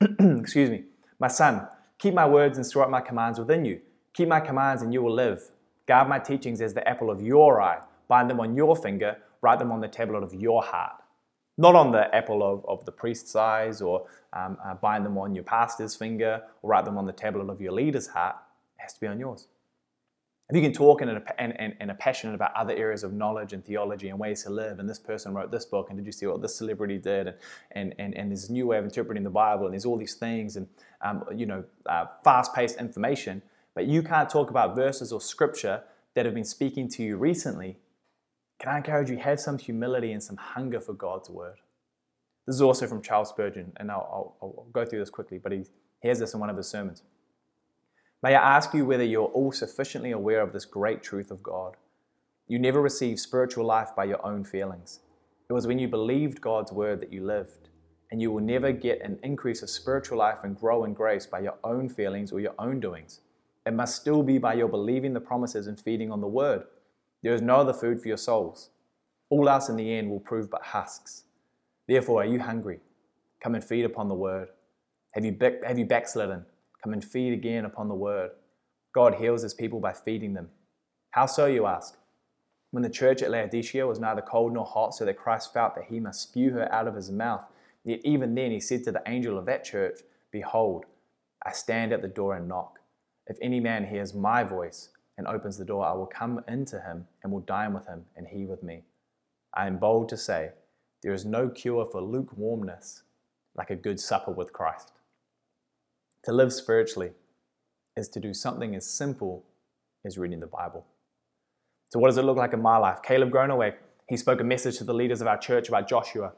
Excuse 0.40 0.70
me. 0.70 0.85
My 1.18 1.28
son, 1.28 1.68
keep 1.98 2.14
my 2.14 2.26
words 2.26 2.57
and 2.57 2.66
store 2.66 2.85
up 2.85 2.90
my 2.90 3.02
commands 3.02 3.38
within 3.38 3.66
you. 3.66 3.80
Keep 4.14 4.28
my 4.28 4.40
commands 4.40 4.80
and 4.80 4.94
you 4.94 5.02
will 5.02 5.14
live. 5.14 5.50
Guard 5.87 6.09
my 6.09 6.18
teachings 6.18 6.62
as 6.62 6.72
the 6.72 6.88
apple 6.88 7.11
of 7.11 7.20
your 7.20 7.61
eye. 7.61 7.80
Bind 8.09 8.30
them 8.30 8.40
on 8.40 8.57
your 8.57 8.74
finger. 8.74 9.18
Write 9.42 9.59
them 9.59 9.70
on 9.70 9.80
the 9.80 9.88
tablet 9.88 10.22
of 10.22 10.33
your 10.33 10.62
heart 10.62 11.04
not 11.57 11.75
on 11.75 11.93
the 11.93 12.12
apple 12.14 12.43
of, 12.43 12.64
of 12.67 12.85
the 12.85 12.93
priest's 12.93 13.37
eyes 13.37 13.81
or 13.81 14.07
um, 14.33 14.57
uh, 14.64 14.75
bind 14.75 15.05
them 15.07 15.17
on 15.17 15.35
your 15.35 15.45
pastor's 15.45 15.95
finger 15.95 16.43
or 16.62 16.71
write 16.71 16.85
them 16.85 16.99
on 16.99 17.07
the 17.07 17.12
tablet 17.12 17.51
of 17.51 17.61
your 17.61 17.73
leader's 17.73 18.09
heart. 18.09 18.37
It 18.79 18.83
has 18.83 18.95
to 18.95 19.01
be 19.01 19.07
on 19.07 19.21
yours. 19.21 19.47
If 20.51 20.57
you 20.57 20.62
can 20.62 20.73
talk 20.73 21.01
and, 21.01 21.11
and, 21.38 21.59
and, 21.59 21.75
and 21.81 21.90
are 21.90 21.97
passionate 21.97 22.35
about 22.35 22.55
other 22.55 22.75
areas 22.75 23.03
of 23.03 23.14
knowledge 23.14 23.55
and 23.55 23.64
theology 23.64 24.11
and 24.11 24.19
ways 24.19 24.43
to 24.43 24.51
live, 24.51 24.79
and 24.79 24.88
this 24.88 24.99
person 24.99 25.33
wrote 25.33 25.51
this 25.51 25.64
book, 25.64 25.88
and 25.88 25.99
did 25.99 26.05
you 26.05 26.12
see 26.12 26.27
what 26.27 26.43
this 26.43 26.55
celebrity 26.55 26.99
did, 26.99 27.29
and, 27.29 27.37
and, 27.73 27.95
and, 27.99 28.14
and 28.14 28.31
there's 28.31 28.51
a 28.51 28.53
new 28.53 28.67
way 28.67 28.77
of 28.77 28.85
interpreting 28.85 29.25
the 29.25 29.31
Bible, 29.31 29.64
and 29.64 29.73
there's 29.73 29.87
all 29.87 29.97
these 29.97 30.14
things, 30.14 30.57
and 30.57 30.69
um, 31.01 31.25
you 31.35 31.47
know, 31.47 31.64
uh, 31.87 32.07
fast-paced 32.25 32.79
information, 32.79 33.40
but 33.75 33.87
you 33.87 34.03
can't 34.03 34.29
talk 34.29 34.51
about 34.51 34.77
verses 34.77 35.12
or 35.12 35.21
scripture 35.21 35.83
that 36.12 36.27
have 36.27 36.35
been 36.35 36.45
speaking 36.45 36.88
to 36.88 37.03
you 37.03 37.17
recently 37.17 37.79
can 38.64 38.72
I 38.72 38.77
encourage 38.79 39.11
you, 39.11 39.18
have 39.18 39.38
some 39.38 39.59
humility 39.59 40.12
and 40.12 40.22
some 40.22 40.37
hunger 40.37 40.81
for 40.81 40.94
God's 40.94 41.29
word. 41.29 41.57
This 42.46 42.57
is 42.57 42.62
also 42.62 42.87
from 42.87 43.03
Charles 43.03 43.29
Spurgeon, 43.29 43.72
and 43.77 43.90
I'll, 43.90 44.37
I'll, 44.40 44.55
I'll 44.57 44.66
go 44.72 44.87
through 44.87 45.00
this 45.00 45.11
quickly, 45.11 45.37
but 45.37 45.53
he, 45.53 45.64
he 46.00 46.09
has 46.09 46.18
this 46.18 46.33
in 46.33 46.40
one 46.40 46.48
of 46.48 46.57
his 46.57 46.66
sermons. 46.66 47.03
May 48.22 48.35
I 48.35 48.57
ask 48.57 48.72
you 48.72 48.87
whether 48.87 49.05
you're 49.05 49.27
all 49.27 49.53
sufficiently 49.53 50.12
aware 50.12 50.40
of 50.40 50.55
this 50.55 50.64
great 50.64 51.03
truth 51.03 51.31
of 51.31 51.42
God? 51.42 51.77
You 52.48 52.59
never 52.59 52.81
received 52.81 53.18
spiritual 53.18 53.66
life 53.66 53.90
by 53.94 54.05
your 54.05 54.24
own 54.24 54.44
feelings. 54.44 55.00
It 55.50 55.53
was 55.53 55.66
when 55.66 55.79
you 55.79 55.87
believed 55.87 56.40
God's 56.40 56.72
word 56.72 57.00
that 57.00 57.12
you 57.12 57.22
lived. 57.22 57.68
And 58.11 58.22
you 58.22 58.33
will 58.33 58.42
never 58.42 58.72
get 58.72 59.03
an 59.03 59.18
increase 59.22 59.62
of 59.62 59.68
spiritual 59.68 60.16
life 60.16 60.38
and 60.42 60.59
grow 60.59 60.85
in 60.85 60.94
grace 60.94 61.27
by 61.27 61.40
your 61.40 61.57
own 61.64 61.90
feelings 61.90 62.33
or 62.33 62.40
your 62.40 62.55
own 62.59 62.81
doings. 62.81 63.20
It 63.66 63.74
must 63.74 63.96
still 63.96 64.22
be 64.22 64.38
by 64.38 64.55
your 64.55 64.68
believing 64.68 65.12
the 65.12 65.20
promises 65.20 65.66
and 65.66 65.79
feeding 65.79 66.11
on 66.11 66.22
the 66.22 66.27
word. 66.27 66.64
There 67.25 67.33
is 67.33 67.41
no 67.41 67.57
other 67.57 67.73
food 67.73 68.03
for 68.03 68.09
your 68.09 68.19
souls. 68.19 68.69
All 69.31 69.49
else 69.49 69.71
in 69.71 69.77
the 69.77 69.95
end 69.95 70.11
will 70.11 70.21
prove 70.21 70.51
but 70.51 70.63
husks. 70.63 71.25
Therefore, 71.89 72.21
are 72.21 72.27
you 72.27 72.39
hungry? 72.39 72.81
Come 73.41 73.55
and 73.55 73.65
feed 73.65 73.87
upon 73.87 74.09
the 74.09 74.15
word. 74.15 74.49
Have 75.13 75.25
you, 75.25 75.35
have 75.67 75.79
you 75.79 75.87
backslidden? 75.87 76.45
Come 76.83 76.93
and 76.93 77.03
feed 77.03 77.33
again 77.33 77.65
upon 77.65 77.89
the 77.89 77.95
word. 77.95 78.33
God 78.95 79.15
heals 79.15 79.43
his 79.43 79.55
people 79.55 79.81
by 79.81 79.95
feeding 79.95 80.35
them. 80.35 80.51
How 81.13 81.25
so, 81.25 81.47
you 81.47 81.65
ask? 81.65 81.97
When 82.73 82.83
the 82.83 82.91
church 82.91 83.23
at 83.23 83.31
Laodicea 83.31 83.87
was 83.87 83.99
neither 83.99 84.21
cold 84.21 84.53
nor 84.53 84.67
hot, 84.67 84.95
so 84.95 85.07
that 85.07 85.17
Christ 85.17 85.55
felt 85.55 85.77
that 85.77 85.85
he 85.85 86.01
must 86.01 86.21
spew 86.21 86.51
her 86.51 86.71
out 86.71 86.87
of 86.87 86.95
his 86.95 87.11
mouth, 87.11 87.45
yet 87.85 88.01
even 88.05 88.35
then 88.35 88.51
he 88.51 88.61
said 88.61 88.85
to 88.85 88.93
the 88.93 89.03
angel 89.07 89.39
of 89.39 89.47
that 89.47 89.65
church, 89.65 90.01
Behold, 90.31 90.85
I 91.47 91.53
stand 91.53 91.95
at 91.95 92.03
the 92.03 92.09
door 92.09 92.37
and 92.37 92.49
knock. 92.49 92.81
If 93.27 93.39
any 93.41 93.61
man 93.61 93.87
hears 93.87 94.13
my 94.13 94.45
voice 94.45 94.91
and 95.16 95.27
opens 95.27 95.57
the 95.57 95.64
door, 95.64 95.85
I 95.85 95.92
will 95.92 96.07
come 96.07 96.42
into 96.48 96.81
him 96.81 97.07
and 97.22 97.33
will 97.33 97.40
dine 97.40 97.72
with 97.72 97.87
him, 97.87 98.05
and 98.16 98.27
he 98.27 98.44
with 98.44 98.62
me. 98.62 98.83
I 99.55 99.66
am 99.66 99.79
bold 99.79 100.09
to 100.09 100.16
say, 100.16 100.50
there 101.03 101.12
is 101.12 101.24
no 101.24 101.48
cure 101.48 101.87
for 101.87 102.00
lukewarmness 102.00 103.03
like 103.55 103.70
a 103.70 103.77
good 103.77 104.00
supper 104.00 104.33
with 104.33 104.53
Christ. 104.53 104.92
To 106.24 106.33
live 106.33 106.53
spiritually 106.53 107.11
is 107.96 108.09
to 108.09 108.20
do 108.20 108.35
something 108.35 108.74
as 108.74 108.87
simple 108.87 109.44
as 110.05 110.18
reading 110.18 110.40
the 110.40 110.46
Bible. 110.46 110.85
So, 111.90 111.98
what 111.98 112.09
does 112.09 112.18
it 112.18 112.24
look 112.24 112.37
like 112.37 112.53
in 112.53 112.62
my 112.62 112.77
life? 112.79 113.03
Caleb 113.03 113.31
Gronaway, 113.31 113.74
he 114.09 114.16
spoke 114.16 114.40
a 114.40 114.44
message 114.44 114.79
to 114.79 114.85
the 114.85 114.94
leaders 114.94 115.20
of 115.20 115.27
our 115.27 115.38
church 115.38 115.68
about 115.68 115.88
Joshua 115.88 116.33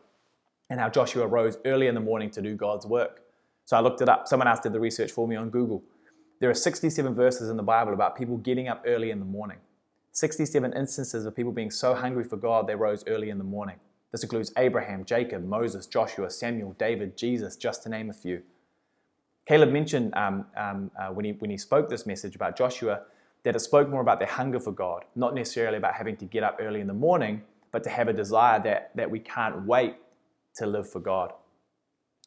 and 0.68 0.80
how 0.80 0.88
Joshua 0.88 1.26
rose 1.26 1.56
early 1.64 1.86
in 1.86 1.94
the 1.94 2.00
morning 2.00 2.30
to 2.30 2.42
do 2.42 2.54
God's 2.54 2.86
work. 2.86 3.22
So, 3.64 3.76
I 3.76 3.80
looked 3.80 4.00
it 4.02 4.08
up. 4.08 4.28
Someone 4.28 4.48
else 4.48 4.60
did 4.60 4.72
the 4.72 4.80
research 4.80 5.12
for 5.12 5.26
me 5.26 5.36
on 5.36 5.50
Google. 5.50 5.82
There 6.38 6.50
are 6.50 6.54
67 6.54 7.14
verses 7.14 7.48
in 7.48 7.56
the 7.56 7.62
Bible 7.62 7.94
about 7.94 8.16
people 8.16 8.36
getting 8.36 8.68
up 8.68 8.82
early 8.86 9.10
in 9.10 9.18
the 9.18 9.24
morning. 9.24 9.58
67 10.12 10.72
instances 10.74 11.24
of 11.24 11.34
people 11.34 11.52
being 11.52 11.70
so 11.70 11.94
hungry 11.94 12.24
for 12.24 12.36
God 12.36 12.66
they 12.66 12.74
rose 12.74 13.04
early 13.06 13.30
in 13.30 13.38
the 13.38 13.44
morning. 13.44 13.76
This 14.12 14.22
includes 14.22 14.52
Abraham, 14.56 15.04
Jacob, 15.04 15.44
Moses, 15.44 15.86
Joshua, 15.86 16.30
Samuel, 16.30 16.74
David, 16.78 17.16
Jesus, 17.16 17.56
just 17.56 17.82
to 17.82 17.88
name 17.88 18.10
a 18.10 18.12
few. 18.12 18.42
Caleb 19.46 19.70
mentioned 19.70 20.14
um, 20.14 20.46
um, 20.56 20.90
uh, 20.98 21.08
when, 21.08 21.24
he, 21.24 21.32
when 21.32 21.50
he 21.50 21.56
spoke 21.56 21.88
this 21.88 22.06
message 22.06 22.34
about 22.34 22.56
Joshua 22.56 23.02
that 23.44 23.54
it 23.54 23.60
spoke 23.60 23.88
more 23.88 24.00
about 24.00 24.18
their 24.18 24.28
hunger 24.28 24.58
for 24.58 24.72
God, 24.72 25.04
not 25.14 25.34
necessarily 25.34 25.76
about 25.76 25.94
having 25.94 26.16
to 26.16 26.24
get 26.24 26.42
up 26.42 26.58
early 26.60 26.80
in 26.80 26.86
the 26.86 26.94
morning, 26.94 27.42
but 27.70 27.84
to 27.84 27.90
have 27.90 28.08
a 28.08 28.12
desire 28.12 28.60
that, 28.62 28.90
that 28.94 29.10
we 29.10 29.20
can't 29.20 29.66
wait 29.66 29.96
to 30.56 30.66
live 30.66 30.90
for 30.90 31.00
God. 31.00 31.32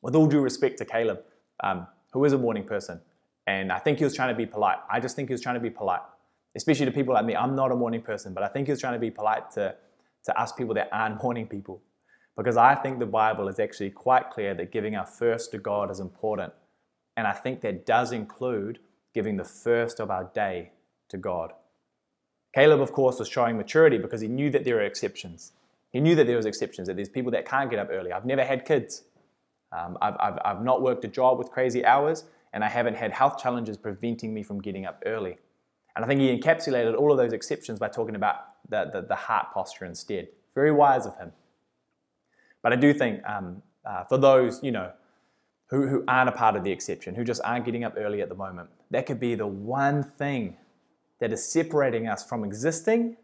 With 0.02 0.15
all 0.15 0.28
due 0.28 0.41
respect 0.41 0.78
to 0.78 0.86
Caleb, 0.86 1.22
um, 1.62 1.88
who 2.13 2.24
is 2.24 2.34
a 2.34 2.38
morning 2.38 2.63
person, 2.63 3.02
and 3.49 3.71
I 3.71 3.79
think 3.79 3.97
he 3.97 4.03
was 4.03 4.15
trying 4.15 4.29
to 4.29 4.35
be 4.35 4.45
polite. 4.45 4.77
I 4.91 4.99
just 4.99 5.15
think 5.15 5.27
he 5.27 5.33
was 5.33 5.41
trying 5.41 5.55
to 5.55 5.59
be 5.59 5.71
polite, 5.71 6.01
especially 6.55 6.85
to 6.85 6.91
people 6.91 7.15
like 7.15 7.25
me. 7.25 7.35
I'm 7.35 7.55
not 7.55 7.71
a 7.71 7.75
morning 7.75 8.03
person, 8.03 8.31
but 8.31 8.43
I 8.43 8.47
think 8.47 8.67
he 8.67 8.71
was 8.71 8.79
trying 8.79 8.93
to 8.93 8.99
be 8.99 9.09
polite 9.09 9.49
to, 9.51 9.73
to 10.25 10.39
us 10.39 10.51
people 10.51 10.75
that 10.75 10.88
aren't 10.91 11.23
morning 11.23 11.47
people. 11.47 11.81
Because 12.38 12.57
I 12.57 12.75
think 12.75 12.99
the 12.99 13.07
Bible 13.07 13.47
is 13.47 13.59
actually 13.59 13.89
quite 13.89 14.29
clear 14.29 14.53
that 14.53 14.71
giving 14.71 14.95
our 14.95 15.05
first 15.05 15.49
to 15.51 15.57
God 15.57 15.89
is 15.89 15.99
important. 15.99 16.53
And 17.17 17.25
I 17.25 17.31
think 17.31 17.62
that 17.62 17.88
does 17.88 18.12
include 18.12 18.77
giving 19.15 19.38
the 19.38 19.43
first 19.43 19.99
of 19.99 20.12
our 20.12 20.25
day 20.35 20.71
to 21.09 21.17
God. 21.17 21.51
Caleb, 22.53 22.81
of 22.81 22.91
course, 22.91 23.17
was 23.17 23.27
showing 23.27 23.57
maturity 23.57 23.97
because 23.97 24.21
he 24.21 24.27
knew 24.27 24.51
that 24.51 24.63
there 24.63 24.77
are 24.77 24.83
exceptions. 24.83 25.53
He 25.91 25.99
knew 25.99 26.13
that 26.15 26.27
there 26.27 26.38
was 26.38 26.45
exceptions, 26.45 26.88
that 26.88 26.97
there's 26.97 27.09
people 27.09 27.31
that 27.31 27.47
can't 27.47 27.69
get 27.69 27.79
up 27.79 27.89
early. 27.91 28.12
I've 28.12 28.25
never 28.25 28.43
had 28.43 28.63
kids. 28.63 29.03
Um, 29.71 29.97
I've, 30.01 30.15
I've, 30.19 30.39
I've 30.45 30.62
not 30.62 30.83
worked 30.83 31.03
a 31.03 31.07
job 31.07 31.39
with 31.39 31.49
crazy 31.49 31.83
hours, 31.83 32.25
and 32.53 32.63
I 32.63 32.69
haven't 32.69 32.95
had 32.95 33.12
health 33.12 33.41
challenges 33.41 33.77
preventing 33.77 34.33
me 34.33 34.43
from 34.43 34.62
getting 34.62 34.85
up 34.85 35.01
early. 35.05 35.38
And 35.95 36.05
I 36.05 36.07
think 36.07 36.21
he 36.21 36.35
encapsulated 36.35 36.97
all 36.97 37.12
of 37.12 37.17
those 37.17 37.33
exceptions 37.33 37.79
by 37.79 37.89
talking 37.89 38.15
about 38.15 38.35
the, 38.69 38.89
the, 38.91 39.01
the 39.01 39.15
heart 39.15 39.47
posture 39.53 39.85
instead. 39.85 40.29
Very 40.55 40.71
wise 40.71 41.05
of 41.05 41.17
him. 41.17 41.31
But 42.62 42.73
I 42.73 42.75
do 42.75 42.93
think 42.93 43.23
um, 43.27 43.62
uh, 43.85 44.03
for 44.05 44.17
those, 44.17 44.63
you 44.63 44.71
know, 44.71 44.91
who, 45.67 45.88
who 45.88 46.03
aren't 46.07 46.29
a 46.29 46.31
part 46.31 46.55
of 46.55 46.63
the 46.63 46.71
exception, 46.71 47.15
who 47.15 47.23
just 47.23 47.41
aren't 47.43 47.65
getting 47.65 47.83
up 47.83 47.93
early 47.97 48.21
at 48.21 48.29
the 48.29 48.35
moment, 48.35 48.69
that 48.91 49.05
could 49.05 49.19
be 49.19 49.35
the 49.35 49.47
one 49.47 50.03
thing 50.03 50.57
that 51.19 51.31
is 51.31 51.43
separating 51.43 52.07
us 52.07 52.23
from 52.23 52.43
existing 52.43 53.17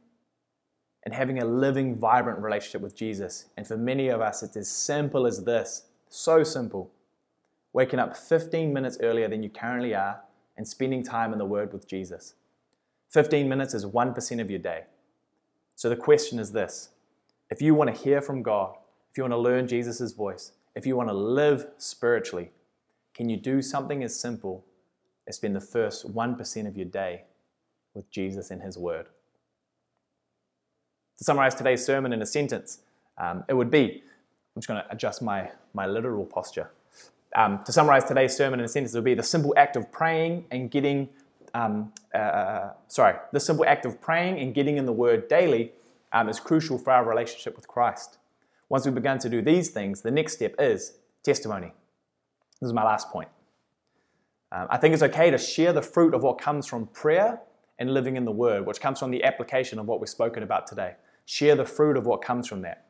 and 1.04 1.14
having 1.14 1.42
a 1.42 1.46
living, 1.46 1.96
vibrant 1.96 2.40
relationship 2.40 2.82
with 2.82 2.96
Jesus. 2.96 3.46
And 3.58 3.66
for 3.66 3.78
many 3.78 4.10
of 4.10 4.22
us, 4.22 4.44
it's 4.44 4.58
as 4.58 4.70
simple 4.70 5.26
as 5.26 5.44
this 5.44 5.84
so 6.10 6.44
simple. 6.44 6.92
Waking 7.76 8.00
up 8.00 8.16
15 8.16 8.72
minutes 8.72 9.00
earlier 9.02 9.28
than 9.28 9.44
you 9.44 9.50
currently 9.50 9.94
are 9.94 10.22
and 10.56 10.66
spending 10.66 11.04
time 11.04 11.34
in 11.34 11.40
the 11.40 11.44
Word 11.44 11.74
with 11.74 11.90
Jesus. 11.90 12.36
15 13.10 13.50
minutes 13.50 13.74
is 13.74 13.86
1% 13.86 14.40
of 14.40 14.50
your 14.50 14.60
day. 14.60 14.86
So 15.76 15.90
the 15.90 15.98
question 15.98 16.40
is 16.40 16.54
this 16.54 16.92
if 17.50 17.62
you 17.62 17.76
want 17.76 17.94
to 17.94 18.02
hear 18.02 18.22
from 18.22 18.42
God, 18.44 18.78
if 19.12 19.18
you 19.18 19.24
want 19.24 19.34
to 19.34 19.38
learn 19.38 19.68
Jesus' 19.68 20.14
voice, 20.14 20.54
if 20.74 20.86
you 20.86 20.96
want 20.96 21.10
to 21.10 21.14
live 21.14 21.68
spiritually, 21.78 22.52
can 23.14 23.28
you 23.28 23.36
do 23.36 23.62
something 23.62 24.06
as 24.06 24.18
simple 24.18 24.64
as 25.28 25.36
spend 25.36 25.54
the 25.54 25.60
first 25.60 26.10
1% 26.16 26.68
of 26.70 26.78
your 26.78 26.86
day 26.86 27.24
with 27.94 28.10
Jesus 28.10 28.52
and 28.52 28.62
His 28.62 28.78
Word. 28.78 29.08
To 31.18 31.26
summarize 31.26 31.56
today's 31.56 31.86
sermon 31.86 32.14
in 32.14 32.22
a 32.22 32.26
sentence, 32.26 32.80
um, 33.18 33.44
it 33.50 33.54
would 33.54 33.70
be 33.70 34.02
I'm 34.56 34.62
just 34.62 34.70
going 34.70 34.82
to 34.82 34.90
adjust 34.94 35.22
my, 35.22 35.52
my 35.74 35.86
literal 35.86 36.26
posture. 36.26 36.70
Um, 37.36 37.60
to 37.66 37.74
summarize 37.74 38.06
today's 38.06 38.36
sermon 38.36 38.60
in 38.62 38.66
a 38.66 38.70
sentence, 38.70 38.94
it 38.94 38.98
would 38.98 39.04
be 39.04 39.14
the 39.14 39.22
simple 39.22 39.54
act 39.58 39.76
of 39.76 39.92
praying 39.92 40.46
and 40.52 40.72
getting, 40.72 41.10
um, 41.54 41.92
uh, 42.14 42.70
sorry, 42.88 43.16
the 43.34 43.42
simple 43.42 43.66
act 43.66 43.86
of 43.86 44.00
praying 44.00 44.40
and 44.40 44.56
getting 44.56 44.78
in 44.78 44.86
the 44.86 44.94
Word 44.94 45.28
daily 45.28 45.74
um, 46.14 46.30
is 46.30 46.40
crucial 46.40 46.78
for 46.78 46.94
our 46.94 47.06
relationship 47.06 47.58
with 47.58 47.68
Christ. 47.68 48.20
Once 48.70 48.86
we've 48.86 48.96
begun 48.96 49.20
to 49.20 49.30
do 49.30 49.42
these 49.42 49.70
things, 49.70 50.02
the 50.02 50.12
next 50.12 50.34
step 50.34 50.56
is 50.58 50.94
testimony. 51.24 51.74
This 52.62 52.68
is 52.68 52.74
my 52.74 52.86
last 52.86 53.10
point. 53.10 53.28
Um, 54.54 54.68
I 54.70 54.78
think 54.78 54.94
it's 54.94 55.04
okay 55.04 55.30
to 55.30 55.38
share 55.38 55.74
the 55.74 55.82
fruit 55.82 56.14
of 56.14 56.24
what 56.24 56.40
comes 56.40 56.66
from 56.66 56.88
prayer 56.88 57.42
and 57.78 57.94
living 57.94 58.16
in 58.16 58.24
the 58.24 58.32
Word, 58.32 58.66
which 58.66 58.80
comes 58.80 58.98
from 58.98 59.12
the 59.12 59.26
application 59.26 59.78
of 59.78 59.88
what 59.88 60.00
we've 60.00 60.08
spoken 60.08 60.42
about 60.42 60.68
today. 60.68 60.94
Share 61.26 61.56
the 61.56 61.66
fruit 61.66 61.98
of 61.98 62.06
what 62.06 62.22
comes 62.22 62.48
from 62.48 62.62
that. 62.62 62.86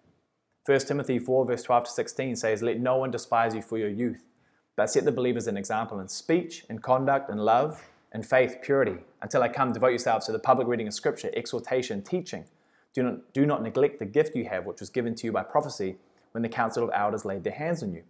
1 0.67 0.79
Timothy 0.81 1.17
4, 1.17 1.45
verse 1.45 1.63
12 1.63 1.85
to 1.85 1.91
16 1.91 2.35
says, 2.35 2.61
Let 2.61 2.79
no 2.79 2.97
one 2.97 3.09
despise 3.09 3.55
you 3.55 3.61
for 3.61 3.77
your 3.77 3.89
youth, 3.89 4.23
but 4.75 4.89
set 4.89 5.05
the 5.05 5.11
believers 5.11 5.47
an 5.47 5.57
example 5.57 5.99
in 5.99 6.07
speech, 6.07 6.65
in 6.69 6.79
conduct, 6.79 7.29
in 7.29 7.37
love, 7.37 7.81
in 8.13 8.23
faith, 8.23 8.57
purity. 8.61 8.97
Until 9.21 9.43
I 9.43 9.49
come, 9.49 9.73
devote 9.73 9.89
yourselves 9.89 10.25
to 10.25 10.31
the 10.31 10.39
public 10.39 10.67
reading 10.67 10.87
of 10.87 10.93
Scripture, 10.93 11.31
exhortation, 11.35 12.01
teaching. 12.01 12.45
Do 12.93 13.03
not, 13.03 13.33
do 13.33 13.45
not 13.45 13.61
neglect 13.61 13.99
the 13.99 14.05
gift 14.05 14.35
you 14.35 14.45
have, 14.45 14.65
which 14.65 14.79
was 14.79 14.89
given 14.89 15.15
to 15.15 15.27
you 15.27 15.31
by 15.31 15.43
prophecy 15.43 15.97
when 16.31 16.41
the 16.41 16.49
council 16.49 16.83
of 16.83 16.91
elders 16.93 17.25
laid 17.25 17.43
their 17.43 17.53
hands 17.53 17.83
on 17.83 17.93
you. 17.93 18.03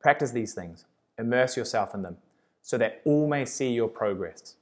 Practice 0.00 0.30
these 0.30 0.54
things, 0.54 0.84
immerse 1.18 1.56
yourself 1.56 1.94
in 1.94 2.02
them, 2.02 2.16
so 2.62 2.78
that 2.78 3.00
all 3.04 3.28
may 3.28 3.44
see 3.44 3.70
your 3.70 3.88
progress. 3.88 4.54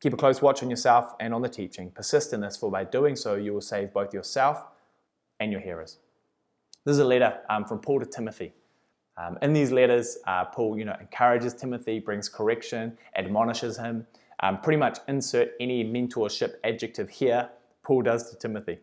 Keep 0.00 0.12
a 0.12 0.16
close 0.16 0.42
watch 0.42 0.62
on 0.62 0.70
yourself 0.70 1.14
and 1.18 1.32
on 1.32 1.42
the 1.42 1.48
teaching. 1.48 1.90
Persist 1.90 2.32
in 2.32 2.40
this, 2.40 2.56
for 2.56 2.70
by 2.70 2.84
doing 2.84 3.16
so, 3.16 3.34
you 3.34 3.52
will 3.52 3.60
save 3.60 3.92
both 3.92 4.12
yourself 4.12 4.62
and 5.40 5.50
your 5.50 5.60
hearers. 5.60 5.98
This 6.84 6.94
is 6.94 6.98
a 6.98 7.04
letter 7.04 7.38
um, 7.48 7.64
from 7.64 7.78
Paul 7.78 8.00
to 8.00 8.06
Timothy. 8.06 8.52
Um, 9.16 9.38
in 9.42 9.52
these 9.52 9.70
letters, 9.70 10.18
uh, 10.26 10.46
Paul, 10.46 10.78
you 10.78 10.84
know, 10.84 10.96
encourages 11.00 11.54
Timothy, 11.54 12.00
brings 12.00 12.28
correction, 12.28 12.96
admonishes 13.14 13.76
him. 13.76 14.06
Um, 14.40 14.60
pretty 14.60 14.78
much 14.78 14.98
insert 15.06 15.52
any 15.60 15.84
mentorship 15.84 16.54
adjective 16.64 17.08
here. 17.08 17.48
Paul 17.82 18.02
does 18.02 18.30
to 18.30 18.36
Timothy. 18.36 18.78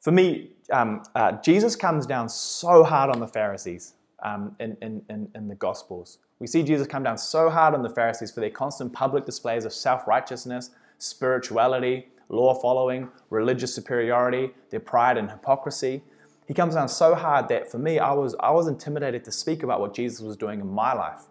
For 0.00 0.12
me, 0.12 0.52
um, 0.72 1.02
uh, 1.14 1.32
Jesus 1.42 1.74
comes 1.74 2.06
down 2.06 2.28
so 2.28 2.84
hard 2.84 3.10
on 3.10 3.18
the 3.18 3.26
Pharisees 3.26 3.94
um, 4.22 4.54
in, 4.60 4.76
in, 4.80 5.28
in 5.34 5.48
the 5.48 5.56
Gospels. 5.56 6.18
We 6.38 6.46
see 6.46 6.62
Jesus 6.62 6.86
come 6.86 7.02
down 7.02 7.18
so 7.18 7.50
hard 7.50 7.74
on 7.74 7.82
the 7.82 7.90
Pharisees 7.90 8.30
for 8.30 8.40
their 8.40 8.50
constant 8.50 8.92
public 8.92 9.24
displays 9.24 9.64
of 9.64 9.72
self 9.72 10.06
righteousness, 10.06 10.70
spirituality, 10.98 12.08
law 12.28 12.54
following, 12.54 13.08
religious 13.30 13.74
superiority, 13.74 14.50
their 14.70 14.80
pride 14.80 15.16
and 15.16 15.30
hypocrisy. 15.30 16.02
He 16.46 16.54
comes 16.54 16.74
down 16.74 16.88
so 16.88 17.14
hard 17.14 17.48
that 17.48 17.70
for 17.70 17.78
me, 17.78 17.98
I 17.98 18.12
was, 18.12 18.36
I 18.38 18.50
was 18.52 18.68
intimidated 18.68 19.24
to 19.24 19.32
speak 19.32 19.62
about 19.62 19.80
what 19.80 19.94
Jesus 19.94 20.20
was 20.20 20.36
doing 20.36 20.60
in 20.60 20.68
my 20.68 20.92
life. 20.92 21.22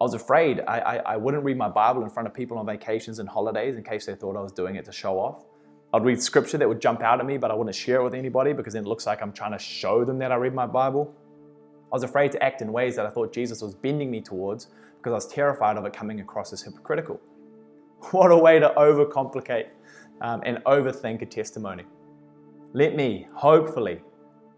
I 0.00 0.04
was 0.04 0.14
afraid 0.14 0.60
I, 0.66 0.78
I, 0.78 0.96
I 0.96 1.16
wouldn't 1.16 1.44
read 1.44 1.56
my 1.56 1.68
Bible 1.68 2.02
in 2.02 2.10
front 2.10 2.28
of 2.28 2.34
people 2.34 2.58
on 2.58 2.66
vacations 2.66 3.18
and 3.18 3.28
holidays 3.28 3.76
in 3.76 3.84
case 3.84 4.06
they 4.06 4.14
thought 4.14 4.36
I 4.36 4.40
was 4.40 4.52
doing 4.52 4.76
it 4.76 4.84
to 4.86 4.92
show 4.92 5.18
off. 5.18 5.44
I'd 5.92 6.04
read 6.04 6.22
scripture 6.22 6.58
that 6.58 6.68
would 6.68 6.80
jump 6.80 7.02
out 7.02 7.20
at 7.20 7.26
me, 7.26 7.36
but 7.36 7.50
I 7.50 7.54
wouldn't 7.54 7.76
share 7.76 8.00
it 8.00 8.04
with 8.04 8.14
anybody 8.14 8.52
because 8.52 8.72
then 8.72 8.84
it 8.84 8.88
looks 8.88 9.06
like 9.06 9.20
I'm 9.20 9.32
trying 9.32 9.52
to 9.52 9.58
show 9.58 10.04
them 10.04 10.18
that 10.18 10.32
I 10.32 10.36
read 10.36 10.54
my 10.54 10.66
Bible. 10.66 11.14
I 11.92 11.94
was 11.94 12.02
afraid 12.02 12.32
to 12.32 12.42
act 12.42 12.62
in 12.62 12.72
ways 12.72 12.96
that 12.96 13.04
I 13.04 13.10
thought 13.10 13.32
Jesus 13.32 13.60
was 13.60 13.74
bending 13.74 14.10
me 14.10 14.22
towards 14.22 14.68
because 14.96 15.10
I 15.10 15.14
was 15.16 15.26
terrified 15.26 15.76
of 15.76 15.84
it 15.84 15.92
coming 15.92 16.20
across 16.20 16.52
as 16.52 16.62
hypocritical. 16.62 17.20
What 18.10 18.32
a 18.32 18.36
way 18.36 18.58
to 18.58 18.70
overcomplicate 18.70 19.68
um, 20.20 20.42
and 20.44 20.58
overthink 20.64 21.22
a 21.22 21.26
testimony. 21.26 21.84
Let 22.72 22.96
me, 22.96 23.28
hopefully, 23.34 24.00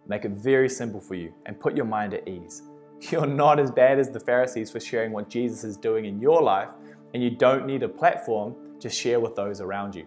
make 0.07 0.25
it 0.25 0.33
very 0.33 0.69
simple 0.69 1.01
for 1.01 1.15
you 1.15 1.33
and 1.47 1.59
put 1.59 1.77
your 1.77 1.87
mind 1.87 2.15
at 2.15 2.27
ease. 2.29 2.63
You're 3.11 3.27
not 3.27 3.59
as 3.59 3.71
bad 3.71 3.99
as 3.99 4.11
the 4.11 4.21
Pharisees 4.21 4.71
for 4.71 4.81
sharing 4.81 5.13
what 5.13 5.29
Jesus 5.29 5.65
is 5.65 5.77
doing 5.77 6.05
in 6.05 6.21
your 6.21 6.43
life, 6.43 6.71
and 7.13 7.23
you 7.23 7.31
don't 7.31 7.67
need 7.67 7.83
a 7.83 7.89
platform 7.89 8.55
to 8.81 8.89
share 8.89 9.21
with 9.21 9.37
those 9.37 9.61
around 9.61 9.95
you. 9.95 10.07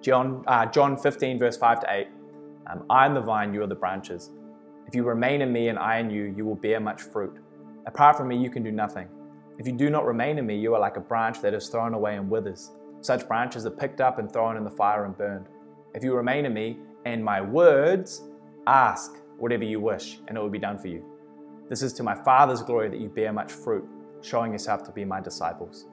John, 0.00 0.44
uh, 0.46 0.66
John 0.66 0.96
15, 0.96 1.38
verse 1.38 1.56
5 1.56 1.80
to 1.80 1.86
8 1.90 2.08
um, 2.66 2.84
I 2.88 3.04
am 3.04 3.14
the 3.14 3.20
vine, 3.20 3.52
you 3.52 3.62
are 3.62 3.66
the 3.66 3.74
branches. 3.74 4.30
If 4.86 4.94
you 4.94 5.02
remain 5.02 5.42
in 5.42 5.52
me 5.52 5.68
and 5.68 5.78
I 5.78 5.98
in 5.98 6.10
you, 6.10 6.34
you 6.36 6.44
will 6.44 6.54
bear 6.54 6.80
much 6.80 7.02
fruit. 7.02 7.38
Apart 7.86 8.16
from 8.16 8.28
me, 8.28 8.36
you 8.36 8.50
can 8.50 8.62
do 8.62 8.70
nothing. 8.70 9.08
If 9.58 9.66
you 9.66 9.72
do 9.72 9.90
not 9.90 10.06
remain 10.06 10.38
in 10.38 10.46
me, 10.46 10.58
you 10.58 10.74
are 10.74 10.80
like 10.80 10.96
a 10.96 11.00
branch 11.00 11.40
that 11.42 11.54
is 11.54 11.68
thrown 11.68 11.94
away 11.94 12.16
and 12.16 12.30
withers. 12.30 12.72
Such 13.02 13.28
branches 13.28 13.66
are 13.66 13.70
picked 13.70 14.00
up 14.00 14.18
and 14.18 14.32
thrown 14.32 14.56
in 14.56 14.64
the 14.64 14.70
fire 14.70 15.04
and 15.04 15.16
burned. 15.16 15.46
If 15.94 16.02
you 16.02 16.14
remain 16.14 16.46
in 16.46 16.54
me 16.54 16.78
and 17.04 17.22
my 17.22 17.40
words, 17.40 18.22
ask 18.66 19.16
whatever 19.38 19.64
you 19.64 19.80
wish, 19.80 20.18
and 20.28 20.36
it 20.36 20.40
will 20.40 20.50
be 20.50 20.58
done 20.58 20.78
for 20.78 20.88
you. 20.88 21.04
This 21.68 21.82
is 21.82 21.92
to 21.94 22.02
my 22.02 22.14
Father's 22.14 22.62
glory 22.62 22.88
that 22.88 23.00
you 23.00 23.08
bear 23.08 23.32
much 23.32 23.52
fruit, 23.52 23.86
showing 24.22 24.52
yourself 24.52 24.84
to 24.84 24.92
be 24.92 25.04
my 25.04 25.20
disciples. 25.20 25.86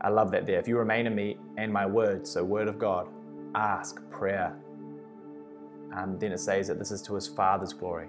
I 0.00 0.10
love 0.10 0.30
that 0.32 0.46
there. 0.46 0.58
If 0.58 0.68
you 0.68 0.78
remain 0.78 1.06
in 1.06 1.14
me 1.14 1.38
and 1.56 1.72
my 1.72 1.86
words, 1.86 2.30
so 2.30 2.44
word 2.44 2.68
of 2.68 2.78
God, 2.78 3.08
ask, 3.54 4.00
prayer. 4.10 4.54
Um, 5.94 6.18
then 6.18 6.32
it 6.32 6.38
says 6.38 6.68
that 6.68 6.78
this 6.78 6.90
is 6.90 7.00
to 7.02 7.14
his 7.14 7.26
Father's 7.26 7.72
glory. 7.72 8.08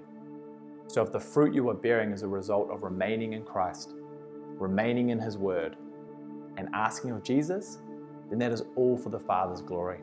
So 0.87 1.01
if 1.01 1.11
the 1.11 1.19
fruit 1.19 1.53
you 1.53 1.69
are 1.69 1.73
bearing 1.73 2.11
is 2.11 2.23
a 2.23 2.27
result 2.27 2.69
of 2.69 2.83
remaining 2.83 3.33
in 3.33 3.43
Christ, 3.43 3.93
remaining 4.57 5.09
in 5.09 5.19
his 5.19 5.37
word, 5.37 5.75
and 6.57 6.69
asking 6.73 7.11
of 7.11 7.23
Jesus, 7.23 7.79
then 8.29 8.39
that 8.39 8.51
is 8.51 8.63
all 8.75 8.97
for 8.97 9.09
the 9.09 9.19
Father's 9.19 9.61
glory. 9.61 9.99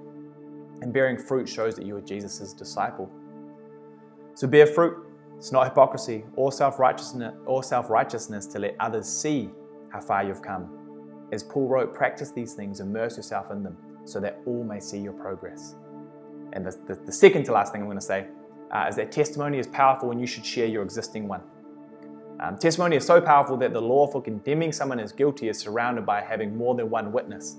And 0.83 0.93
bearing 0.93 1.16
fruit 1.16 1.49
shows 1.49 1.77
that 1.77 1.87
you 1.87 1.97
are 1.97 2.01
Jesus' 2.01 2.53
disciple. 2.53 3.11
So 4.35 4.47
bear 4.47 4.66
fruit. 4.66 4.99
It's 5.37 5.53
not 5.53 5.64
hypocrisy 5.64 6.25
or 6.37 6.53
self-righteousness 6.53 7.35
or 7.47 7.62
self-righteousness 7.62 8.47
to 8.47 8.59
let 8.59 8.77
others 8.81 9.07
see 9.07 9.51
how 9.91 10.01
far 10.01 10.25
you've 10.25 10.43
come. 10.43 10.68
As 11.33 11.43
Paul 11.43 11.68
wrote, 11.68 11.95
practice 11.95 12.31
these 12.31 12.55
things, 12.55 12.81
immerse 12.81 13.16
yourself 13.16 13.51
in 13.51 13.62
them, 13.62 13.77
so 14.05 14.20
that 14.20 14.41
all 14.47 14.64
may 14.64 14.81
see 14.81 14.99
your 14.99 15.12
progress. 15.12 15.75
And 16.53 16.64
the, 16.64 16.79
the, 16.87 16.95
the 17.07 17.12
second 17.12 17.45
to 17.45 17.53
last 17.53 17.72
thing 17.72 17.81
I'm 17.81 17.89
going 17.89 17.99
to 17.99 18.05
say 18.05 18.27
uh, 18.72 18.87
is 18.89 18.97
that 18.97 19.12
testimony 19.12 19.59
is 19.59 19.66
powerful 19.66 20.11
and 20.11 20.20
you 20.20 20.27
should 20.27 20.47
share 20.47 20.66
your 20.66 20.83
existing 20.83 21.29
one. 21.29 21.43
Um, 22.41 22.59
testimony 22.59 22.97
is 22.97 23.07
so 23.07 23.20
powerful 23.20 23.57
that 23.59 23.72
the 23.72 23.81
law 23.81 24.07
for 24.07 24.20
condemning 24.20 24.72
someone 24.72 25.01
as 25.01 25.12
guilty 25.12 25.49
is 25.49 25.59
surrounded 25.59 26.05
by 26.05 26.20
having 26.20 26.57
more 26.57 26.75
than 26.75 26.91
one 26.91 27.12
witness. 27.12 27.57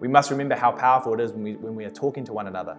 We 0.00 0.08
must 0.08 0.30
remember 0.30 0.54
how 0.54 0.72
powerful 0.72 1.14
it 1.14 1.20
is 1.20 1.32
when 1.32 1.42
we, 1.42 1.56
when 1.56 1.74
we 1.74 1.84
are 1.84 1.90
talking 1.90 2.24
to 2.26 2.32
one 2.32 2.46
another. 2.46 2.76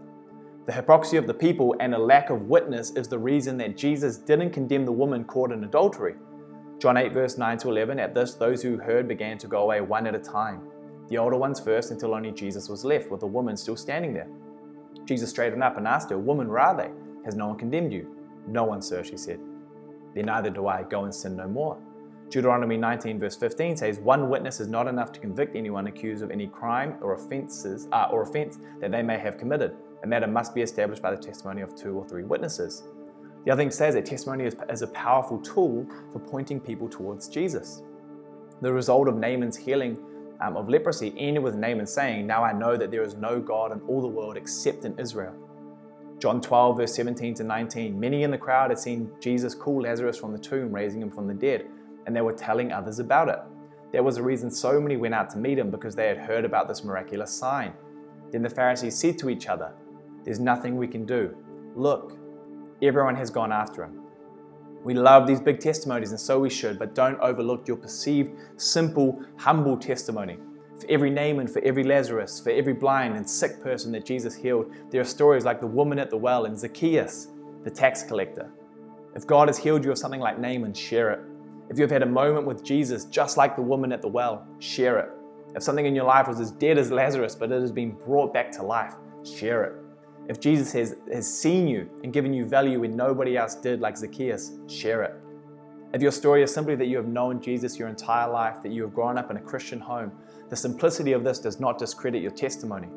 The 0.68 0.74
hypocrisy 0.74 1.18
of 1.18 1.28
the 1.28 1.34
people 1.34 1.76
and 1.80 1.95
a 1.95 1.97
lack 1.97 2.30
of 2.30 2.43
witness 2.43 2.91
is 2.91 3.07
the 3.07 3.18
reason 3.18 3.57
that 3.57 3.78
Jesus 3.78 4.18
didn't 4.18 4.51
condemn 4.51 4.86
the 4.86 4.91
woman 4.91 5.24
caught 5.24 5.51
in 5.51 5.63
adultery. 5.63 6.15
John 6.80 6.97
8, 6.97 7.13
verse 7.13 7.38
9 7.38 7.57
to 7.59 7.70
11, 7.70 7.99
at 7.99 8.13
this, 8.13 8.36
those 8.36 8.61
who 8.61 8.78
heard 8.78 9.07
began 9.07 9.38
to 9.39 9.47
go 9.47 9.63
away 9.63 9.82
one 9.82 10.05
at 10.05 10.13
a 10.13 10.20
time. 10.20 10.61
The 11.09 11.18
older 11.18 11.38
ones 11.38 11.59
first 11.59 11.91
until 11.91 12.13
only 12.13 12.32
Jesus 12.32 12.70
was 12.70 12.84
left, 12.84 13.09
with 13.09 13.22
the 13.22 13.28
woman 13.28 13.57
still 13.57 13.78
standing 13.78 14.13
there. 14.13 14.28
Jesus 15.05 15.30
straightened 15.30 15.63
up 15.63 15.78
and 15.78 15.88
asked 15.88 16.09
her, 16.09 16.18
Woman, 16.18 16.49
where 16.49 16.59
are 16.59 16.76
they? 16.76 16.91
Has 17.26 17.36
no 17.36 17.47
one 17.47 17.57
condemned 17.57 17.93
you? 17.93 18.13
No 18.45 18.65
one, 18.65 18.82
sir, 18.82 19.03
she 19.03 19.18
said. 19.18 19.39
Then 20.13 20.26
neither 20.26 20.49
do 20.49 20.68
I. 20.68 20.84
Go 20.84 21.05
and 21.05 21.15
sin 21.15 21.36
no 21.38 21.47
more. 21.47 21.78
Deuteronomy 22.30 22.75
19, 22.75 23.19
verse 23.19 23.38
15 23.38 23.78
says, 23.78 23.99
One 23.99 24.30
witness 24.30 24.59
is 24.59 24.67
not 24.67 24.88
enough 24.88 25.13
to 25.13 25.19
convict 25.19 25.55
anyone 25.55 25.88
accused 25.88 26.21
of 26.21 26.30
any 26.30 26.47
crime 26.47 26.97
or 27.01 27.13
offenses 27.13 27.88
uh, 27.93 28.09
or 28.11 28.23
offense 28.23 28.59
that 28.82 28.91
they 28.91 29.01
may 29.01 29.17
have 29.17 29.38
committed. 29.38 29.75
A 30.03 30.07
matter 30.07 30.28
must 30.28 30.53
be 30.53 30.61
established 30.61 31.01
by 31.01 31.11
the 31.11 31.21
testimony 31.21 31.61
of 31.61 31.73
two 31.73 31.93
or 31.93 32.05
three 32.05 32.23
witnesses. 32.23 32.84
The 33.45 33.51
other 33.51 33.61
thing 33.61 33.71
says 33.71 33.95
that 33.95 34.05
testimony 34.05 34.43
is, 34.43 34.57
is 34.69 34.82
a 34.82 34.88
powerful 34.88 35.39
tool 35.39 35.88
for 36.11 36.19
pointing 36.19 36.59
people 36.59 36.89
towards 36.89 37.30
Jesus. 37.30 37.82
The 38.61 38.73
result 38.73 39.07
of 39.07 39.15
Naaman's 39.15 39.55
healing 39.55 39.97
um, 40.41 40.57
of 40.57 40.67
leprosy 40.67 41.13
ended 41.17 41.41
with 41.41 41.55
Naaman 41.55 41.88
saying, 41.88 42.28
Now 42.28 42.43
I 42.43 42.51
know 42.51 42.75
that 42.75 42.91
there 42.91 43.03
is 43.03 43.15
no 43.15 43.39
God 43.39 43.71
in 43.71 43.80
all 43.82 44.01
the 44.01 44.07
world 44.07 44.36
except 44.36 44.84
in 44.84 44.99
Israel. 44.99 45.34
John 46.19 46.41
12, 46.41 46.78
verse 46.78 46.95
17 46.95 47.36
to 47.36 47.43
19. 47.45 47.97
Many 47.97 48.23
in 48.23 48.32
the 48.32 48.38
crowd 48.38 48.71
had 48.71 48.80
seen 48.80 49.09
Jesus 49.21 49.55
call 49.55 49.84
Lazarus 49.84 50.17
from 50.17 50.34
the 50.34 50.39
tomb, 50.39 50.73
raising 50.73 51.01
him 51.01 51.11
from 51.11 51.28
the 51.28 51.34
dead 51.34 51.67
and 52.08 52.16
they 52.16 52.22
were 52.22 52.34
telling 52.34 52.72
others 52.72 52.97
about 52.97 53.30
it. 53.30 53.39
There 53.91 54.01
was 54.01 54.18
a 54.18 54.24
reason 54.24 54.49
so 54.49 54.82
many 54.82 54.97
went 54.97 55.14
out 55.14 55.30
to 55.32 55.38
meet 55.38 55.60
him 55.60 55.70
because 55.70 55.95
they 55.95 56.08
had 56.08 56.18
heard 56.18 56.45
about 56.45 56.68
this 56.68 56.84
miraculous 56.84 57.32
sign. 57.32 57.74
Then 58.32 58.41
the 58.41 58.49
Pharisees 58.49 58.97
said 58.97 59.20
to 59.20 59.30
each 59.30 59.47
other, 59.47 59.74
There's 60.24 60.39
nothing 60.39 60.78
we 60.78 60.88
can 60.88 61.05
do. 61.05 61.36
Look, 61.76 62.18
everyone 62.82 63.16
has 63.16 63.30
gone 63.30 63.51
after 63.51 63.84
him. 63.84 64.01
We 64.84 64.93
love 64.93 65.28
these 65.28 65.41
big 65.41 65.60
testimonies, 65.60 66.12
and 66.12 66.20
so 66.20 66.39
we 66.39 66.49
should, 66.49 66.80
but 66.80 66.95
don't 66.95 67.20
overlook 67.20 67.68
your 67.68 67.78
perceived, 67.78 68.32
simple, 68.55 69.22
humble 69.36 69.78
testimony. 69.78 70.38
For 70.80 70.86
every 70.89 71.10
Naaman, 71.10 71.47
for 71.47 71.62
every 71.62 71.84
Lazarus, 71.84 72.39
for 72.39 72.51
every 72.51 72.74
blind 72.74 73.18
and 73.18 73.30
sick 73.30 73.62
person 73.62 73.91
that 73.93 74.05
Jesus 74.05 74.36
healed, 74.36 74.72
there 74.91 75.01
are 75.01 75.05
stories 75.05 75.43
like 75.43 75.60
the 75.60 75.68
woman 75.68 75.99
at 75.99 76.10
the 76.10 76.18
well 76.18 76.45
and 76.45 76.58
Zacchaeus, 76.58 77.28
the 77.64 77.72
tax 77.72 78.03
collector. 78.03 78.49
If 79.16 79.26
God 79.26 79.49
has 79.49 79.58
healed 79.58 79.84
you 79.84 79.91
of 79.91 79.97
something 79.97 80.22
like 80.22 80.39
Naaman, 80.39 80.74
share 80.74 81.12
it. 81.12 81.20
If 81.70 81.78
you've 81.78 81.91
had 81.91 82.03
a 82.03 82.07
moment 82.07 82.45
with 82.45 82.63
Jesus, 82.63 83.05
just 83.05 83.38
like 83.38 83.55
the 83.55 83.61
woman 83.61 83.91
at 83.91 84.01
the 84.01 84.07
well, 84.07 84.47
share 84.59 84.99
it. 84.99 85.09
If 85.55 85.63
something 85.63 85.86
in 85.86 85.95
your 85.95 86.05
life 86.05 86.28
was 86.28 86.39
as 86.39 86.51
dead 86.51 86.78
as 86.78 86.91
Lazarus, 86.91 87.36
but 87.36 87.51
it 87.51 87.61
has 87.61 87.72
been 87.72 87.91
brought 87.91 88.34
back 88.34 88.51
to 88.53 88.63
life, 88.63 88.95
share 89.24 89.63
it. 89.65 89.74
If 90.30 90.39
Jesus 90.39 90.72
has, 90.74 90.95
has 91.11 91.28
seen 91.28 91.68
you 91.68 91.89
and 92.03 92.11
given 92.11 92.34
you 92.34 92.45
value 92.45 92.82
when 92.82 92.95
nobody 92.95 93.38
else 93.38 93.55
did, 93.55 93.80
like 93.80 93.97
Zacchaeus, 93.97 94.51
share 94.68 95.03
it. 95.03 95.13
If 95.93 96.01
your 96.01 96.11
story 96.11 96.43
is 96.43 96.53
simply 96.53 96.76
that 96.76 96.88
you 96.88 96.97
have 96.97 97.07
known 97.07 97.41
Jesus 97.41 97.80
your 97.80 97.88
entire 97.88 98.30
life, 98.30 98.61
that 98.61 98.72
you 98.72 98.82
have 98.82 98.93
grown 98.93 99.18
up 99.18 99.32
in 99.32 99.38
a 99.38 99.41
Christian 99.41 99.80
home, 99.80 100.11
the 100.49 100.55
simplicity 100.55 101.13
of 101.13 101.24
this 101.24 101.39
does 101.39 101.59
not 101.59 101.78
discredit 101.78 102.22
your 102.22 102.32
testimony. 102.32 102.89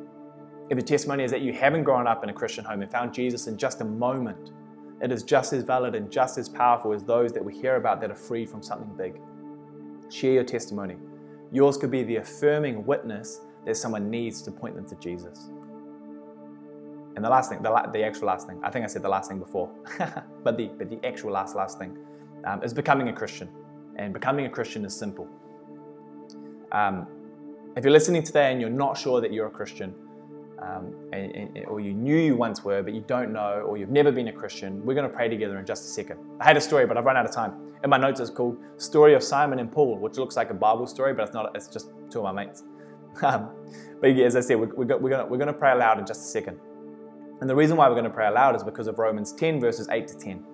If 0.71 0.77
your 0.77 0.87
testimony 0.87 1.23
is 1.23 1.31
that 1.31 1.41
you 1.41 1.53
haven't 1.53 1.85
grown 1.85 2.07
up 2.07 2.25
in 2.25 2.31
a 2.31 2.33
Christian 2.33 2.65
home 2.65 2.83
and 2.83 2.91
found 2.91 3.15
Jesus 3.15 3.47
in 3.47 3.57
just 3.57 3.81
a 3.81 3.85
moment, 3.85 4.51
it 5.03 5.11
is 5.11 5.23
just 5.23 5.53
as 5.53 5.63
valid 5.63 5.95
and 5.95 6.11
just 6.11 6.37
as 6.39 6.49
powerful 6.49 6.93
as 6.93 7.05
those 7.05 7.33
that 7.33 7.45
we 7.45 7.55
hear 7.55 7.77
about 7.77 8.01
that 8.03 8.11
are 8.11 8.17
free 8.17 8.45
from 8.45 8.63
something 8.63 8.91
big. 8.97 9.21
Share 10.11 10.33
your 10.33 10.45
testimony. 10.45 10.97
Yours 11.53 11.77
could 11.77 11.91
be 11.91 12.03
the 12.03 12.17
affirming 12.17 12.85
witness 12.85 13.41
that 13.65 13.77
someone 13.77 14.11
needs 14.11 14.43
to 14.43 14.51
point 14.51 14.77
them 14.77 14.87
to 14.89 14.95
Jesus. 14.97 15.51
And 17.17 17.25
the 17.25 17.31
last 17.31 17.51
thing, 17.51 17.63
the, 17.63 17.71
la- 17.71 17.87
the 17.87 18.05
actual 18.05 18.29
last 18.29 18.47
thing, 18.47 18.61
I 18.63 18.71
think 18.71 18.85
I 18.85 18.89
said 18.89 19.03
the 19.03 19.09
last 19.09 19.29
thing 19.29 19.39
before, 19.39 19.71
but, 20.45 20.57
the, 20.57 20.71
but 20.79 20.89
the 20.89 21.05
actual 21.05 21.33
last, 21.33 21.57
last 21.57 21.79
thing 21.79 21.99
um, 22.45 22.63
is 22.63 22.73
becoming 22.73 23.09
a 23.09 23.13
Christian. 23.13 23.49
And 23.97 24.15
becoming 24.15 24.47
a 24.47 24.49
Christian 24.49 24.85
is 24.85 24.95
simple. 24.95 25.29
Um, 26.73 27.07
if 27.77 27.85
you're 27.85 27.93
listening 27.93 28.23
today 28.23 28.53
and 28.53 28.61
you're 28.61 28.71
not 28.71 28.97
sure 28.97 29.21
that 29.21 29.33
you're 29.33 29.49
a 29.49 29.51
Christian, 29.51 29.95
um, 30.63 30.95
and, 31.13 31.35
and, 31.35 31.67
or 31.67 31.81
you 31.81 31.93
knew 31.93 32.17
you 32.17 32.37
once 32.37 32.63
were, 32.63 32.83
but 32.83 32.93
you 32.93 33.03
don't 33.07 33.33
know, 33.33 33.65
or 33.67 33.77
you've 33.77 33.91
never 33.91 34.13
been 34.13 34.29
a 34.29 34.33
Christian, 34.33 34.85
we're 34.85 34.95
going 34.95 35.09
to 35.09 35.15
pray 35.15 35.29
together 35.29 35.59
in 35.59 35.65
just 35.65 35.85
a 35.85 35.89
second. 35.89 36.21
I 36.41 36.45
had 36.45 36.57
a 36.57 36.61
story, 36.61 36.87
but 36.87 36.97
I've 36.97 37.05
run 37.05 37.17
out 37.17 37.25
of 37.25 37.33
time. 37.33 37.55
In 37.83 37.89
my 37.89 37.97
notes, 37.97 38.21
it's 38.21 38.31
called 38.31 38.59
"Story 38.77 39.15
of 39.15 39.23
Simon 39.23 39.59
and 39.59 39.73
Paul," 39.73 39.99
which 39.99 40.19
looks 40.19 40.37
like 40.37 40.51
a 40.51 40.55
Bible 40.55 40.87
story, 40.87 41.15
but 41.15 41.23
it's 41.23 41.33
not. 41.33 41.51
It's 41.55 41.69
just 41.69 41.91
two 42.11 42.25
of 42.25 42.35
my 42.35 42.45
mates. 42.45 42.63
Um, 43.23 43.51
but 44.01 44.11
as 44.11 44.37
I 44.37 44.41
said, 44.41 44.61
we're, 44.61 44.73
we're, 44.73 44.85
going 44.85 45.29
we're 45.29 45.45
to 45.45 45.53
pray 45.53 45.73
aloud 45.73 45.99
in 45.99 46.07
just 46.07 46.21
a 46.21 46.29
second. 46.29 46.61
And 47.41 47.51
the 47.51 47.57
reason 47.57 47.77
why 47.77 47.89
we're 47.89 47.95
going 47.95 48.05
to 48.05 48.11
pray 48.11 48.29
aloud 48.29 48.55
is 48.55 48.63
because 48.63 48.87
of 48.87 48.99
Romans 48.99 49.33
10, 49.33 49.61
verses 49.61 49.89
8 49.91 50.07
to 50.07 50.15
10. 50.15 50.45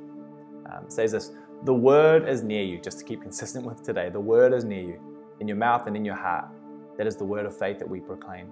Um, 0.73 0.85
it 0.85 0.93
says 0.93 1.13
this 1.13 1.33
The 1.65 1.75
word 1.75 2.29
is 2.29 2.43
near 2.43 2.65
you, 2.65 2.81
just 2.81 2.99
to 3.01 3.05
keep 3.05 3.23
consistent 3.29 3.67
with 3.67 3.83
today. 3.83 4.09
The 4.09 4.21
word 4.21 4.55
is 4.55 4.65
near 4.65 4.83
you, 4.83 5.01
in 5.41 5.49
your 5.49 5.59
mouth 5.59 5.87
and 5.87 5.97
in 5.97 6.05
your 6.05 6.17
heart. 6.17 6.47
That 6.97 7.07
is 7.07 7.17
the 7.17 7.25
word 7.25 7.45
of 7.45 7.57
faith 7.57 7.79
that 7.79 7.89
we 7.89 8.01
proclaim. 8.01 8.49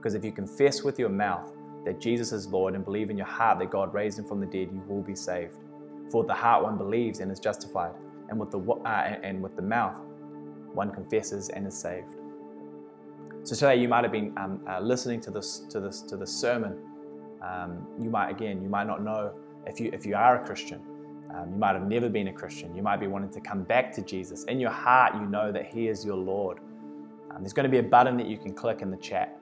Because 0.00 0.14
if 0.14 0.24
you 0.24 0.32
confess 0.32 0.82
with 0.82 0.98
your 0.98 1.10
mouth 1.10 1.52
that 1.84 2.00
Jesus 2.00 2.32
is 2.32 2.46
Lord 2.46 2.74
and 2.74 2.82
believe 2.82 3.10
in 3.10 3.18
your 3.18 3.26
heart 3.26 3.58
that 3.58 3.68
God 3.68 3.92
raised 3.92 4.18
him 4.18 4.24
from 4.24 4.40
the 4.40 4.46
dead, 4.46 4.70
you 4.72 4.82
will 4.88 5.02
be 5.02 5.14
saved. 5.14 5.58
For 6.10 6.24
the 6.24 6.32
heart 6.32 6.62
one 6.62 6.78
believes 6.78 7.20
and 7.20 7.30
is 7.30 7.38
justified, 7.38 7.92
and 8.30 8.40
with 8.40 8.50
the, 8.50 8.60
uh, 8.60 8.88
and 9.22 9.42
with 9.42 9.56
the 9.56 9.62
mouth 9.62 10.00
one 10.72 10.90
confesses 10.90 11.50
and 11.50 11.66
is 11.66 11.78
saved. 11.78 12.14
So 13.42 13.54
today 13.54 13.76
you 13.76 13.88
might 13.88 14.02
have 14.04 14.10
been 14.10 14.32
um, 14.38 14.62
uh, 14.66 14.80
listening 14.80 15.20
to 15.20 15.30
this 15.30 15.66
to 15.68 15.80
this 15.80 16.00
to 16.02 16.16
this 16.16 16.32
sermon. 16.32 16.78
Um, 17.42 17.86
you 18.00 18.08
might 18.08 18.30
again 18.30 18.62
you 18.62 18.70
might 18.70 18.86
not 18.86 19.04
know 19.04 19.32
if 19.66 19.78
you 19.80 19.90
if 19.92 20.06
you 20.06 20.14
are 20.14 20.42
a 20.42 20.46
Christian. 20.46 20.80
Um, 21.34 21.52
you 21.52 21.58
might 21.58 21.74
have 21.74 21.86
never 21.86 22.08
been 22.08 22.28
a 22.28 22.32
Christian. 22.32 22.74
You 22.74 22.82
might 22.82 23.00
be 23.00 23.06
wanting 23.06 23.30
to 23.32 23.40
come 23.40 23.64
back 23.64 23.92
to 23.96 24.02
Jesus. 24.02 24.44
In 24.44 24.60
your 24.60 24.70
heart, 24.70 25.14
you 25.14 25.26
know 25.26 25.52
that 25.52 25.66
He 25.66 25.88
is 25.88 26.06
your 26.06 26.16
Lord. 26.16 26.58
Um, 27.30 27.42
there's 27.42 27.52
going 27.52 27.64
to 27.64 27.70
be 27.70 27.78
a 27.78 27.82
button 27.82 28.16
that 28.16 28.26
you 28.26 28.38
can 28.38 28.54
click 28.54 28.80
in 28.80 28.90
the 28.90 28.96
chat 28.96 29.39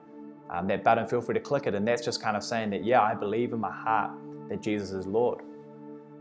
um, 0.51 0.67
that 0.69 0.85
button, 0.85 1.07
feel 1.07 1.21
free 1.21 1.35
to 1.35 1.41
click 1.41 1.67
it. 1.67 1.75
And 1.75 1.87
that's 1.87 2.05
just 2.05 2.23
kind 2.23 2.37
of 2.37 2.43
saying 2.43 2.71
that, 2.71 2.85
yeah, 2.85 3.03
I 3.03 3.15
believe 3.15 3.53
in 3.53 3.61
my 3.61 3.73
heart 3.73 4.13
that 4.49 4.63
Jesus 4.63 4.91
is 4.91 5.07
Lord. 5.07 5.43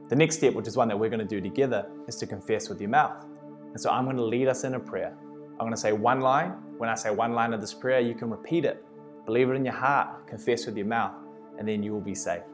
The 0.10 0.16
next 0.16 0.38
step, 0.38 0.54
which 0.54 0.68
is 0.68 0.78
one 0.78 0.88
that 0.88 0.98
we're 0.98 1.10
going 1.10 1.20
to 1.20 1.26
do 1.26 1.42
together, 1.42 1.90
is 2.08 2.16
to 2.18 2.28
confess 2.28 2.70
with 2.70 2.80
your 2.80 2.90
mouth. 2.90 3.26
And 3.72 3.80
so 3.80 3.90
I'm 3.90 4.06
going 4.06 4.18
to 4.18 4.26
lead 4.26 4.48
us 4.48 4.64
in 4.64 4.76
a 4.76 4.80
prayer. 4.80 5.14
I'm 5.54 5.60
going 5.60 5.72
to 5.72 5.78
say 5.78 5.92
one 5.92 6.22
line. 6.22 6.52
When 6.78 6.90
I 6.90 6.96
say 6.96 7.10
one 7.10 7.34
line 7.34 7.54
of 7.54 7.62
this 7.62 7.74
prayer, 7.74 8.00
you 8.00 8.16
can 8.16 8.30
repeat 8.30 8.64
it 8.64 8.84
believe 9.28 9.50
it 9.50 9.54
in 9.54 9.66
your 9.66 9.74
heart, 9.74 10.26
confess 10.26 10.66
with 10.66 10.76
your 10.78 10.88
mouth, 10.88 11.14
and 11.60 11.68
then 11.68 11.84
you 11.84 11.92
will 11.92 12.02
be 12.02 12.16
saved. 12.16 12.46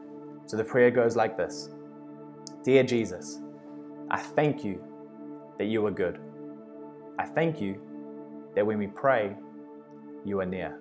So 0.46 0.58
the 0.58 0.64
prayer 0.64 0.90
goes 0.90 1.16
like 1.16 1.38
this 1.38 1.70
Dear 2.62 2.82
Jesus, 2.82 3.40
I 4.10 4.20
thank 4.20 4.64
you 4.64 4.82
that 5.56 5.66
you 5.66 5.86
are 5.86 5.90
good. 5.90 6.18
I 7.18 7.24
thank 7.24 7.60
you 7.60 7.80
that 8.56 8.66
when 8.66 8.76
we 8.76 8.88
pray, 8.88 9.36
you 10.24 10.40
are 10.40 10.46
near. 10.46 10.78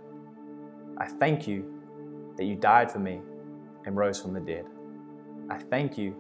I 1.04 1.06
thank 1.06 1.50
you 1.50 1.66
that 2.38 2.46
you 2.46 2.56
died 2.56 2.90
for 2.90 3.00
me 3.00 3.20
and 3.86 3.98
rose 3.98 4.22
from 4.22 4.32
the 4.32 4.40
dead. 4.40 4.66
I 5.50 5.58
thank 5.58 5.98
you 5.98 6.16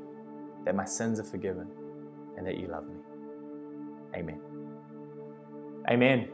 that 0.65 0.75
my 0.75 0.83
sins 0.83 1.21
are 1.21 1.23
forgiven 1.23 1.67
and 2.35 2.45
that 2.45 2.57
you 2.57 2.67
love 2.67 2.85
me. 2.85 2.95
Amen. 4.13 4.41
Amen. 5.89 6.27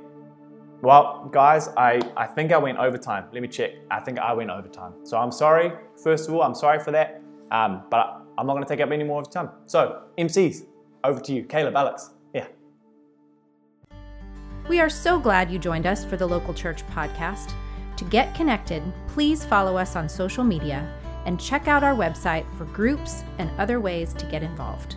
Well, 0.82 1.30
guys, 1.32 1.68
I, 1.78 2.02
I 2.18 2.26
think 2.26 2.52
I 2.52 2.58
went 2.58 2.80
overtime. 2.80 3.26
Let 3.32 3.44
me 3.44 3.48
check. 3.48 3.74
I 3.92 4.00
think 4.00 4.18
I 4.18 4.34
went 4.34 4.50
overtime. 4.50 4.94
So 5.04 5.16
I'm 5.18 5.32
sorry. 5.32 5.72
First 6.04 6.28
of 6.28 6.34
all, 6.34 6.42
I'm 6.42 6.56
sorry 6.56 6.80
for 6.80 6.90
that. 6.90 7.22
Um, 7.52 7.84
but 7.92 8.26
I'm 8.36 8.48
not 8.48 8.54
going 8.54 8.64
to 8.64 8.70
take 8.70 8.82
up 8.82 8.90
any 8.90 9.04
more 9.04 9.22
of 9.22 9.28
your 9.28 9.44
time. 9.44 9.52
So, 9.68 10.06
MCs, 10.18 10.66
over 11.04 11.22
to 11.22 11.34
you. 11.34 11.44
Caleb, 11.44 11.76
Alex. 11.76 12.10
Yeah. 12.34 12.48
We 14.68 14.80
are 14.80 14.90
so 14.90 15.20
glad 15.20 15.52
you 15.52 15.60
joined 15.60 15.86
us 15.86 16.04
for 16.04 16.18
the 16.18 16.26
Local 16.26 16.56
Church 16.56 16.84
podcast. 16.88 17.54
To 18.00 18.06
get 18.06 18.34
connected, 18.34 18.82
please 19.10 19.44
follow 19.44 19.76
us 19.76 19.98
on 19.98 20.08
social 20.08 20.46
media 20.46 20.90
and 21.26 21.38
check 21.38 21.68
out 21.68 21.84
our 21.84 21.94
website 21.94 22.46
for 22.58 22.64
groups 22.64 23.26
and 23.40 23.52
other 23.60 23.82
ways 23.82 24.14
to 24.14 24.26
get 24.28 24.42
involved. 24.42 24.96